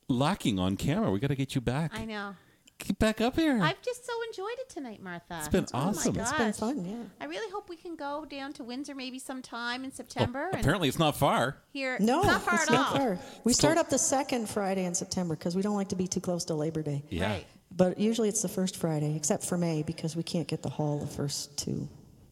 lacking 0.08 0.58
on 0.58 0.76
camera. 0.76 1.10
We 1.10 1.20
got 1.20 1.28
to 1.28 1.34
get 1.36 1.54
you 1.54 1.60
back. 1.60 1.98
I 1.98 2.04
know. 2.04 2.34
Get 2.78 2.98
back 2.98 3.20
up 3.20 3.36
here. 3.36 3.60
I've 3.62 3.80
just 3.82 4.06
so 4.06 4.12
enjoyed 4.28 4.58
it 4.58 4.68
tonight, 4.70 5.02
Martha. 5.02 5.36
It's 5.38 5.48
been 5.48 5.66
oh 5.74 5.78
awesome. 5.78 6.14
My 6.16 6.22
It's 6.22 6.30
It's 6.30 6.38
gosh. 6.38 6.38
been 6.38 6.52
fun, 6.52 6.84
yeah. 6.86 6.96
I 7.20 7.26
really 7.26 7.50
hope 7.52 7.68
we 7.68 7.76
can 7.76 7.94
go 7.94 8.24
down 8.24 8.54
to 8.54 8.64
Windsor 8.64 8.94
maybe 8.94 9.18
sometime 9.18 9.84
in 9.84 9.92
September 9.92 10.48
and 10.52 10.60
Apparently, 10.60 10.88
it's 10.88 10.98
not 10.98 11.14
far. 11.16 11.58
Here, 11.74 11.98
No, 12.00 12.20
it's 12.20 12.26
not 12.28 12.42
far 12.42 12.54
it's 12.54 12.70
at 12.70 12.72
not 12.72 12.92
all. 12.92 12.96
far. 12.98 13.18
We 13.44 13.52
start 13.52 13.76
up 13.76 13.90
the 13.90 13.98
second 13.98 14.48
Friday 14.48 14.84
in 14.86 14.94
September 14.94 15.36
because 15.36 15.54
we 15.54 15.60
don't 15.62 15.76
like 15.76 15.88
to 15.90 15.96
be 15.96 16.06
too 16.06 16.20
close 16.20 16.44
to 16.46 16.54
Labor 16.54 16.82
Day. 16.82 17.02
Yeah. 17.10 17.30
Right. 17.30 17.46
But 17.74 17.98
usually 17.98 18.28
it's 18.28 18.42
the 18.42 18.48
first 18.48 18.76
Friday, 18.76 19.16
except 19.16 19.44
for 19.44 19.56
May 19.56 19.82
because 19.82 20.16
we 20.16 20.22
can't 20.22 20.48
get 20.48 20.62
the 20.62 20.68
hall 20.68 20.98
the 20.98 21.06
first 21.06 21.56
two. 21.56 21.88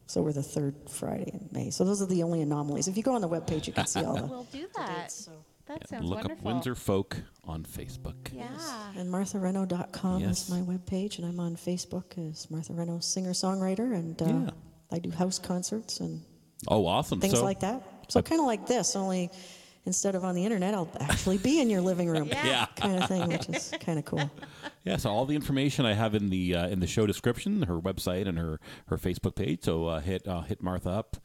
So 0.07 0.22
we're 0.22 0.32
the 0.32 0.43
third 0.43 0.74
Friday 0.89 1.30
in 1.32 1.49
May. 1.53 1.70
So 1.70 1.84
those 1.84 2.01
are 2.03 2.07
the 2.07 2.22
only 2.22 2.41
anomalies. 2.43 2.89
If 2.89 2.97
you 2.97 3.03
go 3.03 3.14
on 3.14 3.20
the 3.20 3.28
webpage, 3.28 3.66
you 3.66 3.72
can 3.72 3.86
see 3.86 4.03
all 4.05 4.16
the. 4.16 4.26
We'll 4.26 4.45
do 4.45 4.66
that. 4.76 5.12
so. 5.12 5.32
That 5.66 5.86
sounds 5.86 6.05
Look 6.07 6.20
wonderful. 6.20 6.39
up 6.49 6.55
Windsor 6.55 6.74
Folk 6.74 7.16
on 7.45 7.62
Facebook. 7.62 8.14
Yeah. 8.32 8.49
And 8.97 9.12
MarthaReno.com 9.12 10.20
Yes. 10.22 10.45
is 10.45 10.51
my 10.51 10.61
webpage, 10.62 11.18
and 11.18 11.26
I'm 11.26 11.39
on 11.41 11.57
Facebook 11.57 12.16
as 12.30 12.51
Martha 12.51 12.72
Reno 12.72 13.01
singer 13.01 13.32
songwriter, 13.32 13.95
and 13.95 14.20
uh, 14.22 14.24
Yeah. 14.24 14.51
I 14.91 14.99
do 14.99 15.11
house 15.11 15.39
concerts 15.39 16.01
and 16.01 16.22
Oh, 16.68 16.86
awesome. 16.86 17.20
things 17.20 17.34
so, 17.34 17.45
like 17.45 17.61
that. 17.61 17.82
So 18.09 18.22
kind 18.22 18.41
of 18.41 18.47
like 18.47 18.66
this, 18.66 18.97
only 18.97 19.30
instead 19.89 20.14
of 20.14 20.24
on 20.24 20.36
the 20.36 20.45
internet, 20.45 20.74
I'll 20.74 20.89
actually 21.01 21.39
be 21.39 21.61
in 21.61 21.68
your 21.68 21.80
living 21.80 22.09
room. 22.09 22.28
Yeah. 22.39 22.47
Yeah. 22.47 22.66
kind 22.76 23.03
of 23.03 23.09
thing, 23.09 23.28
which 23.28 23.49
is 23.49 23.72
kind 23.80 23.99
of 23.99 24.05
cool. 24.05 24.30
Yeah, 24.84 24.97
so 24.99 25.11
all 25.11 25.24
the 25.26 25.34
information 25.34 25.84
I 25.86 25.95
have 25.95 26.14
in 26.14 26.28
the 26.28 26.55
uh, 26.55 26.68
in 26.68 26.78
the 26.80 26.86
show 26.86 27.07
description, 27.07 27.62
her 27.62 27.80
website 27.80 28.28
and 28.28 28.39
her 28.39 28.61
her 28.86 28.97
Facebook 28.97 29.34
page. 29.34 29.64
So 29.64 29.86
uh, 29.86 30.01
hit 30.01 30.28
uh, 30.28 30.43
hit 30.43 30.62
Martha 30.62 30.91
up 30.91 31.16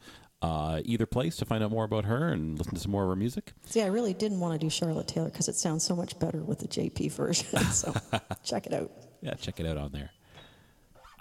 uh, 0.42 0.80
either 0.84 1.06
place 1.06 1.36
to 1.36 1.44
find 1.44 1.64
out 1.64 1.70
more 1.70 1.84
about 1.84 2.04
her 2.04 2.28
and 2.28 2.58
listen 2.58 2.74
to 2.74 2.80
some 2.80 2.90
more 2.90 3.04
of 3.04 3.08
her 3.08 3.16
music. 3.16 3.52
See, 3.64 3.80
I 3.82 3.86
really 3.86 4.12
didn't 4.12 4.40
want 4.40 4.52
to 4.52 4.58
do 4.58 4.68
Charlotte 4.68 5.08
Taylor 5.08 5.30
because 5.30 5.48
it 5.48 5.54
sounds 5.54 5.84
so 5.84 5.96
much 5.96 6.18
better 6.18 6.42
with 6.42 6.58
the 6.58 6.68
JP 6.68 7.12
version. 7.12 7.58
So 7.72 7.94
check 8.44 8.66
it 8.66 8.74
out. 8.74 8.90
Yeah, 9.22 9.34
check 9.34 9.58
it 9.60 9.66
out 9.66 9.78
on 9.78 9.92
there. 9.92 10.10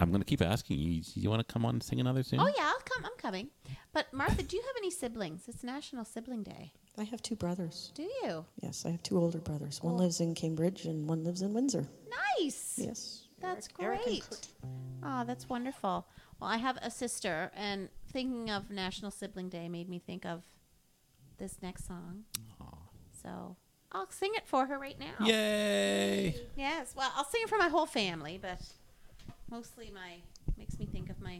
I'm 0.04 0.12
going 0.12 0.22
to 0.22 0.26
keep 0.26 0.42
asking 0.42 0.80
you. 0.80 1.02
Do 1.02 1.20
you 1.20 1.30
want 1.30 1.48
to 1.48 1.52
come 1.52 1.66
on 1.66 1.76
and 1.76 1.84
sing 1.84 2.00
another 2.00 2.24
soon? 2.24 2.40
Oh 2.40 2.48
yeah, 2.58 2.66
I'll 2.66 2.82
come. 2.84 3.06
I'm 3.06 3.18
coming. 3.18 3.48
But 3.94 4.14
Martha, 4.14 4.44
do 4.44 4.58
you 4.58 4.62
have 4.62 4.76
any 4.78 4.92
siblings? 4.92 5.48
It's 5.48 5.64
National 5.64 6.04
Sibling 6.04 6.44
Day. 6.44 6.74
I 6.98 7.06
have 7.06 7.22
two 7.22 7.36
brothers. 7.36 7.92
Do 7.96 8.04
you? 8.04 8.46
Yes, 8.62 8.86
I 8.86 8.92
have 8.92 9.02
two 9.02 9.18
older 9.18 9.40
brothers. 9.40 9.82
One 9.82 9.98
lives 9.98 10.20
in 10.20 10.36
Cambridge 10.36 10.86
and 10.86 11.08
one 11.08 11.24
lives 11.24 11.42
in 11.42 11.54
Windsor. 11.54 11.88
Nice. 12.38 12.76
Yes. 12.78 13.28
That's 13.40 13.70
Eric 13.80 14.04
great. 14.04 14.30
Kurt. 14.30 14.48
Oh, 15.04 15.24
that's 15.26 15.48
wonderful. 15.48 16.06
Well, 16.40 16.50
I 16.50 16.58
have 16.58 16.78
a 16.82 16.92
sister, 16.92 17.52
and 17.56 17.90
thinking 18.12 18.50
of 18.50 18.70
National 18.70 19.10
Sibling 19.10 19.50
Day 19.50 19.70
made 19.70 19.88
me 19.90 20.00
think 20.00 20.26
of 20.26 20.44
this 21.38 21.58
next 21.62 21.88
song. 21.88 22.26
So 23.22 23.56
I'll 23.92 24.12
sing 24.12 24.32
it 24.36 24.48
for 24.48 24.66
her 24.66 24.78
right 24.78 25.00
now. 25.00 25.26
Yay! 25.26 26.36
Yes. 26.58 26.94
Well, 26.96 27.12
I'll 27.16 27.26
sing 27.26 27.42
it 27.44 27.50
for 27.50 27.58
my 27.58 27.70
whole 27.70 27.86
family, 27.86 28.38
but 28.42 28.60
mostly 29.54 29.92
my 29.94 30.16
makes 30.58 30.80
me 30.80 30.86
think 30.88 31.12
of 31.12 31.22
my 31.22 31.40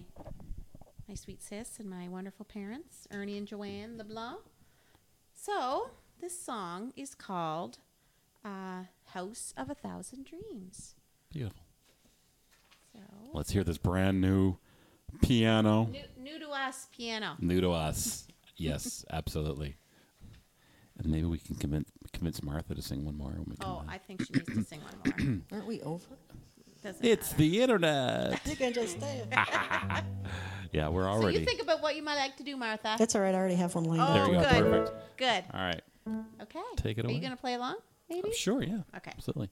my 1.10 1.16
sweet 1.16 1.42
sis 1.42 1.80
and 1.80 1.90
my 1.90 2.08
wonderful 2.08 2.46
parents, 2.46 3.08
Ernie 3.12 3.38
and 3.40 3.48
Joanne 3.48 3.98
LeBlanc. 3.98 4.40
So 5.34 5.90
this 6.22 6.40
song 6.40 6.94
is 6.96 7.16
called 7.16 7.80
uh, 8.46 8.84
"House 9.14 9.54
of 9.58 9.72
a 9.72 9.74
Thousand 9.74 10.26
Dreams." 10.28 10.94
Beautiful. 11.32 11.64
So 12.94 13.00
Let's 13.34 13.50
hear 13.52 13.64
this 13.64 13.80
brand 13.80 14.22
new 14.22 14.58
piano. 15.24 15.90
new, 15.92 16.04
new 16.24 16.38
to 16.40 16.50
us 16.50 16.88
piano. 16.96 17.36
New 17.40 17.62
to 17.62 17.72
us. 17.72 18.28
Yes, 18.58 19.04
absolutely. 19.12 19.78
And 21.00 21.08
maybe 21.08 21.26
we 21.26 21.40
can 21.40 21.56
convince, 21.56 21.90
convince 22.14 22.44
Martha 22.44 22.76
to 22.76 22.82
sing 22.84 23.04
one 23.04 23.18
more. 23.18 23.32
when 23.32 23.46
we 23.48 23.56
Oh, 23.66 23.82
back. 23.88 23.96
I 23.96 23.98
think 23.98 24.24
she 24.24 24.34
needs 24.34 24.54
to 24.54 24.64
sing 24.64 24.80
one 24.82 25.16
more. 25.26 25.38
Aren't 25.52 25.66
we 25.68 25.82
over? 25.82 26.06
Doesn't 26.84 27.06
It's 27.06 27.32
matter. 27.32 27.38
the 27.44 27.62
internet. 27.62 28.42
You 28.48 28.56
can 28.56 28.74
just 28.74 28.98
stay. 28.98 29.24
Yeah, 30.72 30.88
we're 30.90 31.04
So 31.04 31.10
already. 31.10 31.38
you 31.38 31.46
think 31.46 31.62
about 31.62 31.84
what 31.84 31.96
you 31.96 32.02
might 32.02 32.16
like 32.16 32.36
to 32.38 32.44
do, 32.44 32.58
Martha. 32.58 32.96
That's 32.98 33.14
all 33.16 33.22
right. 33.22 33.36
I 33.36 33.38
already 33.38 33.54
have 33.54 33.76
one 33.76 33.84
lined 33.84 34.02
Oh, 34.02 34.06
up. 34.06 34.14
there 34.16 34.26
you 34.26 34.34
go. 34.34 34.42
good. 34.42 34.72
Perfect. 34.88 35.18
Good. 35.18 35.44
All 35.54 35.62
right. 35.62 35.82
Okay. 36.42 36.60
Take 36.78 36.98
it 36.98 37.06
away. 37.06 37.14
Are 37.14 37.16
you 37.16 37.22
gonna 37.22 37.38
play 37.38 37.54
along? 37.54 37.76
Maybe. 38.10 38.32
Sure, 38.34 38.64
yeah. 38.64 38.80
Okay. 38.98 39.12
Absolutely. 39.16 39.50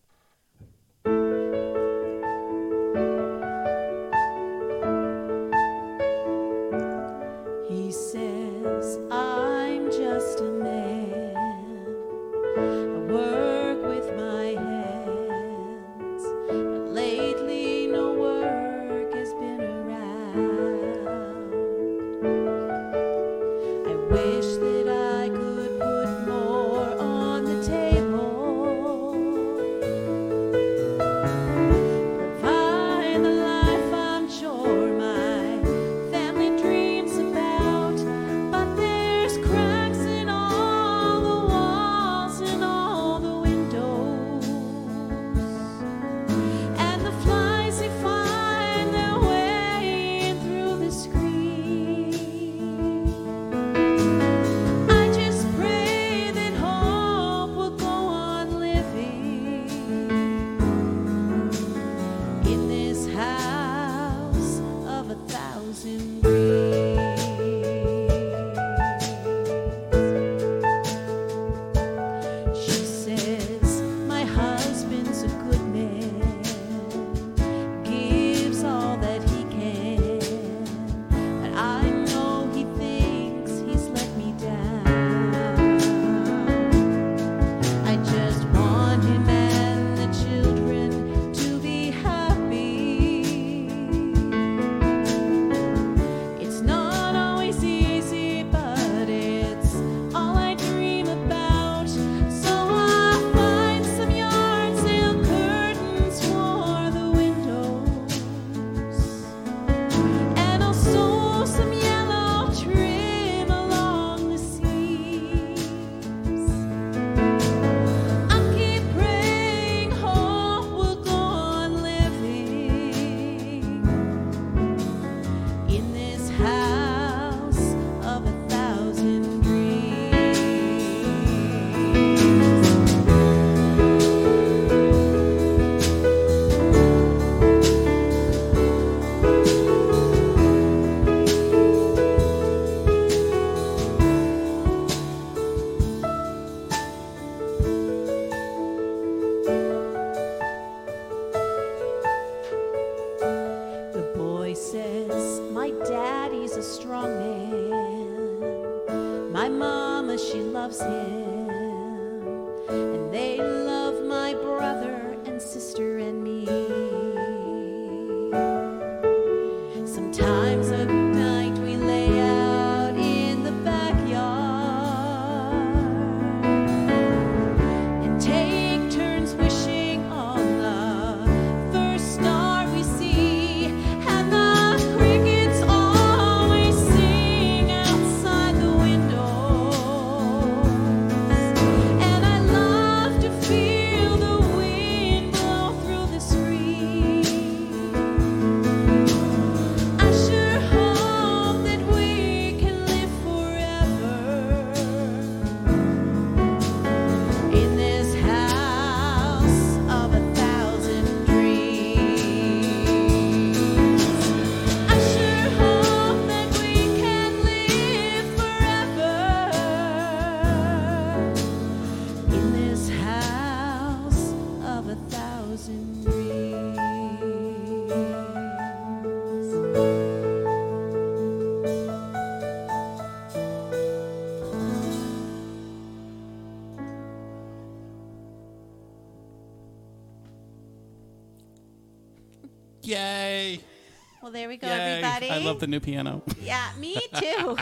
Love 245.51 245.59
the 245.59 245.67
new 245.67 245.79
piano. 245.79 246.21
Yeah, 246.41 246.69
me 246.77 246.97
too. 247.15 247.57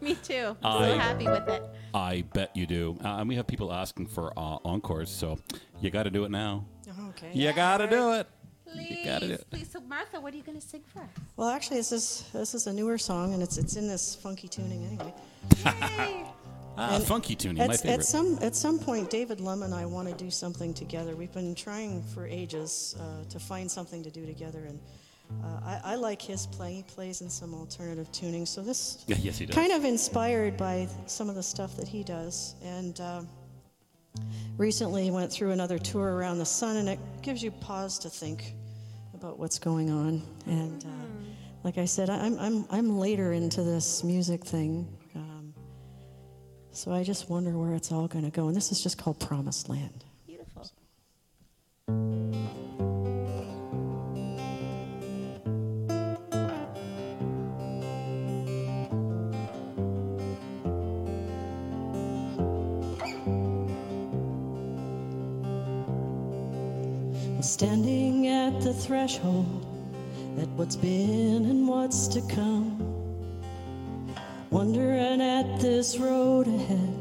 me 0.00 0.14
too. 0.16 0.56
I'm 0.62 0.82
I- 0.82 0.88
so 0.88 0.98
happy 0.98 1.26
with 1.26 1.48
it. 1.48 1.62
I 1.94 2.24
bet 2.32 2.56
you 2.56 2.66
do. 2.66 2.96
Uh, 3.04 3.18
and 3.18 3.28
we 3.28 3.34
have 3.36 3.46
people 3.46 3.72
asking 3.72 4.06
for 4.06 4.32
uh, 4.38 4.56
encores, 4.64 5.10
so 5.10 5.38
you 5.80 5.90
got 5.90 6.04
to 6.04 6.10
do 6.10 6.24
it 6.24 6.30
now. 6.30 6.64
Okay. 7.10 7.30
You 7.34 7.52
got 7.52 7.78
to 7.78 7.86
do 7.86 8.12
it. 8.14 8.26
Please, 8.66 9.04
gotta 9.04 9.26
do 9.28 9.32
it. 9.34 9.46
please. 9.50 9.68
So, 9.70 9.80
Martha, 9.80 10.18
what 10.18 10.32
are 10.32 10.36
you 10.38 10.42
going 10.42 10.58
to 10.58 10.66
sing 10.66 10.82
for 10.94 11.00
us? 11.00 11.08
Well, 11.36 11.50
actually, 11.50 11.76
this 11.76 11.92
is 11.92 12.24
this 12.32 12.54
is 12.54 12.66
a 12.66 12.72
newer 12.72 12.96
song, 12.96 13.34
and 13.34 13.42
it's 13.42 13.58
it's 13.58 13.76
in 13.76 13.86
this 13.86 14.14
funky 14.14 14.48
tuning 14.48 14.84
anyway. 14.86 15.12
Yay! 15.98 16.24
Ah, 16.74 16.94
And 16.96 17.04
funky 17.04 17.34
tuning, 17.34 17.58
my 17.58 17.74
At, 17.74 17.80
favorite. 17.82 17.98
at 18.00 18.04
some 18.06 18.38
at 18.40 18.56
some 18.56 18.78
point, 18.78 19.10
David 19.10 19.40
Lum 19.40 19.62
and 19.62 19.74
I 19.74 19.84
want 19.84 20.08
to 20.08 20.14
do 20.14 20.30
something 20.30 20.72
together. 20.72 21.14
We've 21.14 21.30
been 21.34 21.54
trying 21.54 22.02
for 22.02 22.26
ages 22.26 22.96
uh, 22.98 23.24
to 23.28 23.38
find 23.38 23.70
something 23.70 24.02
to 24.02 24.10
do 24.10 24.24
together, 24.24 24.60
and 24.66 24.80
uh, 25.44 25.60
I, 25.64 25.80
I 25.92 25.94
like 25.96 26.20
his 26.20 26.46
playing. 26.46 26.76
He 26.76 26.82
plays 26.82 27.20
in 27.20 27.30
some 27.30 27.54
alternative 27.54 28.10
tuning, 28.12 28.46
so 28.46 28.62
this 28.62 29.04
Yeah, 29.06 29.16
yes, 29.20 29.38
he 29.38 29.46
does. 29.46 29.54
kind 29.54 29.72
of 29.72 29.84
inspired 29.84 30.56
by 30.56 30.88
some 31.06 31.28
of 31.28 31.34
the 31.34 31.42
stuff 31.42 31.76
that 31.76 31.88
he 31.88 32.02
does. 32.04 32.54
And 32.62 33.00
uh, 33.00 33.22
recently 34.58 35.04
he 35.04 35.10
went 35.10 35.32
through 35.32 35.50
another 35.52 35.78
tour 35.78 36.14
around 36.14 36.38
the 36.38 36.46
sun, 36.46 36.76
and 36.76 36.88
it 36.88 36.98
gives 37.22 37.42
you 37.42 37.50
pause 37.50 37.98
to 38.00 38.10
think 38.10 38.54
about 39.14 39.38
what's 39.38 39.58
going 39.58 39.90
on. 39.90 40.22
And 40.46 40.84
uh, 40.84 40.88
like 41.64 41.78
I 41.78 41.84
said, 41.84 42.10
I'm 42.10 42.38
I'm 42.38 42.64
I'm 42.70 42.98
later 42.98 43.32
into 43.32 43.62
this 43.62 44.02
music 44.04 44.44
thing. 44.44 44.86
Um, 45.14 45.54
so 46.72 46.92
I 46.92 47.02
just 47.04 47.28
wonder 47.30 47.56
where 47.56 47.74
it's 47.74 47.92
all 47.92 48.08
going 48.08 48.24
to 48.24 48.30
go. 48.30 48.48
And 48.48 48.56
this 48.56 48.72
is 48.72 48.82
just 48.82 48.98
called 48.98 49.20
Promised 49.20 49.68
Land. 49.68 50.04
Beautiful. 50.26 50.70
Standing 67.62 68.26
at 68.26 68.60
the 68.60 68.74
threshold 68.74 69.64
at 70.40 70.48
what's 70.56 70.74
been 70.74 71.44
and 71.44 71.68
what's 71.68 72.08
to 72.08 72.20
come. 72.22 72.76
Wondering 74.50 75.22
at 75.22 75.60
this 75.60 75.96
road 75.96 76.48
ahead 76.48 76.96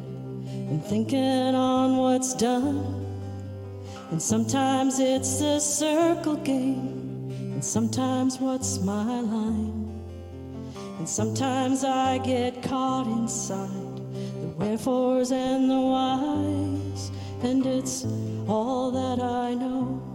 and 0.69 0.85
thinking 0.85 1.55
on 1.55 1.97
what's 1.97 2.35
done. 2.35 2.77
And 4.11 4.21
sometimes 4.21 4.99
it's 4.99 5.41
a 5.41 5.59
circle 5.59 6.35
game, 6.35 7.31
and 7.53 7.65
sometimes 7.65 8.37
what's 8.37 8.79
my 8.81 9.19
line. 9.19 9.89
And 10.99 11.09
sometimes 11.09 11.83
I 11.83 12.19
get 12.19 12.61
caught 12.61 13.07
inside 13.07 13.97
the 14.39 14.53
wherefores 14.59 15.31
and 15.31 15.71
the 15.71 15.81
whys, 15.81 17.11
and 17.41 17.65
it's 17.65 18.05
all 18.47 18.91
that 18.91 19.23
I 19.23 19.55
know 19.55 20.10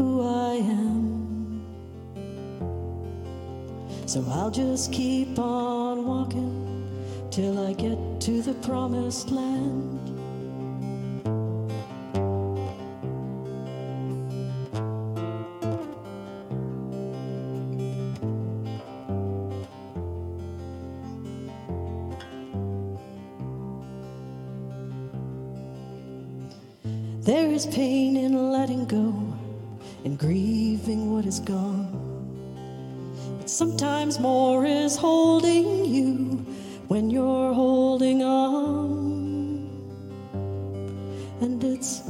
who 0.00 0.26
I 0.26 0.54
am. 0.54 1.62
So 4.06 4.24
I'll 4.30 4.50
just 4.50 4.90
keep 4.94 5.38
on 5.38 6.06
walking 6.06 6.56
till 7.30 7.66
I 7.66 7.74
get 7.74 7.98
to 8.22 8.40
the 8.40 8.54
promised 8.54 9.30
land. 9.30 9.98
There 27.20 27.50
is 27.52 27.66
pain 27.66 28.16
and 30.04 30.18
grieving 30.18 31.12
what 31.12 31.26
is 31.26 31.40
gone. 31.40 32.08
But 33.38 33.50
sometimes 33.50 34.18
more 34.18 34.64
is 34.64 34.96
holding 34.96 35.84
you 35.84 36.44
when 36.88 37.10
you're 37.10 37.52
holding 37.52 38.22
on. 38.22 39.68
And 41.40 41.62
it's 41.64 42.02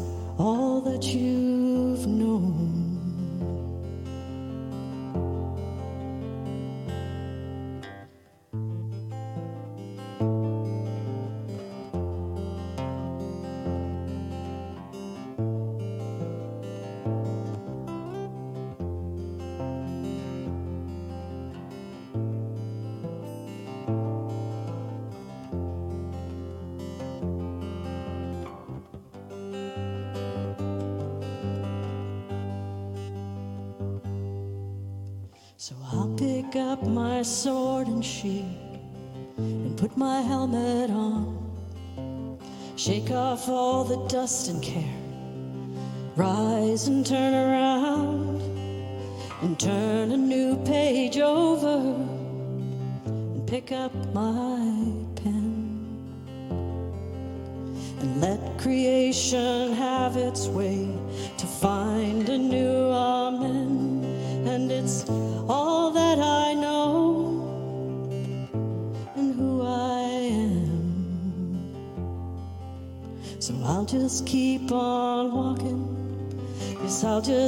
dust 44.10 44.48
and 44.48 44.60
care. 44.60 44.98
Rise 46.16 46.88
and 46.88 47.06
turn 47.06 47.32
around 47.32 48.42
and 49.40 49.58
turn 49.58 50.10
a 50.10 50.16
new 50.16 50.56
page 50.64 51.18
over 51.18 51.94
and 53.06 53.46
pick 53.46 53.70
up 53.70 53.94
my 54.12 54.49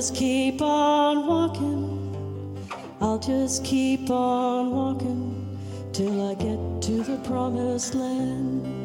just 0.03 0.17
keep 0.17 0.61
on 0.61 1.29
walking. 1.29 2.69
I'll 3.01 3.21
just 3.21 3.65
keep 3.65 4.11
on 4.11 4.73
walking 4.73 5.57
till 5.93 6.29
I 6.29 6.35
get 6.35 6.83
to 6.83 7.05
the 7.05 7.19
promised 7.19 7.95
land. 7.95 8.82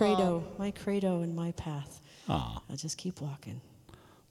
Credo, 0.00 0.44
my 0.58 0.70
credo 0.70 1.20
and 1.20 1.34
my 1.36 1.52
path. 1.52 2.00
Ah. 2.28 2.62
I'll 2.70 2.76
just 2.76 2.96
keep 2.96 3.20
walking. 3.20 3.60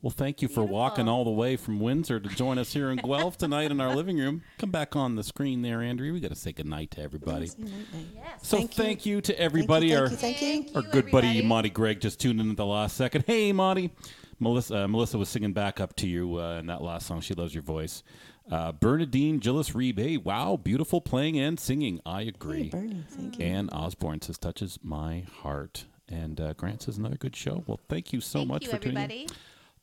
Well, 0.02 0.12
thank 0.12 0.41
you 0.41 0.48
for 0.48 0.64
walking 0.64 1.10
all 1.10 1.26
the 1.26 1.30
way 1.30 1.58
from 1.58 1.82
Windsor 1.82 2.22
to 2.22 2.30
join 2.30 2.58
us 2.58 2.72
here 2.72 2.90
in 2.90 2.98
Guelph 3.00 3.38
tonight 3.38 3.70
in 3.70 3.82
our 3.82 3.94
living 3.94 4.18
room. 4.18 4.44
Come 4.58 4.72
back 4.72 4.96
on 4.96 5.16
the 5.16 5.24
screen 5.24 5.62
there, 5.62 5.82
Andrea. 5.82 6.14
We 6.14 6.22
got 6.22 6.30
to 6.30 6.36
say 6.36 6.54
goodnight 6.54 6.91
to 6.91 7.02
everybody. 7.02 7.48
Say 7.48 7.64
night, 7.64 7.72
night. 7.94 8.06
Yes. 8.16 8.48
So 8.48 8.58
Thank 8.58 8.74
thank 8.74 9.06
you. 9.06 9.18
you, 9.18 9.22
to 9.22 9.38
everybody. 9.40 9.90
thank 9.90 10.02
our 10.02 10.10
you, 10.10 10.16
thank 10.16 10.41
you. 10.41 10.64
Thank 10.64 10.76
our 10.76 10.84
you, 10.84 10.90
good 10.90 11.12
buddy. 11.12 11.41
Monty 11.41 11.70
Gregg 11.70 12.00
just 12.00 12.22
tuned 12.22 12.40
in 12.40 12.50
at 12.50 12.56
the 12.58 12.66
last 12.66 12.96
second. 12.96 13.26
Hey, 13.28 13.52
Monty. 13.52 13.91
Melissa, 14.40 14.84
uh, 14.84 14.88
Melissa 14.88 15.18
was 15.18 15.28
singing 15.28 15.52
back 15.52 15.82
up 15.82 15.94
to 15.98 16.08
you 16.08 16.40
uh, 16.40 16.60
in 16.60 16.68
that 16.68 16.82
last 16.82 17.06
song. 17.06 17.20
She 17.20 17.34
loves 17.34 17.54
your 17.54 17.64
voice. 17.64 18.04
Uh, 18.52 18.72
Bernadine 18.72 19.38
Gillis 19.40 19.72
Reeb. 19.72 20.00
Hey, 20.00 20.18
wow, 20.18 20.58
beautiful 20.58 21.02
playing 21.02 21.40
and 21.40 21.60
singing. 21.60 22.00
I 22.06 22.24
agree. 22.24 22.64
Hey, 22.64 22.70
Bernie, 22.70 23.04
thank 23.08 23.40
you. 23.40 23.46
Ann 23.46 23.70
Osborne 23.70 24.22
says 24.22 24.38
touches 24.38 24.80
my 24.82 25.26
heart. 25.42 25.86
And 26.08 26.42
uh, 26.42 26.54
Grant 26.54 26.82
says 26.82 26.98
another 26.98 27.18
good 27.18 27.36
show. 27.36 27.64
Well, 27.68 27.80
thank 27.88 28.12
you 28.12 28.22
so 28.22 28.40
Thank 28.40 28.50
much 28.50 28.64
you, 28.66 28.72
for 28.72 28.78
tuning 28.80 29.12
in. 29.12 29.28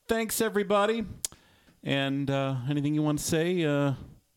Thanks, 0.09 0.41
everybody. 0.41 1.05
And 1.85 2.29
uh, 2.29 2.57
anything 2.69 2.95
you 2.95 3.03
want 3.03 3.21
to 3.21 3.25
say 3.25 3.65
uh, 3.65 3.93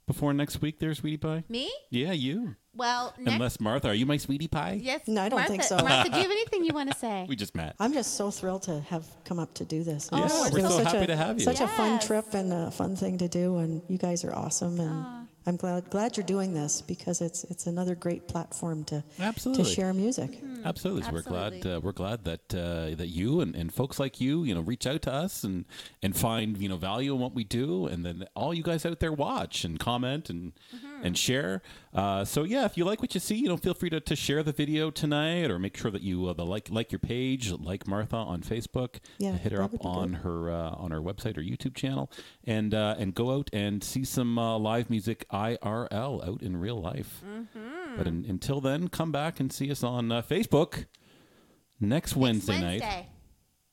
before 0.06 0.34
next 0.34 0.62
week, 0.62 0.78
there, 0.78 0.94
sweetie 0.94 1.18
pie? 1.18 1.44
Me? 1.50 1.72
Yeah, 1.90 2.12
you. 2.12 2.56
Well, 2.76 3.14
next. 3.18 3.34
Unless 3.36 3.60
Martha, 3.60 3.88
are 3.90 3.94
you 3.94 4.06
my 4.06 4.18
sweetie 4.18 4.48
pie? 4.48 4.80
yes. 4.82 5.02
No, 5.08 5.22
I 5.24 5.30
don't 5.30 5.40
Martha, 5.40 5.52
think 5.52 5.64
so. 5.64 5.78
Martha, 5.78 6.10
do 6.12 6.16
you 6.18 6.22
have 6.24 6.32
anything 6.32 6.64
you 6.64 6.74
want 6.74 6.92
to 6.92 6.98
say? 6.98 7.26
We 7.28 7.36
just 7.36 7.56
met. 7.56 7.76
I'm 7.80 7.94
just 7.94 8.16
so 8.16 8.32
thrilled 8.32 8.64
to 8.64 8.80
have 8.82 9.06
come 9.26 9.40
up 9.40 9.54
to 9.56 9.66
do 9.66 9.84
this. 9.84 10.10
Yeah, 10.12 10.26
It's 10.26 10.52
we're 10.52 10.62
been 10.62 10.70
so 10.70 10.78
such 10.84 10.86
happy 10.94 11.04
a, 11.06 11.08
to 11.08 11.16
have 11.18 11.40
you. 11.40 11.46
Such 11.46 11.62
a 11.62 11.68
fun 11.68 11.94
Yes. 11.94 12.08
trip 12.08 12.34
and 12.34 12.54
a 12.54 12.72
fun 12.72 12.96
thing 12.96 13.18
to 13.18 13.28
do, 13.28 13.58
and 13.58 13.82
you 13.88 13.98
guys 13.98 14.24
are 14.24 14.34
awesome. 14.36 14.80
And 14.80 15.06
I'm 15.48 15.56
glad 15.56 15.90
glad 15.90 16.16
you're 16.16 16.26
doing 16.26 16.54
this 16.54 16.82
because 16.82 17.22
it's 17.22 17.44
it's 17.46 17.66
another 17.66 17.96
great 17.96 18.28
platform 18.28 18.84
to 18.86 19.04
Absolutely. 19.20 19.64
to 19.64 19.70
share 19.70 19.94
music. 19.94 20.40
Absolutely. 20.64 21.04
So 21.04 21.12
We're 21.12 21.22
glad 21.24 21.66
uh, 21.66 21.80
we're 21.82 21.92
glad 21.94 22.26
that 22.26 22.54
uh, 22.54 22.96
that 22.96 23.08
you 23.08 23.42
and, 23.42 23.56
and 23.56 23.74
folks 23.74 24.00
like 24.00 24.22
you, 24.22 24.44
you 24.44 24.54
know, 24.54 24.62
reach 24.62 24.86
out 24.86 25.02
to 25.04 25.12
us 25.14 25.44
and 25.44 25.66
and 26.04 26.16
find 26.16 26.58
you 26.58 26.70
know 26.70 26.78
value 26.78 27.14
in 27.16 27.20
what 27.20 27.34
we 27.34 27.44
do, 27.46 27.88
and 27.88 28.06
then 28.06 28.28
all 28.36 28.54
you 28.54 28.62
guys 28.62 28.86
out 28.86 29.00
there 29.00 29.12
watch 29.14 29.64
and 29.64 29.80
comment 29.80 30.30
and 30.30 30.52
Mm-hmm. 30.76 30.89
And 31.04 31.18
share. 31.18 31.62
Uh, 31.94 32.24
so 32.26 32.44
yeah, 32.44 32.66
if 32.66 32.78
you 32.78 32.86
like 32.86 33.02
what 33.02 33.14
you 33.14 33.20
see, 33.20 33.36
you 33.36 33.48
know, 33.48 33.58
feel 33.58 33.74
free 33.74 33.90
to, 33.90 34.00
to 34.00 34.16
share 34.16 34.44
the 34.44 34.52
video 34.52 34.90
tonight, 34.92 35.50
or 35.50 35.60
make 35.60 35.76
sure 35.78 35.92
that 35.92 36.02
you 36.02 36.28
uh, 36.28 36.34
the 36.34 36.46
like 36.46 36.70
like 36.70 36.92
your 36.92 37.00
page, 37.00 37.52
like 37.52 37.88
Martha 37.88 38.16
on 38.16 38.42
Facebook, 38.42 39.00
Yeah, 39.18 39.34
hit 39.34 39.52
her 39.52 39.62
up 39.62 39.74
on 39.86 40.10
good. 40.12 40.18
her 40.22 40.52
uh, 40.52 40.70
on 40.72 40.92
her 40.92 41.02
website 41.02 41.38
or 41.38 41.42
YouTube 41.42 41.76
channel, 41.76 42.12
and 42.46 42.74
uh, 42.74 42.96
and 43.00 43.14
go 43.16 43.32
out 43.36 43.50
and 43.54 43.84
see 43.84 44.04
some 44.04 44.38
uh, 44.38 44.58
live 44.58 44.90
music 44.90 45.26
IRL 45.32 46.28
out 46.28 46.42
in 46.42 46.58
real 46.58 46.82
life. 46.82 47.22
Mm-hmm. 47.28 47.98
But 47.98 48.08
in, 48.08 48.26
until 48.28 48.62
then, 48.62 48.88
come 48.88 49.12
back 49.12 49.40
and 49.40 49.52
see 49.52 49.72
us 49.72 49.84
on 49.84 50.12
uh, 50.12 50.22
Facebook 50.22 50.86
next 51.80 52.16
Wednesday, 52.16 52.60
Next 52.60 52.84
night. 52.84 53.06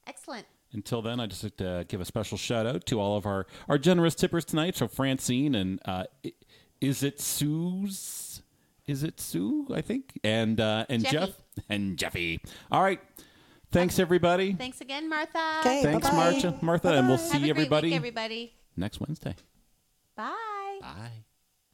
Excellent. 0.07 0.47
Until 0.73 1.01
then, 1.01 1.20
I 1.20 1.27
just 1.27 1.43
like 1.43 1.57
to 1.59 1.85
give 1.89 2.01
a 2.01 2.05
special 2.05 2.36
shout 2.36 2.66
out 2.66 2.86
to 2.86 3.01
all 3.01 3.16
of 3.16 3.24
our, 3.24 3.47
our 3.69 3.78
generous 3.78 4.15
tippers 4.15 4.44
tonight. 4.44 4.77
So 4.77 4.89
Francine 4.89 5.55
and 5.55 5.81
uh, 5.85 6.05
I- 6.24 6.32
is 6.81 7.03
it 7.03 7.20
Sue's? 7.20 8.43
Is 8.86 9.03
it 9.03 9.20
Sue? 9.20 9.66
I 9.74 9.81
think 9.81 10.19
and 10.23 10.61
uh, 10.61 10.86
and 10.89 11.03
Jeffy. 11.03 11.16
Jeff 11.16 11.31
and 11.69 11.98
Jeffy. 11.98 12.40
All 12.70 12.82
right. 12.82 13.01
Thanks 13.73 13.98
everybody. 13.98 14.53
Thanks 14.53 14.81
again, 14.81 15.09
Martha. 15.09 15.59
Okay, 15.61 15.82
Thanks, 15.82 16.09
bye-bye. 16.09 16.31
Marcia, 16.31 16.59
Martha, 16.62 16.89
and 16.94 17.09
we'll 17.09 17.16
Have 17.19 17.27
see 17.27 17.36
a 17.39 17.40
great 17.40 17.51
everybody 17.51 17.89
week, 17.89 17.97
everybody. 17.97 18.55
next 18.77 19.01
Wednesday. 19.01 19.35
Bye. 20.16 20.78
Bye. 20.81 21.26